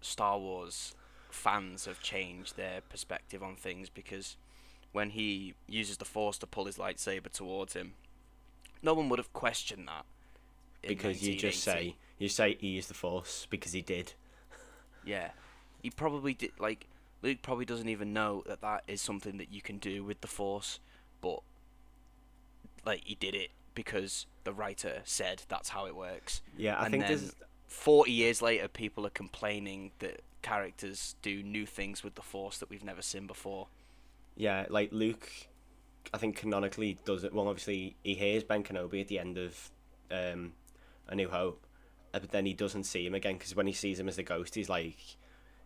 [0.00, 0.94] Star Wars
[1.30, 4.36] fans have changed their perspective on things because
[4.92, 7.94] when he uses the Force to pull his lightsaber towards him,
[8.82, 10.04] no one would have questioned that.
[10.82, 14.14] because you just say you say he used the force because he did.
[15.04, 15.30] Yeah,
[15.82, 16.52] he probably did.
[16.58, 16.86] Like
[17.22, 20.26] Luke probably doesn't even know that that is something that you can do with the
[20.28, 20.80] Force,
[21.20, 21.40] but
[22.84, 26.42] like he did it because the writer said that's how it works.
[26.56, 27.34] Yeah, I And think there's
[27.68, 32.70] Forty years later, people are complaining that characters do new things with the Force that
[32.70, 33.66] we've never seen before.
[34.36, 35.30] Yeah like Luke.
[36.14, 37.48] I think canonically does it well.
[37.48, 39.70] Obviously, he hears Ben Kenobi at the end of
[40.10, 40.52] um,
[41.08, 41.66] A New Hope,
[42.14, 44.22] uh, but then he doesn't see him again because when he sees him as a
[44.22, 44.96] ghost, he's like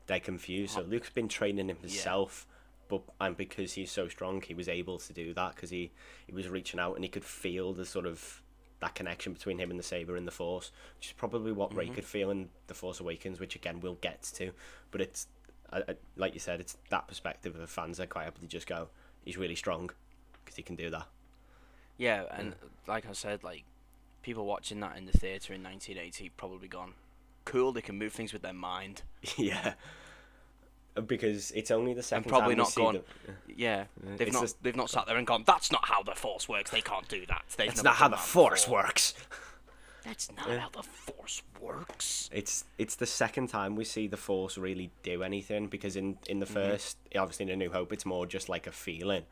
[0.06, 0.74] they're confused.
[0.74, 2.47] So Luke's been training him himself,
[2.88, 5.92] but and because he's so strong, he was able to do that because he
[6.26, 8.42] he was reaching out and he could feel the sort of
[8.80, 11.88] that connection between him and the saber and the Force, which is probably what Rey
[11.88, 14.52] could feel in the Force Awakens, which again we'll get to.
[14.90, 15.26] But it's
[15.72, 18.88] I, I, like you said, it's that perspective of fans that quite happily just go,
[19.24, 19.90] he's really strong
[20.44, 21.06] because he can do that.
[21.98, 22.55] Yeah, and
[22.86, 23.64] like I said, like
[24.22, 26.94] people watching that in the theater in 1980 probably gone,
[27.44, 27.72] cool.
[27.72, 29.02] They can move things with their mind.
[29.36, 29.74] yeah.
[30.97, 33.02] Uh, because it's only the And second probably time we not gone.
[33.26, 34.40] the- Yeah, uh, they've it's not.
[34.42, 35.44] just- They've not sat there and gone.
[35.47, 36.70] That's not how the Force works.
[36.70, 37.44] They can't do that.
[37.56, 39.14] They've never not how the Force before." works.
[40.11, 42.28] That's not how the Force works.
[42.32, 46.41] It's it's the second time we see the Force really do anything because in in
[46.41, 46.55] the Mm-hmm.
[46.55, 49.23] first, obviously in A New Hope, it's more just like a feeling.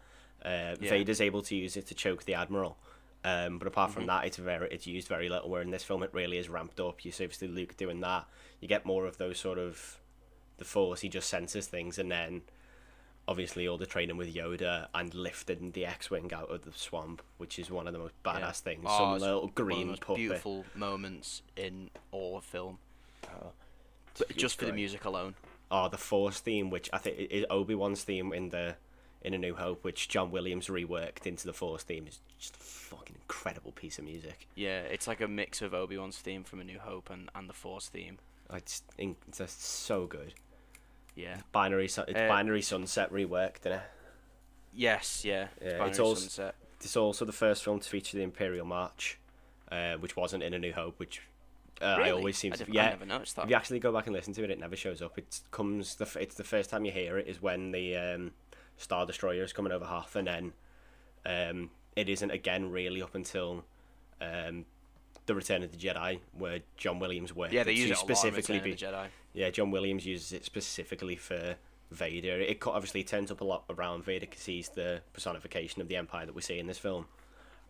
[0.45, 0.91] Uh, Yeah.
[0.91, 2.79] Vader's able to use it to choke the Admiral,
[3.25, 3.95] um, but apart Mm-hmm.
[3.99, 5.51] from that, it's very it's used very little.
[5.51, 7.05] Where in this film, it really is ramped up.
[7.05, 8.27] You see obviously Luke doing that.
[8.61, 9.99] You get more of those sort of
[10.59, 11.01] the Force.
[11.01, 12.43] He just senses things, and then
[13.29, 17.59] obviously all the training with Yoda and lifting the X-wing out of the swamp, which
[17.59, 18.51] is one of the most badass Yeah.
[18.53, 18.85] things.
[18.87, 20.17] Oh, Some little one of the green most puppet.
[20.17, 22.79] beautiful moments in all of film,
[23.29, 23.53] Oh,
[24.35, 25.35] just for the music alone.
[25.71, 28.77] are the Force theme, which I think is Obi Wan's theme in the
[29.21, 32.61] in A New Hope, which John Williams reworked into the Force theme, is just a
[32.61, 34.47] fucking incredible piece of music.
[34.55, 37.49] Yeah, it's like a mix of Obi Wan's theme from A New Hope and, and
[37.49, 38.19] the Force theme.
[38.55, 40.35] It's, it's just so good.
[41.19, 41.39] Yeah.
[41.51, 43.82] Binary, it's Uh, Binary Sunset reworked, isn't it?
[44.73, 45.49] Yes, yeah.
[45.61, 46.55] Yeah, Binary it's also- Sunset.
[46.81, 49.19] It's also the first film to feature the Imperial March,
[49.73, 51.23] uh, which wasn't in A New Hope, which
[51.82, 52.73] uh, I always seem I to.
[52.73, 53.45] Yeah, I never noticed that.
[53.45, 55.19] If you actually go back and listen to it, it never shows up.
[55.19, 58.32] It comes the it's the first time you hear it is when the um,
[58.77, 60.53] Star Destroyer is coming over Hoth, and then
[61.27, 63.65] um, it isn't again really up until
[64.20, 64.66] um,
[65.29, 68.59] the Return of the Jedi, where John Williams worked Yeah, they use it lot specifically
[68.59, 69.07] the Jedi.
[69.35, 71.55] Yeah, John Williams uses it specifically for
[71.93, 72.41] Vader.
[72.41, 76.27] It obviously turns up a lot around Vader because he's the personification of the Empire
[76.27, 77.07] that we see in this film.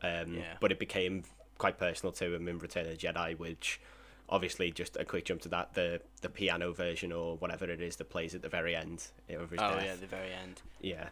[0.03, 0.55] Um, Yeah.
[0.61, 1.25] But it became
[1.59, 3.81] quite personal to him in Return of the Jedi, which
[4.29, 7.97] obviously just a quick jump to that the the piano version or whatever it is
[7.97, 9.85] that plays at the very end of his Oh death.
[9.85, 10.63] yeah, the very end.
[10.81, 11.09] Yeah.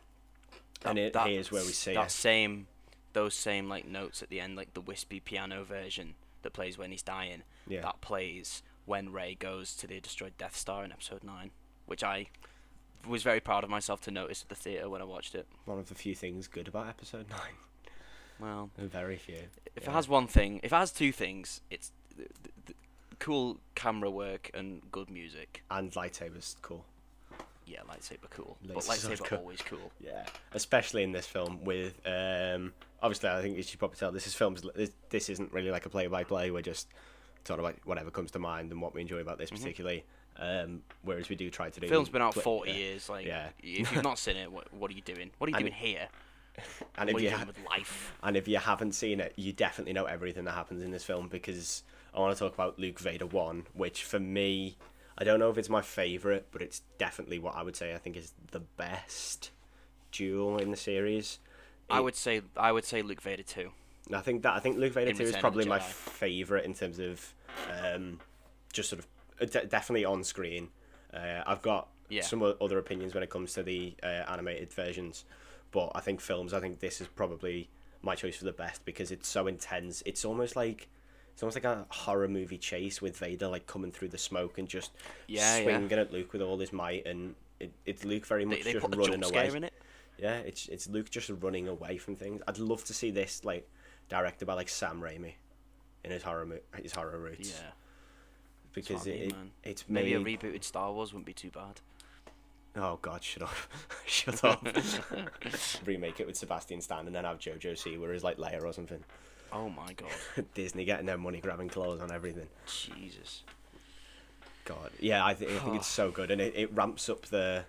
[0.83, 2.11] That- and it, that- here's where we see that it.
[2.11, 2.69] same,
[3.15, 6.15] those same like notes at the end, like the wispy piano version
[6.47, 7.43] that plays when he's dying.
[7.69, 7.83] Yeah.
[7.83, 11.51] That plays when Rey goes to the destroyed Death Star in Episode Nine,
[11.87, 12.29] which I
[13.07, 15.47] was very proud of myself to notice at the theater when I watched it.
[15.65, 17.57] One of the few things good about Episode Nine.
[18.39, 19.35] Well, Very few.
[19.75, 19.91] if Yeah.
[19.91, 22.77] it has one thing, if it has two things, it's th- th- th-
[23.19, 25.63] cool camera work and good music.
[25.71, 26.85] and lightsabers, cool.
[27.67, 29.39] Yeah, lightsaber cool, Lasers but lightsaber cool.
[29.39, 29.91] always cool.
[30.01, 32.73] Yeah, especially in this film with um
[33.03, 35.85] obviously I think you should probably tell this is films this, this isn't really like
[35.85, 36.89] a play by play we're just
[37.45, 40.05] talking about whatever comes to mind and what we enjoy about this particularly
[40.39, 42.77] um whereas we do try to do film's been out pl- 40 yeah.
[42.77, 43.09] years.
[43.09, 43.49] Like, Yeah.
[43.63, 45.31] if you've not seen it, what, what are you doing?
[45.39, 46.09] What are you And- doing here?
[46.97, 48.15] and what if you ha- with life?
[48.23, 51.29] and if you haven't seen it you definitely know everything that happens in this film
[51.29, 51.83] because
[52.15, 54.77] I want to talk about Luke Vader 1 which for me
[55.19, 57.99] I don't know if it's my favorite but it's definitely what I would say I
[57.99, 59.51] think is the best
[60.13, 61.39] duel in the series
[61.89, 63.71] I would say I would say Luke Vader too.
[64.13, 66.65] I think that I think Luke Vader In Two is Return of probably my favorite
[66.65, 67.35] in terms of
[67.71, 68.21] um,
[68.73, 69.07] just sort of
[69.41, 70.69] uh, de- definitely on screen.
[71.13, 72.23] Uh, I've got Yeah.
[72.23, 75.25] some other opinions when it comes to the uh, animated versions,
[75.73, 76.53] but I think films.
[76.55, 77.69] I think this is probably
[78.03, 80.03] my choice for the best because it's so intense.
[80.07, 80.89] It's almost like
[81.37, 84.67] it's almost like a horror movie chase with Vader like coming through the smoke and
[84.67, 84.93] just
[85.27, 85.65] Yeah, yeah.
[85.65, 88.85] swinging at Luke with all his might, and it, it's Luke very much they just
[88.87, 89.29] put a running away.
[89.47, 89.75] scare in it.
[90.19, 92.41] Yeah, it's it's Luke just running away from things.
[92.49, 93.69] I'd love to see this like
[94.09, 95.35] directed by like Sam Raimi
[96.05, 97.71] in his horror mo- his horror roots Yeah,
[98.73, 99.51] because it, mean, it man.
[99.63, 100.37] it's maybe made.
[100.37, 101.81] a rebooted Star Wars wouldn't be too bad.
[102.77, 103.55] oh God, shut up,
[104.07, 104.67] shut up.
[105.85, 109.05] Remake it with Sebastian Stan and then have JoJo Siwa as like Leia or something.
[109.53, 110.11] Oh my god,
[110.55, 112.49] Disney getting their money grabbing claws on everything.
[112.67, 113.43] Jesus.
[114.65, 117.65] God, yeah, I, th- I think it's so good, and it, it ramps up the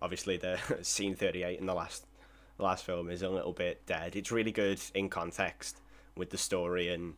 [0.00, 2.06] obviously the scene thirty eight in the last
[2.56, 4.16] the last film is a little bit dead.
[4.16, 5.80] It's really good in context
[6.16, 7.14] with the story and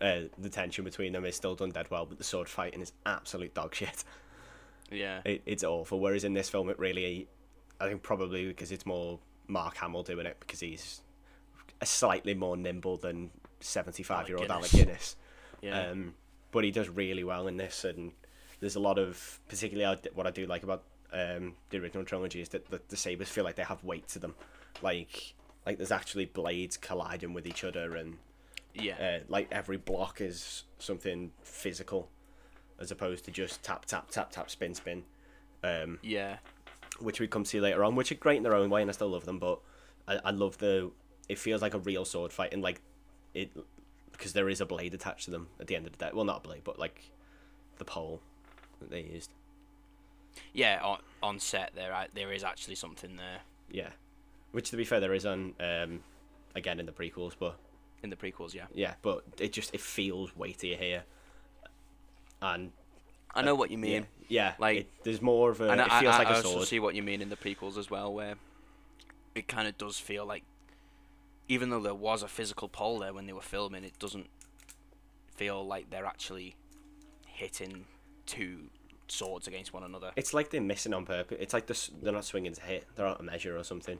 [0.00, 2.92] uh, the tension between them is still done dead well, but the sword fighting is
[3.04, 4.04] absolute dog shit.
[4.88, 5.98] Yeah, It, it's awful.
[5.98, 7.26] Whereas in this film, it really,
[7.80, 9.18] I think probably because it's more
[9.48, 11.00] Mark Hamill doing it because he's
[11.80, 13.30] a slightly more nimble than
[13.60, 15.16] seventy five year old Alec Alec Guinness.
[15.62, 15.90] yeah.
[15.90, 16.14] Um,
[16.52, 18.12] but he does really well in this, and
[18.60, 22.48] there's a lot of particularly what I do like about um, the original trilogy is
[22.50, 24.34] that the, the sabers feel like they have weight to them,
[24.82, 25.34] like
[25.64, 28.16] like there's actually blades colliding with each other, and
[28.74, 28.94] yeah.
[28.94, 32.08] uh, like every block is something physical,
[32.78, 35.04] as opposed to just tap tap tap tap spin spin,
[35.64, 36.36] um, yeah.
[37.00, 38.92] which we come to later on, which are great in their own way, and I
[38.92, 39.60] still love them, but
[40.06, 40.90] I, I love the
[41.28, 42.80] it feels like a real sword fight, and like
[43.36, 43.50] it
[44.12, 46.10] because there is a blade attached to them at the end of the day.
[46.12, 47.10] Well, not a blade, but like
[47.78, 48.20] the pole
[48.80, 49.30] that they used.
[50.52, 53.40] Yeah, on, on set there there is actually something there
[53.70, 53.88] Yeah,
[54.52, 56.00] which to be fair, there is on um,
[56.54, 57.58] again in the prequels, but
[58.02, 58.54] in the prequels.
[58.54, 61.04] Yeah, yeah, but it just it feels weightier here,
[62.42, 62.72] and
[63.34, 64.02] I know what you mean.
[64.02, 65.68] Uh, yeah, yeah Like- it, there's more of a.
[65.70, 66.68] and it I, feels I, like I a also sword.
[66.68, 68.34] see what you mean in the prequels as well, where
[69.34, 70.42] it kind of does feel like,
[71.48, 74.28] even though there was a physical pole there when they were filming, it doesn't
[75.34, 76.56] feel like they're actually
[77.26, 77.84] hitting
[78.26, 78.70] two
[79.08, 80.10] swords against one another.
[80.16, 81.38] It's like they're missing on purpose.
[81.40, 82.86] It's like they're, they're not swinging to hit.
[82.96, 83.98] They're out of measure or something.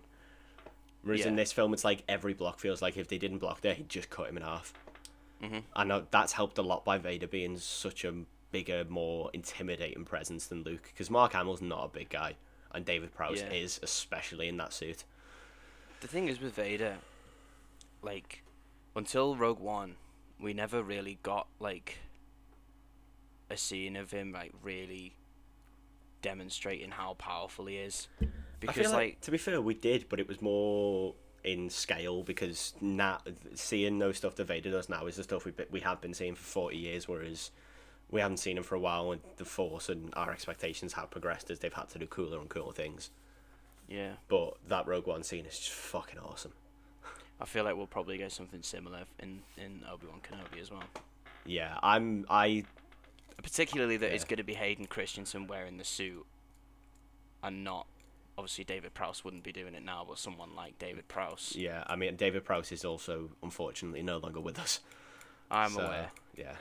[1.03, 3.75] Whereas in this film, it's like every block feels like if they didn't block there,
[3.75, 4.73] he'd just cut him in half.
[5.41, 5.63] Mhm.
[5.77, 8.13] And uh, that's helped a lot by Vader being such a
[8.51, 10.83] bigger, more intimidating presence than Luke.
[10.93, 12.35] Because Mark Hamill's not a big guy,
[12.73, 13.53] and David Prowse Yeah.
[13.53, 15.05] is, especially in that suit.
[16.01, 16.97] The thing is with Vader,
[18.07, 18.43] like,
[18.95, 19.97] until Rogue One,
[20.41, 21.99] we never really got like
[23.51, 25.17] a scene of him like really
[26.23, 28.09] demonstrating how powerful he is.
[28.61, 31.15] Because like, like, to be fair, we did, but it was more
[31.45, 33.19] in scale because now
[33.55, 36.35] seeing those stuff that Vader does now is the stuff we we have been seeing
[36.35, 37.51] for forty years, whereas
[38.11, 41.51] we haven't seen him for a while, and the Force and our expectations have progressed
[41.51, 43.11] as they've had to do cooler and cooler things.
[43.89, 46.53] yeah, But that Rogue One scene is just fucking awesome.
[47.41, 50.83] I feel like we'll probably get something similar in in Obi Wan Kenobi as well.
[51.45, 52.65] Yeah, I'm I
[53.43, 56.25] Particularly that it's going to be Hayden Christensen wearing the suit,
[57.43, 57.87] and not
[58.39, 61.55] obviously David Prowse wouldn't be doing it now, but someone like David Prowse.
[61.57, 64.81] yeah I mean David Prowse is also unfortunately no longer with us.
[65.51, 66.11] I'm So, aware.
[66.37, 66.57] Yeah.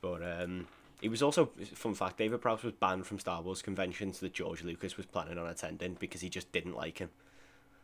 [0.00, 0.66] But um,
[1.00, 2.18] he was also fun fact.
[2.18, 5.94] David Prowse was banned from Star Wars conventions that George Lucas was planning on attending
[5.94, 7.10] because he just didn't like him.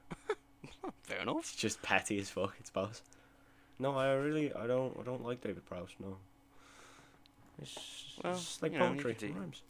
[1.03, 1.39] Fair enough.
[1.41, 2.55] It's just petty as fuck.
[2.61, 3.03] It's boss.
[3.78, 5.91] No, I really, I don't, I don't like David Prowse.
[5.99, 6.16] No.
[7.61, 9.15] It's, Well, it's like you know, you poetry.
[9.15, 9.62] could do- rhymes.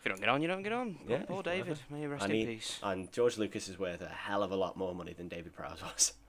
[0.00, 0.96] If you don't get on, you don't get on.
[1.08, 1.42] Yeah, Poor.
[1.42, 1.78] David.
[1.90, 2.78] May he rest And in he- peace.
[2.82, 5.82] And George Lucas is worth a hell of a lot more money than David Prowse
[5.82, 6.12] was.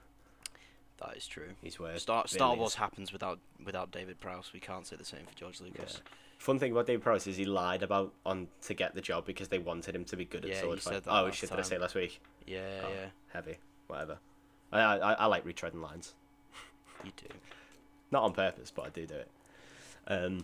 [0.97, 1.49] That is true.
[1.61, 1.99] He's worth.
[1.99, 2.55] Star Star.
[2.55, 4.51] Wars happens without without David Prowse.
[4.53, 6.01] We can't say the same for George Lucas.
[6.37, 9.47] Fun thing about David Prowse is he lied about on to get the job because
[9.47, 11.03] they wanted him to be good at Yeah, sword fight.
[11.07, 11.49] Oh shit!
[11.49, 11.63] Did I time.
[11.65, 12.21] say last week?
[12.45, 13.57] Yeah, Oh, yeah, Heavy.
[13.87, 14.17] Whatever.
[14.71, 16.13] I, I I like retreading lines.
[17.03, 17.27] you do.
[18.11, 19.29] Not on purpose, but I do do it.
[20.07, 20.43] Um.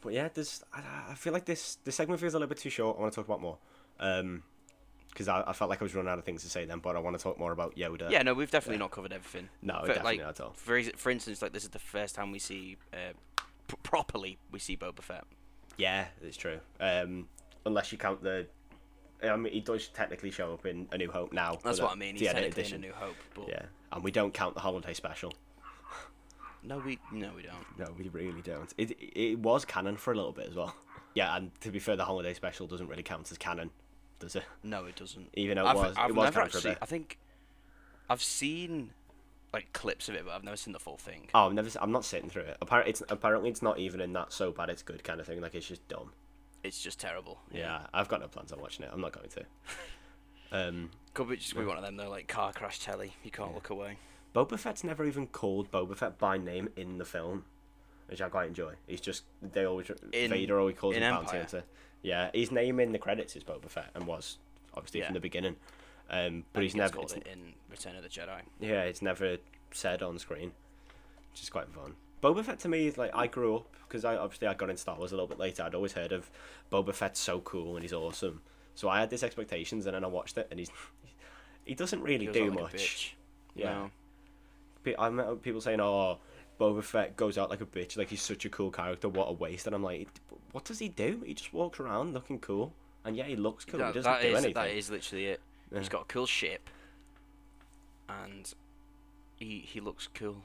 [0.00, 0.62] But yeah, there's.
[0.72, 0.80] I,
[1.10, 2.96] I feel like this this segment feels a little bit too short.
[2.98, 3.58] I want to talk about more.
[4.00, 4.42] Um.
[5.10, 6.96] Because I, I felt like I was running out of things to say then, but
[6.96, 8.10] I want to talk more about Yoda.
[8.10, 8.84] Yeah, no, we've definitely yeah.
[8.84, 9.50] not covered everything.
[9.60, 10.52] No, For- definitely like, not at all.
[10.54, 13.42] For for instance, like this is the first time we see uh,
[13.78, 15.24] properly we see Boba Fett.
[15.76, 16.60] Yeah, it's true.
[16.80, 17.28] Um,
[17.66, 18.46] unless you count the.
[19.22, 21.56] I mean, he does technically show up in A New Hope now.
[21.62, 22.16] That's what I mean.
[22.16, 22.74] He's technically in.
[22.74, 23.62] A New Hope, but Yeah,
[23.92, 25.32] and we don't count the holiday special.
[26.64, 27.78] no, we no we don't.
[27.78, 28.72] No, we really don't.
[28.76, 30.74] It it was canon for a little bit as well.
[31.14, 33.70] Yeah, and to be fair, the holiday special doesn't really count as canon,
[34.18, 34.44] does it?
[34.62, 35.28] No, it doesn't.
[35.34, 36.70] Even though it I've, was, I've it was never canon for a actually.
[36.70, 36.78] bit.
[36.82, 37.18] I think
[38.10, 38.90] I've seen
[39.52, 41.28] like clips of it, but I've never seen the full thing.
[41.34, 41.68] Oh, I'm never.
[41.80, 42.56] I'm not sitting through it.
[42.62, 45.40] Apparently, it's apparently it's not even in that so bad it's good kind of thing.
[45.40, 46.12] Like it's just dumb.
[46.64, 47.40] It's just terrible.
[47.52, 48.90] Yeah, I've got no plans on watching it.
[48.92, 49.44] I'm not going to.
[50.54, 53.14] Um, Could be just be one of them though, like car crash telly.
[53.24, 53.96] You can't look away.
[54.34, 57.44] Boba Fett's never even called Boba Fett by name in the film,
[58.06, 58.74] which I quite enjoy.
[58.86, 61.64] He's just they always In- Vader always calls him Bounty Hunter.
[62.02, 64.36] Yeah, his name in the credits is Boba Fett and was
[64.74, 65.06] obviously Yeah.
[65.06, 65.56] from the beginning.
[66.12, 67.00] Um, but he's never.
[67.00, 68.42] It's, it in Return of the Jedi.
[68.60, 69.38] yeah, it's never
[69.70, 70.52] said on screen,
[71.32, 71.94] which is quite fun.
[72.22, 74.80] Boba Fett to me is like I grew up because I obviously I got into
[74.80, 75.62] Star Wars a little bit later.
[75.62, 76.30] I'd always heard of
[76.70, 78.42] Boba Fett's so cool and he's awesome,
[78.74, 80.70] so I had these expectations and then I watched it and he's
[81.64, 83.16] he doesn't really He do like much.
[83.54, 83.88] Yeah.
[84.84, 84.94] No.
[84.98, 86.18] I met people saying, "Oh,
[86.60, 87.96] Boba Fett goes out like a bitch.
[87.96, 89.08] Like he's such a cool character.
[89.08, 90.08] What a waste." And I'm like,
[90.52, 91.22] "What does he do?
[91.24, 92.72] He just walks around looking cool,
[93.04, 93.84] and yeah, he looks cool.
[93.84, 95.40] he doesn't do is anything." that is literally it.
[95.72, 95.78] Yeah.
[95.78, 96.68] He's got a cool ship,
[98.08, 98.52] and
[99.36, 100.42] he he looks cool.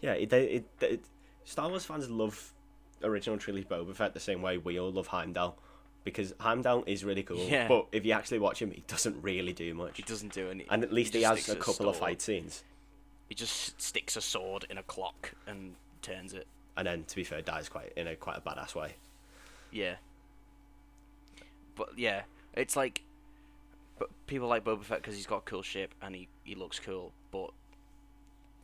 [0.00, 1.04] Yeah, it, it, it,
[1.44, 2.52] Star Wars fans love
[3.02, 5.56] original trilogy Boba Fett the same way we all love Heimdall,
[6.04, 7.38] because Heimdall is really cool.
[7.38, 7.68] Yeah.
[7.68, 9.96] But if you actually watch him, he doesn't really do much.
[9.96, 10.68] He doesn't do anything.
[10.70, 12.62] And at least he, just has a couple of fight scenes,
[13.28, 16.46] He just sticks a sword in a clock and turns it.
[16.76, 18.96] and then to be fair, dies quite in a quite a badass way.
[19.72, 19.94] Yeah.
[21.74, 22.22] But yeah,
[22.54, 23.02] it's like,
[23.98, 26.78] but people like Boba Fett because he's got a cool ship and he he looks
[26.78, 27.12] cool.
[27.30, 27.50] But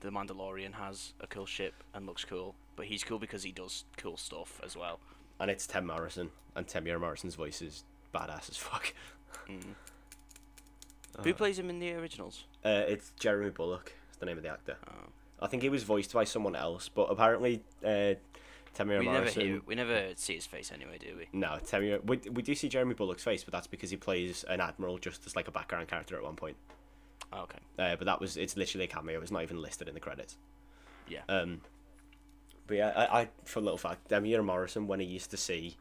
[0.00, 2.54] the Mandalorian has a cool ship and looks cool.
[2.76, 4.98] But he's cool because he does cool stuff as well.
[5.38, 7.84] And it's Temuera Morrison, and Temuera Morrison's voice is
[8.14, 8.92] badass as fuck.
[9.48, 9.62] Mm.
[11.18, 12.44] Uh, Who plays him in the originals?
[12.64, 13.92] Uh, it's Jeremy Bulloch.
[14.08, 14.78] It's the name of the actor.
[14.88, 15.10] Oh.
[15.42, 18.14] I think he was voiced by someone else, but apparently uh,
[18.76, 21.28] Temuera We never hear, we never see his face anyway, do we?
[21.32, 22.04] No, Temuera.
[22.04, 25.26] We, we do see Jeremy Bulloch's face, but that's because he plays an admiral just
[25.26, 26.56] as like a background character at one point.
[27.32, 27.58] Oh, okay.
[27.78, 29.20] Uh, but that was it's literally a cameo.
[29.20, 30.36] It's not even listed in the credits.
[31.08, 31.20] Yeah.
[31.28, 31.60] Um.
[32.66, 35.76] But yeah, I, I for a little fact, Temuera Morrison when he used to see,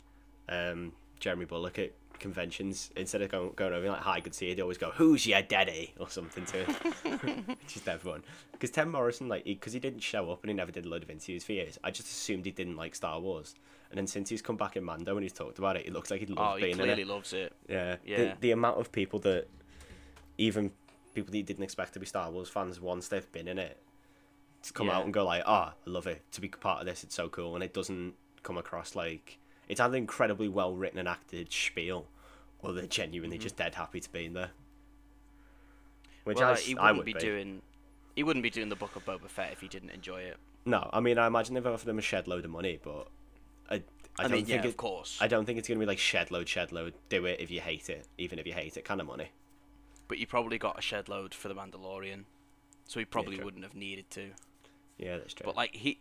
[0.49, 1.91] um, Jeremy Bulloch at
[2.21, 4.91] conventions, instead of going going over like hi, good to see you, he'd always go
[4.91, 8.23] who's your daddy or something to him, which is dead fun.
[8.53, 11.03] Because Temuera Morrison, like, because he, didn't show up and he never did a load
[11.03, 13.55] of interviews for years, I just assumed he didn't like Star Wars.
[13.89, 16.09] And then since he's come back in Mando and he's talked about it, it looks
[16.11, 17.07] like he Oh, loves he being in clearly it.
[17.07, 17.51] loves it.
[17.67, 17.97] Yeah.
[18.05, 18.17] Yeah.
[18.17, 19.47] The, the amount of people that,
[20.37, 20.71] even
[21.13, 23.77] people that you didn't expect to be Star Wars fans, once they've been in it,
[24.63, 24.97] to come Yeah.
[24.97, 26.21] out and go like, "Ah, I love it.
[26.33, 29.79] To be part of this, it's so cool," and it doesn't come across like it's
[29.79, 32.07] either incredibly well written and acted spiel,
[32.59, 34.51] or they're genuinely just dead happy to be in there.
[36.23, 36.45] Which Mm-hmm.
[36.45, 37.19] well, I, he wouldn't would be, be.
[37.19, 37.61] doing.
[38.15, 40.37] He wouldn't be doing the Book of Boba Fett if he didn't enjoy it.
[40.65, 43.07] No, I mean I imagine they've offered him a shed load of money, but
[43.69, 43.79] I, I,
[44.19, 45.17] I, don't mean, think yeah, it, of course.
[45.19, 46.93] I don't think it's gonna be like shed load, shed load.
[47.09, 49.31] Do it if you hate it, even if you hate it, kind of money.
[50.07, 52.25] But you probably got a shed load for the Mandalorian,
[52.85, 53.45] so he probably true.
[53.45, 54.31] wouldn't have needed to.
[54.97, 55.45] Yeah, that's true.
[55.45, 55.99] But like he,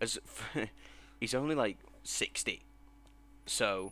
[0.00, 0.18] as
[1.20, 2.62] he's only like sixty,
[3.50, 3.90] so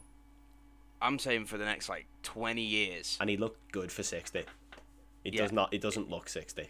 [1.03, 4.45] I'm saying for the next like twenty years, and he looked good for sixty.
[5.25, 5.43] He Yeah.
[5.43, 5.73] does not.
[5.73, 6.69] He doesn't look sixty.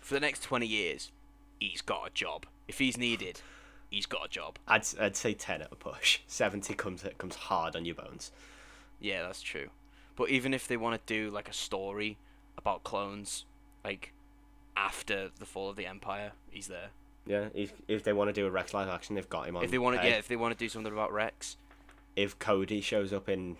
[0.00, 1.12] for the next twenty years,
[1.60, 2.46] he's got a job.
[2.66, 3.40] If he's needed,
[3.88, 4.58] he's got a job.
[4.66, 6.20] I'd I'd say ten at a push.
[6.26, 8.32] Seventy comes comes hard on your bones.
[9.00, 9.68] Yeah, that's true.
[10.16, 12.18] But even if they want to do like a story
[12.58, 13.44] about clones,
[13.84, 14.12] like
[14.76, 16.90] after the fall of the Empire, he's there.
[17.26, 19.64] Yeah, if if they want to do a Rex live action, they've got him on.
[19.64, 21.56] if they want to, yeah, if they want to do something about Rex,
[22.16, 23.56] If Cody shows up in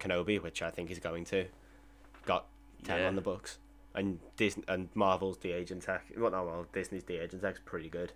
[0.00, 1.46] Kenobi, which I think he's going to,
[2.26, 2.46] got
[2.84, 3.08] ten Yeah.
[3.08, 3.58] on the books,
[3.94, 6.06] and Disney and Marvel's de-aging tech.
[6.16, 8.12] Well, no, well, Disney's de-aging tech's pretty good.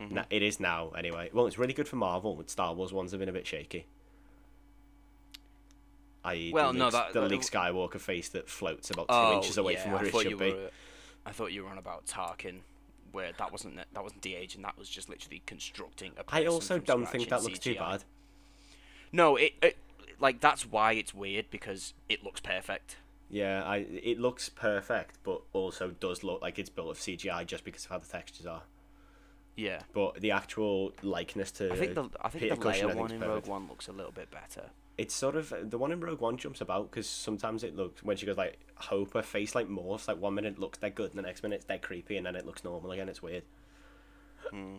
[0.00, 0.10] Mhm.
[0.12, 1.30] Na- it is now anyway.
[1.32, 2.34] Well, it's really good for Marvel.
[2.36, 3.86] But Star Wars ones have been a bit shaky.
[6.24, 6.52] I.e.
[6.52, 9.36] Well, the no, Luke, that- the that- Luke Skywalker face that floats about two oh,
[9.36, 10.52] inches away yeah, from where I it should you be.
[10.52, 10.70] were,
[11.26, 12.60] I thought you were on about Tarkin,
[13.10, 14.62] where that wasn't that wasn't de-aging.
[14.62, 16.22] That was just literally constructing a.
[16.28, 18.04] I also don't think in that looks too bad.
[19.12, 19.76] No, it, it
[20.18, 22.96] like that's why it's weird because it looks perfect.
[23.28, 27.64] Yeah, I it looks perfect, but also does look like it's built of CGI just
[27.64, 28.62] because of how the textures are.
[29.54, 32.86] Yeah, But the actual likeness to I think the I think Peter the Cushing, I
[32.86, 33.34] Leia think, one in perfect.
[33.34, 34.70] Rogue One looks a little bit better.
[34.96, 38.16] it's sort of the one in Rogue One jumps about because sometimes it looks when
[38.16, 41.18] she goes like hope her face like morphs like one minute looks they're good and
[41.18, 43.10] the next minute they're creepy and then it looks normal again.
[43.10, 43.42] It's weird.
[44.50, 44.76] Hmm.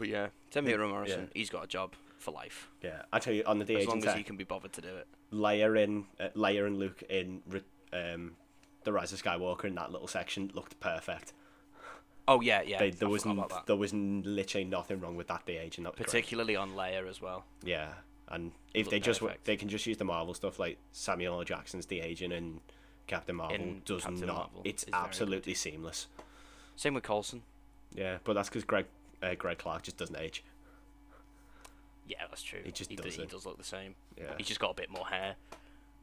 [0.00, 1.26] But yeah, Temuera Morrison, yeah.
[1.34, 4.06] he's got a job for life Yeah, I tell you on the as de-aging long
[4.06, 5.06] as he can be bothered to do it.
[5.30, 7.42] Leia in uh, Leia and Luke in
[7.92, 8.32] um,
[8.84, 11.34] the Rise of Skywalker in that little section looked perfect.
[12.26, 12.78] Oh yeah, yeah.
[12.78, 15.84] They, there I was n- there was literally nothing wrong with that de-aging.
[15.84, 16.06] That was great.
[16.06, 17.44] particularly on Leia as well.
[17.62, 17.88] Yeah,
[18.28, 19.44] and if they just perfect.
[19.44, 21.44] they can just use the Marvel stuff like Samuel L.
[21.44, 22.60] Jackson's de aging and
[23.06, 24.36] Captain Marvel In does Captain not.
[24.36, 26.06] Marvel it's absolutely seamless.
[26.76, 27.42] Same with Coulson.
[27.94, 28.86] Yeah, but that's because Greg
[29.22, 30.44] uh, Greg Clark just doesn't age.
[32.06, 32.60] Yeah, that's true.
[32.64, 33.94] He just he, does he does look the same.
[34.18, 35.36] Yeah, He's just got a bit more hair.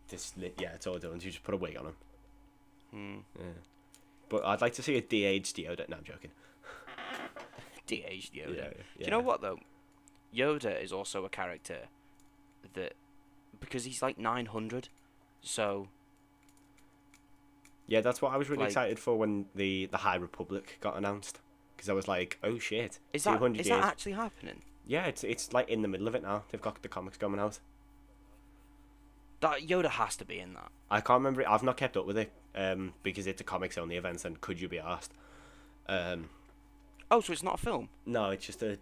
[0.10, 1.14] this yeah, it's all done.
[1.14, 1.96] You just put a wig on him.
[2.92, 3.16] Hmm.
[3.40, 3.46] Yeah,
[4.30, 5.90] but I'd like to see a de-aged Yoda.
[5.90, 6.32] No, I'm joking.
[7.88, 8.56] De-aged Yoda.
[8.56, 9.60] Yeah, Do you know what though?
[10.36, 11.88] Yoda is also a character
[12.74, 12.94] that
[13.60, 14.90] because he's like 900,
[15.42, 15.88] so
[17.88, 20.96] Yeah, that's what I was really Like- excited for when the the High Republic got
[20.98, 21.40] announced.
[21.78, 23.68] Because I was like, oh shit, is that is years.
[23.70, 24.64] that actually happening?
[24.86, 26.44] Yeah, it's it's like in the middle of it now.
[26.52, 27.60] They've got the comics coming out.
[29.42, 30.72] That Yoda has to be in that.
[30.90, 31.42] I can't remember.
[31.42, 31.48] It.
[31.48, 34.26] I've not kept up with it um, because it's a comics only event.
[34.26, 35.14] And could you be asked?
[35.88, 36.30] Um,
[37.10, 37.90] Oh, so it's not a film.
[38.06, 38.78] no, it's just a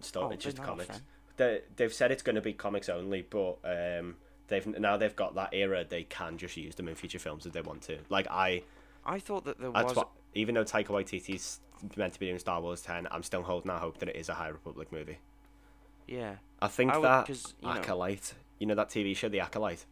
[0.00, 0.26] story.
[0.26, 1.00] oh, it's just comics.
[1.36, 4.16] They they've said it's going to be comics only, but um,
[4.48, 5.84] they've now they've got that era.
[5.86, 7.98] They can just use them in future films if they want to.
[8.08, 8.62] Like I,
[9.04, 9.94] I thought that there was.
[9.94, 10.08] what.
[10.36, 11.60] Even though Taika Waititi's
[11.96, 14.28] meant to be doing Star Wars ten, I'm still holding out hope that it is
[14.28, 15.18] a High Republic movie.
[16.06, 16.36] Yeah.
[16.60, 19.84] I think I would- that you know- Acolyte, you know that TV show, The Acolyte.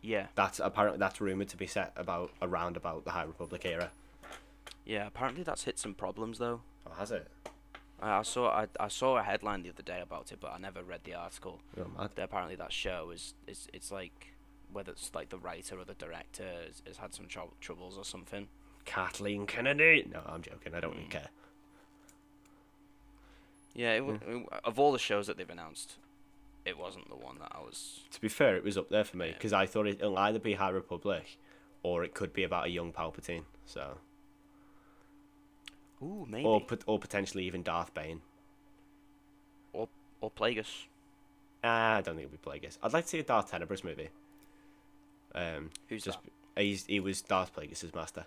[0.00, 0.28] Yeah.
[0.34, 3.90] That's apparently that's rumored to be set about around about the High Republic era.
[4.84, 5.06] Yeah.
[5.06, 6.60] Apparently that's hit some problems though.
[6.86, 7.28] Oh, has it?
[8.00, 10.58] I, I saw I, I saw a headline the other day about it, but I
[10.58, 11.60] never read the article.
[11.78, 12.10] Oh, mad.
[12.18, 14.34] Apparently that show is is it's like
[14.72, 18.04] whether it's like the writer or the director has, has had some trou- troubles or
[18.04, 18.48] something.
[18.84, 20.08] Kathleen Kennedy.
[20.12, 20.74] No, I'm joking.
[20.74, 21.10] I don't really Mm.
[21.10, 21.28] care.
[23.74, 25.96] Yeah, it, w it- of all the shows that they've announced,
[26.64, 28.00] it wasn't the one that I was.
[28.10, 30.54] To be fair, it was up there for me because I thought it'll either be
[30.54, 31.38] High Republic
[31.82, 33.44] or it could be about a young Palpatine.
[33.64, 33.98] So,
[36.02, 38.20] Ooh, maybe or or pot- or potentially even Darth Bane.
[40.20, 40.84] or Plagueis.
[41.64, 42.78] Ah, I don't think it'll be Plagueis.
[42.80, 44.08] I'd like to see a Darth Tenebrous movie.
[45.34, 46.18] Um, Who's just
[46.56, 48.26] he's he was Darth Plagueis' master.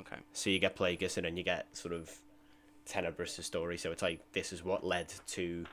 [0.00, 0.16] Okay.
[0.32, 2.10] So you get Plagueis and then you get sort of
[2.84, 3.78] Tenebrous' story.
[3.78, 5.64] So it's like this is what led to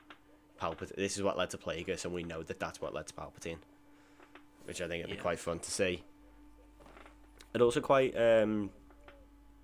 [0.60, 0.96] Palpatine.
[0.96, 3.58] This is what led to Plagueis, and we know that that's what led to Palpatine,
[4.66, 6.04] which I think it'd be quite fun to see.
[7.54, 8.72] And also quite, um,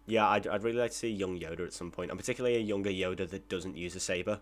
[0.05, 2.59] yeah, I'd I'd really like to see young Yoda at some point, and particularly a
[2.59, 4.39] younger Yoda that doesn't use a saber,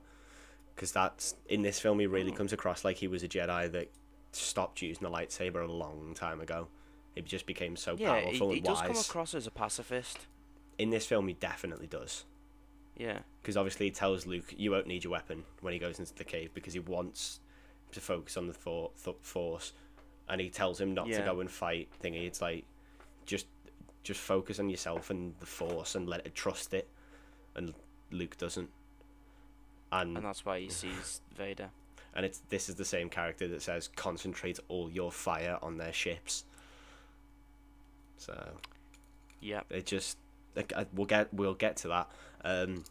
[0.75, 2.35] because that's in this film he really Oh.
[2.35, 3.89] comes across like he was a Jedi that
[4.31, 6.67] stopped using the lightsaber a long time ago.
[7.17, 8.87] He just became so Yeah, he, powerful he and does wise.
[8.87, 10.19] come across as a pacifist.
[10.77, 12.23] In this film, he definitely does.
[12.95, 13.19] Yeah.
[13.43, 16.23] because obviously he tells Luke you won't need your weapon when he goes into the
[16.23, 17.39] cave because he wants
[17.91, 19.73] to focus on the for- th- force,
[20.27, 21.89] and he tells him not to go and fight.
[22.03, 22.65] Thingy, it's like
[23.27, 23.45] just
[24.03, 26.87] just focus on yourself and the force and let it trust it,
[27.55, 27.73] and
[28.11, 28.69] Luke doesn't.
[29.91, 31.69] and and that's why he sees Vader.
[32.15, 35.93] and it's this is the same character that says concentrate all your fire on their
[35.93, 36.45] ships.
[38.17, 38.49] So
[39.41, 39.65] Yep.
[39.71, 40.17] it just
[40.55, 42.11] like, we'll get we'll get to that.
[42.43, 42.83] Um,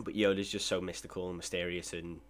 [0.00, 2.20] but Yoda's just so mystical and mysterious and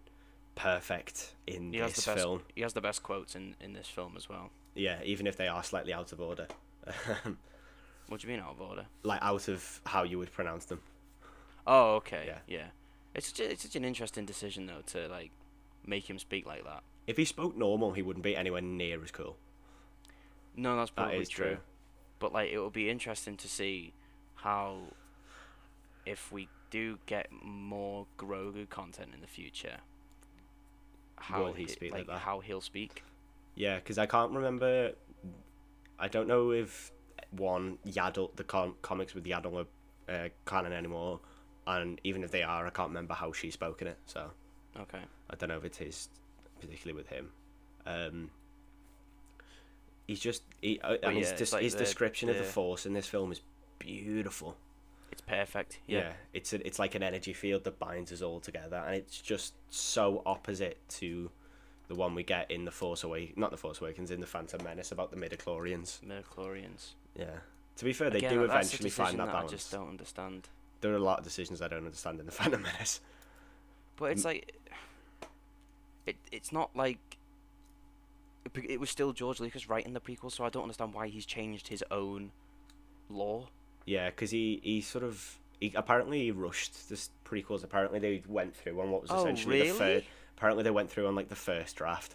[0.55, 2.23] perfect in He this the best.
[2.25, 2.43] film.
[2.55, 4.51] He has the best quotes in in this film as well.
[4.75, 6.47] Yeah, even if they are slightly out of order,
[8.09, 8.87] What do you mean out of order?
[9.03, 10.81] like out of how you would pronounce them.
[11.67, 12.25] Oh, okay.
[12.27, 12.39] Yeah.
[12.47, 12.67] Yeah.
[13.15, 15.31] It's such a, it's such an interesting decision though to like
[15.87, 16.83] make him speak like that.
[17.07, 19.37] If he spoke normal, he wouldn't be anywhere near as cool.
[20.57, 21.59] No, that's That probably is true.
[22.19, 23.93] But like, it will be interesting to see
[24.37, 24.79] how,
[26.05, 29.79] if we do get more Grogu content in the future,
[31.17, 32.19] how Will he it- speak like that?
[32.19, 33.03] How he'll speak.
[33.55, 34.93] Yeah, because I can't remember.
[35.99, 36.93] I don't know if
[37.33, 39.67] one Yaddle the com- comics with Yaddle
[40.09, 41.19] are uh, canon anymore,
[41.67, 43.99] and even if they are, I can't remember how she spoke in it.
[44.07, 44.31] So
[44.79, 45.01] Okay.
[45.31, 46.09] I don't know if it is
[46.61, 47.31] particularly with him.
[47.85, 48.31] Um,
[50.09, 52.43] he's just he, uh, I, I mean yeah, his, like his the- description of the
[52.43, 53.41] the- Force in this film is
[53.79, 54.57] beautiful.
[55.13, 55.79] It's perfect.
[55.87, 56.13] Yeah, Yeah.
[56.33, 59.55] it's a, it's like an energy field that binds us all together, and it's just
[59.71, 61.31] so opposite to
[61.87, 64.63] the one we get in the Force Awakens, not the Force Awakens, in the Phantom
[64.63, 66.01] Menace about the midichlorians.
[66.05, 66.91] Midichlorians.
[67.17, 67.27] Yeah.
[67.77, 69.53] To be fair, they Again, do eventually find that that balance.
[69.53, 70.49] I just don't understand.
[70.81, 73.01] There are a lot of decisions I don't understand in the Phantom Menace.
[73.97, 74.55] But it's like,
[76.07, 76.99] it it's not like.
[78.55, 81.69] It, was still George Lucas writing the prequel, so I don't understand why he's changed
[81.69, 82.33] his own
[83.11, 83.49] law.
[83.85, 87.65] Yeah, because he, he sort of he apparently he rushed this prequels.
[87.65, 90.07] Apparently they went through on what was Oh, essentially the first.
[90.37, 92.15] Apparently they went through on like the first draft.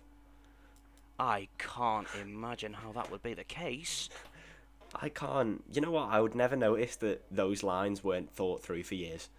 [1.20, 4.10] I can't imagine how that would be the case.
[4.95, 5.64] I can't.
[5.72, 6.10] You know what?
[6.10, 9.30] I would never notice that those lines weren't thought through for years.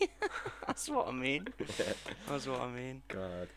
[0.66, 1.48] That's what I mean.
[2.28, 3.02] That's what I mean.
[3.08, 3.48] God.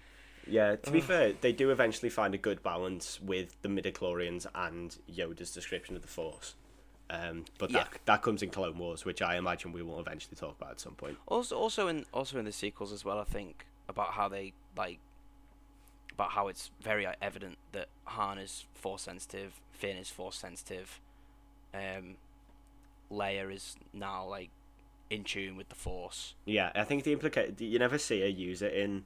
[0.47, 1.05] Yeah, to be Ugh.
[1.05, 6.01] fair, they do eventually find a good balance with the midichlorians and Yoda's description of
[6.01, 6.55] the Force.
[7.09, 7.97] Um, but that Yeah.
[8.05, 10.95] that comes in Clone Wars, which I imagine we will eventually talk about at some
[10.95, 11.17] point.
[11.27, 13.19] Also, also in also in the sequels as well.
[13.19, 14.99] I think about how they like
[16.13, 20.99] about how it's very evident that Han is force sensitive, Finn is force sensitive,
[21.73, 22.15] um,
[23.11, 24.49] Leia is now like
[25.09, 26.35] in tune with the Force.
[26.45, 29.03] Yeah, I think the implica- you never see her use it in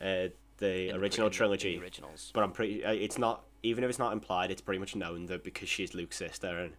[0.00, 0.28] uh,
[0.58, 2.30] the in original the- trilogy, the originals.
[2.34, 2.84] but I'm pretty.
[2.84, 4.50] uh, It's not even if it's not implied.
[4.50, 6.74] It's pretty much known that because she's Luke's sister and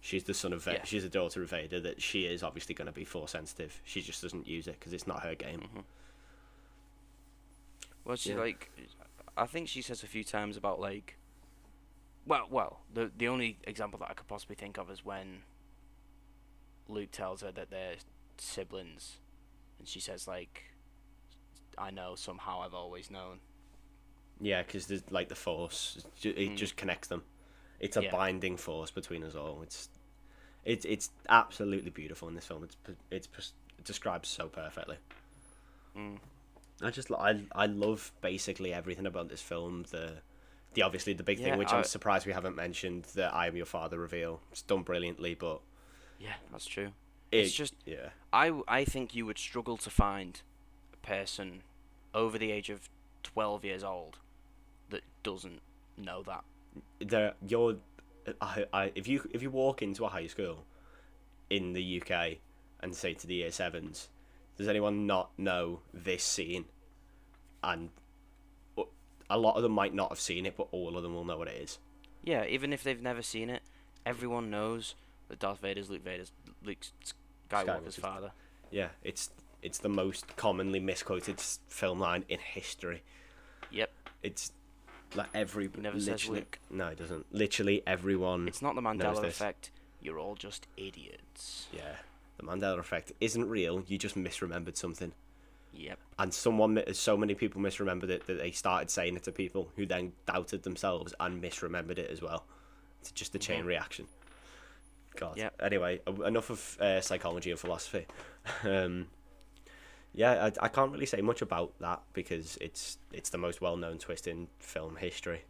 [0.00, 0.84] she's the son of Va- Yeah.
[0.84, 3.80] she's the daughter of Vader, that she is obviously going to be force sensitive.
[3.84, 5.60] She just doesn't use it because it's not her game.
[5.74, 5.84] Mhm.
[8.04, 8.36] Well, she Yeah.
[8.40, 8.70] like,
[9.36, 11.16] I think she says a few times about like,
[12.26, 15.42] well, well, the the only example that I could possibly think of is when
[16.88, 17.96] Luke tells her that they're
[18.38, 19.18] siblings,
[19.78, 20.64] and she says like,
[21.78, 23.40] I know somehow I've always known.
[24.40, 26.56] Yeah, because there's like the force, it Mm.
[26.56, 27.22] just connects them.
[27.80, 28.10] It's a Yeah.
[28.10, 29.62] binding force between us all.
[29.62, 29.88] It's
[30.64, 32.64] it's it's absolutely beautiful in this film.
[32.64, 32.76] It's
[33.10, 33.28] it's
[33.78, 34.96] it so perfectly.
[35.96, 36.18] Mm.
[36.82, 39.84] I just I I love basically everything about this film.
[39.90, 40.22] The
[40.74, 43.46] the obviously the big Yeah, thing which I- I'm surprised we haven't mentioned the I
[43.46, 44.40] am your father reveal.
[44.50, 45.60] It's done brilliantly, but
[46.18, 46.92] Yeah, that's true.
[47.30, 50.42] it, It's just yeah I I think you would struggle to find
[51.04, 51.62] person
[52.12, 52.88] over the age of
[53.22, 54.18] twelve years old
[54.90, 55.60] that doesn't
[55.96, 56.44] know that.
[57.00, 57.76] there you're
[58.40, 60.64] I, I, if you if you walk into a high school
[61.50, 62.38] in the UK
[62.80, 64.08] and say to the year sevens,
[64.56, 66.64] does anyone not know this scene?
[67.62, 67.90] And
[69.30, 71.38] a lot of them might not have seen it, but all of them will know
[71.38, 71.78] what it is.
[72.22, 73.62] Yeah, even if they've never seen it,
[74.04, 74.94] everyone knows
[75.28, 76.32] that Darth Vader's Luke Vader's
[76.62, 76.78] Luke
[77.50, 78.32] Skywalker's Skywalker's father.
[78.70, 79.30] Yeah, it's
[79.64, 83.02] it's the most commonly misquoted film line in history.
[83.72, 83.90] Yep.
[84.22, 84.52] It's
[85.16, 86.58] like every He never says Luke.
[86.70, 87.26] no, it doesn't.
[87.32, 88.46] Literally everyone.
[88.46, 89.70] It's not the Mandela effect.
[90.00, 91.66] You're all just idiots.
[91.72, 91.96] Yeah,
[92.36, 93.82] the Mandela effect isn't real.
[93.88, 95.12] You just misremembered something.
[95.76, 95.98] Yep.
[96.20, 99.84] and someone so many people misremembered it that they started saying it to people who
[99.86, 102.44] then doubted themselves and misremembered it as well
[103.00, 103.66] it's just a chain Mhm.
[103.66, 104.06] reaction
[105.16, 105.54] god Yep.
[105.60, 108.06] anyway enough of uh, psychology and philosophy
[108.62, 109.08] um
[110.14, 113.98] yeah I, I can't really say much about that because it's it's the most well-known
[113.98, 115.42] twist in film history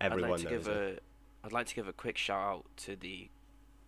[0.00, 1.02] everyone I'd like to knows give it
[1.42, 3.28] a I'd like to give a quick shout out to the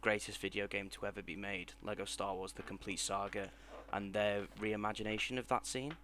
[0.01, 3.49] greatest video game to ever be made, Lego Star Wars: The Complete Saga,
[3.93, 5.95] and their reimagination of that scene.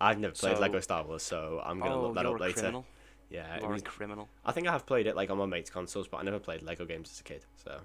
[0.00, 2.40] i've never played So- lego star wars so i'm gonna oh, look that you're up
[2.40, 2.86] a later criminal.
[3.28, 4.28] yeah it You're was- a criminal.
[4.44, 6.62] I think I have played it like on my mate's consoles, but I never played
[6.62, 7.44] Lego games as a kid.
[7.64, 7.80] So,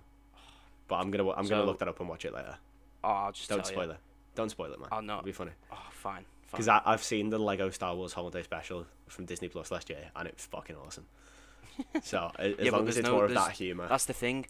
[0.87, 2.57] but I'm gonna I'm gonna look that up and watch it later.
[3.03, 3.91] Oh, I'll just Don't spoil you.
[3.93, 3.97] it.
[4.35, 4.89] Don't spoil it, man.
[4.91, 5.19] Oh, I'll not.
[5.19, 5.51] It'll be funny.
[5.71, 6.13] Oh, fine.
[6.13, 6.25] fine.
[6.51, 10.27] Because I've seen the Lego Star Wars Holiday Special from Disney Plus last year, and
[10.27, 11.05] it's fucking awesome.
[12.03, 13.87] so as Yeah, long as it's no- more of that humour.
[13.87, 14.45] That's the thing.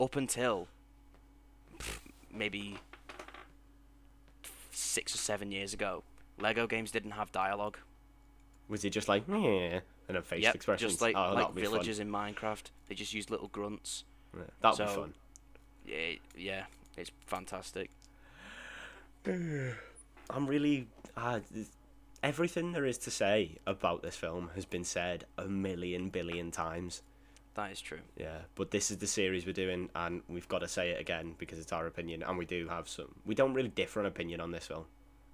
[0.00, 0.68] Up until
[1.78, 1.98] pff,
[2.32, 2.76] maybe
[4.70, 6.02] six or seven years ago,
[6.38, 7.78] Lego games didn't have dialogue.
[8.68, 10.92] Was he just like, yeah, and then facial Yep, expressions?
[10.92, 12.64] just like oh, like be villagers in Minecraft.
[12.88, 14.04] They just used little grunts.
[14.32, 14.42] fun.
[14.42, 15.14] Yeah, that'd be fun.
[15.86, 16.64] Yeah, yeah,
[16.96, 17.90] it's fantastic.
[19.26, 20.88] I'm really.
[21.16, 21.40] Uh,
[22.22, 27.02] everything there is to say about this film has been said a million billion times.
[27.54, 28.00] That is true.
[28.16, 31.34] Yeah, but this is the series we're doing, and we've got to say it again
[31.38, 33.14] because it's our opinion, and we do have some.
[33.24, 34.84] We don't really differ on opinion on this film,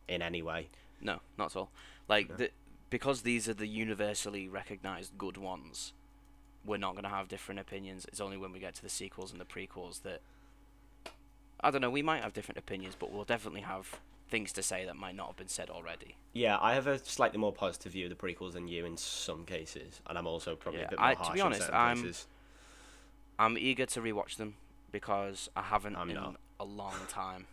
[0.08, 0.68] in any way.
[1.00, 1.70] No, not at all.
[2.08, 2.50] Like the,
[2.90, 5.94] because these are the universally recognized good ones,
[6.64, 8.04] we're not gonna have different opinions.
[8.04, 10.20] It's only when we get to the sequels and the prequels that
[11.62, 11.90] I don't know.
[11.90, 15.28] We might have different opinions, but we'll definitely have things to say that might not
[15.28, 16.16] have been said already.
[16.32, 19.44] Yeah, I have a slightly more positive view of the prequels than you in some
[19.44, 22.00] cases, and I'm also probably Yeah, a bit more I- to be harsh honest, I'm-
[22.02, 22.26] places.
[23.38, 24.54] I'm eager to rewatch them
[24.90, 26.36] because I haven't I'm in not.
[26.60, 27.46] a long time.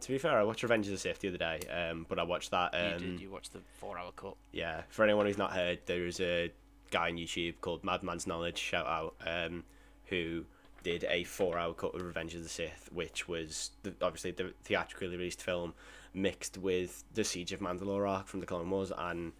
[0.00, 2.22] To be fair, I watched Revenge of the Sith the other day, um, but I
[2.24, 2.74] watched that.
[2.74, 3.20] Um, you did.
[3.20, 4.36] You watched the four-hour cut.
[4.52, 6.52] Yeah, for anyone who's not heard, there is a
[6.90, 9.64] guy on YouTube called Madman's Knowledge, shout out, um,
[10.06, 10.44] who
[10.84, 15.08] did a four-hour cut of Revenge of the Sith, which was the, obviously the theatrically
[15.08, 15.74] released film
[16.12, 19.32] mixed with the Siege of Mandalore arc from the Clone Wars, and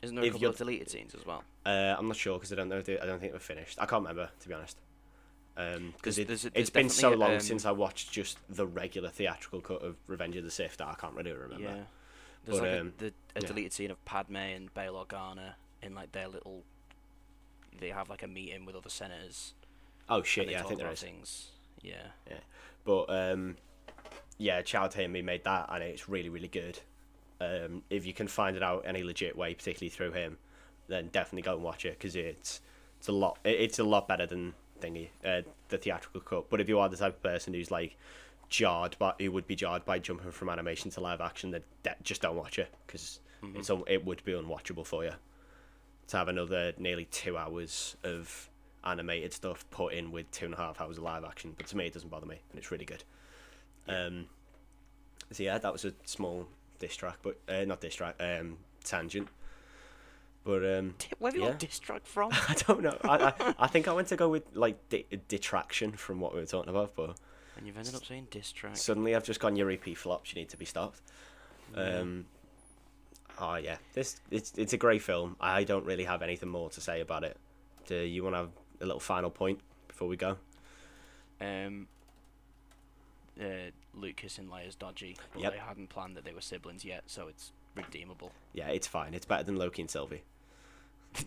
[0.00, 1.44] Isn't there a couple of deleted scenes as well?
[1.66, 2.78] uh, I'm not sure because I don't know.
[2.78, 3.78] If they, I don't think they're finished.
[3.78, 4.78] I can't remember to be honest.
[5.54, 9.10] Because There's- it, there's it's been so long um, since I watched just the regular
[9.10, 11.62] theatrical cut of Revenge of the Sith that I can't really remember.
[11.64, 11.74] Yeah.
[12.46, 13.06] There's But, like um, a, the,
[13.36, 13.46] a yeah.
[13.48, 16.62] deleted scene of Padme and Bail Organa in like their little.
[17.78, 19.52] They have like a meeting with other senators.
[20.08, 20.48] Oh shit!
[20.50, 21.00] Yeah, I think there is.
[21.00, 21.48] Things.
[21.82, 22.06] Yeah.
[22.28, 22.38] Yeah,
[22.84, 23.56] But um,
[24.38, 24.60] yeah,
[24.92, 25.14] to him.
[25.14, 26.78] He made that, and it's really, really good.
[27.40, 30.38] Um, if you can find it out any legit way, particularly through him,
[30.88, 32.60] then definitely go and watch it because it's
[32.98, 33.38] it's a lot.
[33.44, 36.50] It's a lot better than thingy uh, the theatrical cut.
[36.50, 37.96] But if you are the type of person who's like
[38.48, 41.96] jarred, but who would be jarred by jumping from animation to live action, then de-
[42.02, 43.20] just don't watch it because
[43.56, 45.12] it's un- it would be unwatchable for you
[46.08, 48.48] to have another nearly two hours of
[48.84, 51.54] animated stuff put in with two and a half hours of live action.
[51.56, 53.04] But to me, it doesn't bother me, and it's really good.
[53.88, 54.26] Um,
[55.30, 56.46] so yeah, that was a small
[56.78, 59.28] diss track, but uh, not diss track, um, tangent.
[60.44, 61.50] But um, Where have you Yeah.
[61.50, 62.30] got distract from?
[62.48, 62.98] I don't know.
[63.04, 66.40] I, I I think I went to go with like di- detraction from what we
[66.40, 67.14] were talking about, but
[67.56, 68.76] and you've ended up saying distract.
[68.78, 70.34] suddenly I've just gone your EP flops.
[70.34, 71.00] You need to be stopped.
[71.76, 72.26] Um,
[73.38, 75.36] oh yeah, this it's it's a great film.
[75.40, 77.36] I don't really have anything more to say about it.
[77.86, 78.50] Do you want to have
[78.82, 80.36] a little final point before we go?
[81.40, 81.86] Um.
[83.40, 85.52] Uh, Luke kissing Leia's dodgy, but Yep.
[85.52, 88.30] they hadn't planned that they were siblings yet, so it's redeemable.
[88.52, 89.14] Yeah, it's fine.
[89.14, 90.22] It's better than Loki and Sylvie.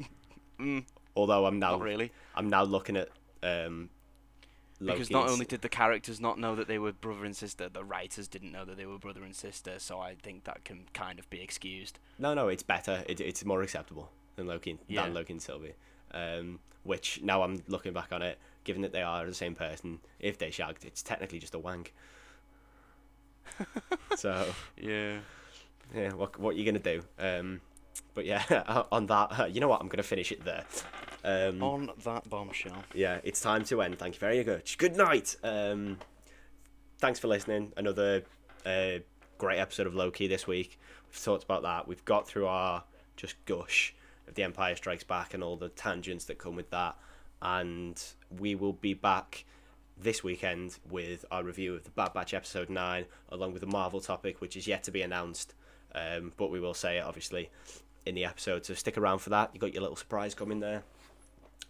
[0.59, 0.85] Mm,
[1.17, 3.09] Although I'm now not really, I'm now looking at
[3.43, 3.89] um,
[4.79, 7.67] Loki because not only did the characters not know that they were brother and sister,
[7.67, 9.73] the writers didn't know that they were brother and sister.
[9.79, 11.99] So I think that can kind of be excused.
[12.17, 13.03] No, no, it's better.
[13.05, 15.03] It, it's more acceptable than Loki and, Yeah.
[15.03, 15.73] than Loki and Sylvie.
[16.11, 19.99] Um, which now I'm looking back on it, given that they are the same person,
[20.19, 21.93] if they shagged, it's technically just a wank.
[24.15, 24.45] so
[24.77, 25.17] Yeah.
[25.93, 27.01] yeah, what what are you gonna do?
[27.19, 27.61] Um,
[28.13, 28.43] but yeah,
[28.91, 29.81] on that, you know what?
[29.81, 30.63] I'm gonna finish it there.
[31.23, 32.83] Um, On that bombshell.
[32.93, 33.97] yeah, it's time to end.
[33.97, 34.77] Thank you very much.
[34.77, 35.35] Good night.
[35.43, 35.97] Um,
[36.99, 37.73] thanks for listening.
[37.77, 38.23] Another
[38.65, 38.99] uh,
[39.37, 40.79] great episode of Loki this week.
[41.09, 41.87] We've talked about that.
[41.87, 42.83] We've got through our
[43.15, 43.95] just gush
[44.27, 46.95] of The Empire Strikes Back and all the tangents that come with that.
[47.41, 48.01] And
[48.39, 49.45] we will be back
[49.97, 54.01] this weekend with our review of the Bad Batch episode 9, along with the Marvel
[54.01, 55.53] topic, which is yet to be announced.
[55.93, 57.49] Um, but we will say it obviously
[58.05, 58.65] in the episode.
[58.65, 59.51] So stick around for that.
[59.53, 60.83] You got your little surprise coming there.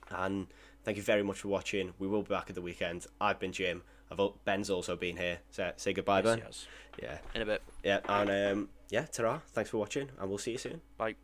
[0.09, 0.47] And
[0.83, 1.93] thank you very much for watching.
[1.99, 3.05] We will be back at the weekend.
[3.21, 3.83] I've been Jim.
[4.11, 5.39] I've Ben's also been here.
[5.51, 6.37] Say, say goodbye, Yes, Ben.
[6.45, 6.67] yes.
[7.01, 7.61] Yeah, In a bit.
[7.83, 10.81] yeah, and um, yeah, ta Thanks for watching, and we'll see you soon.
[10.97, 11.15] Bye.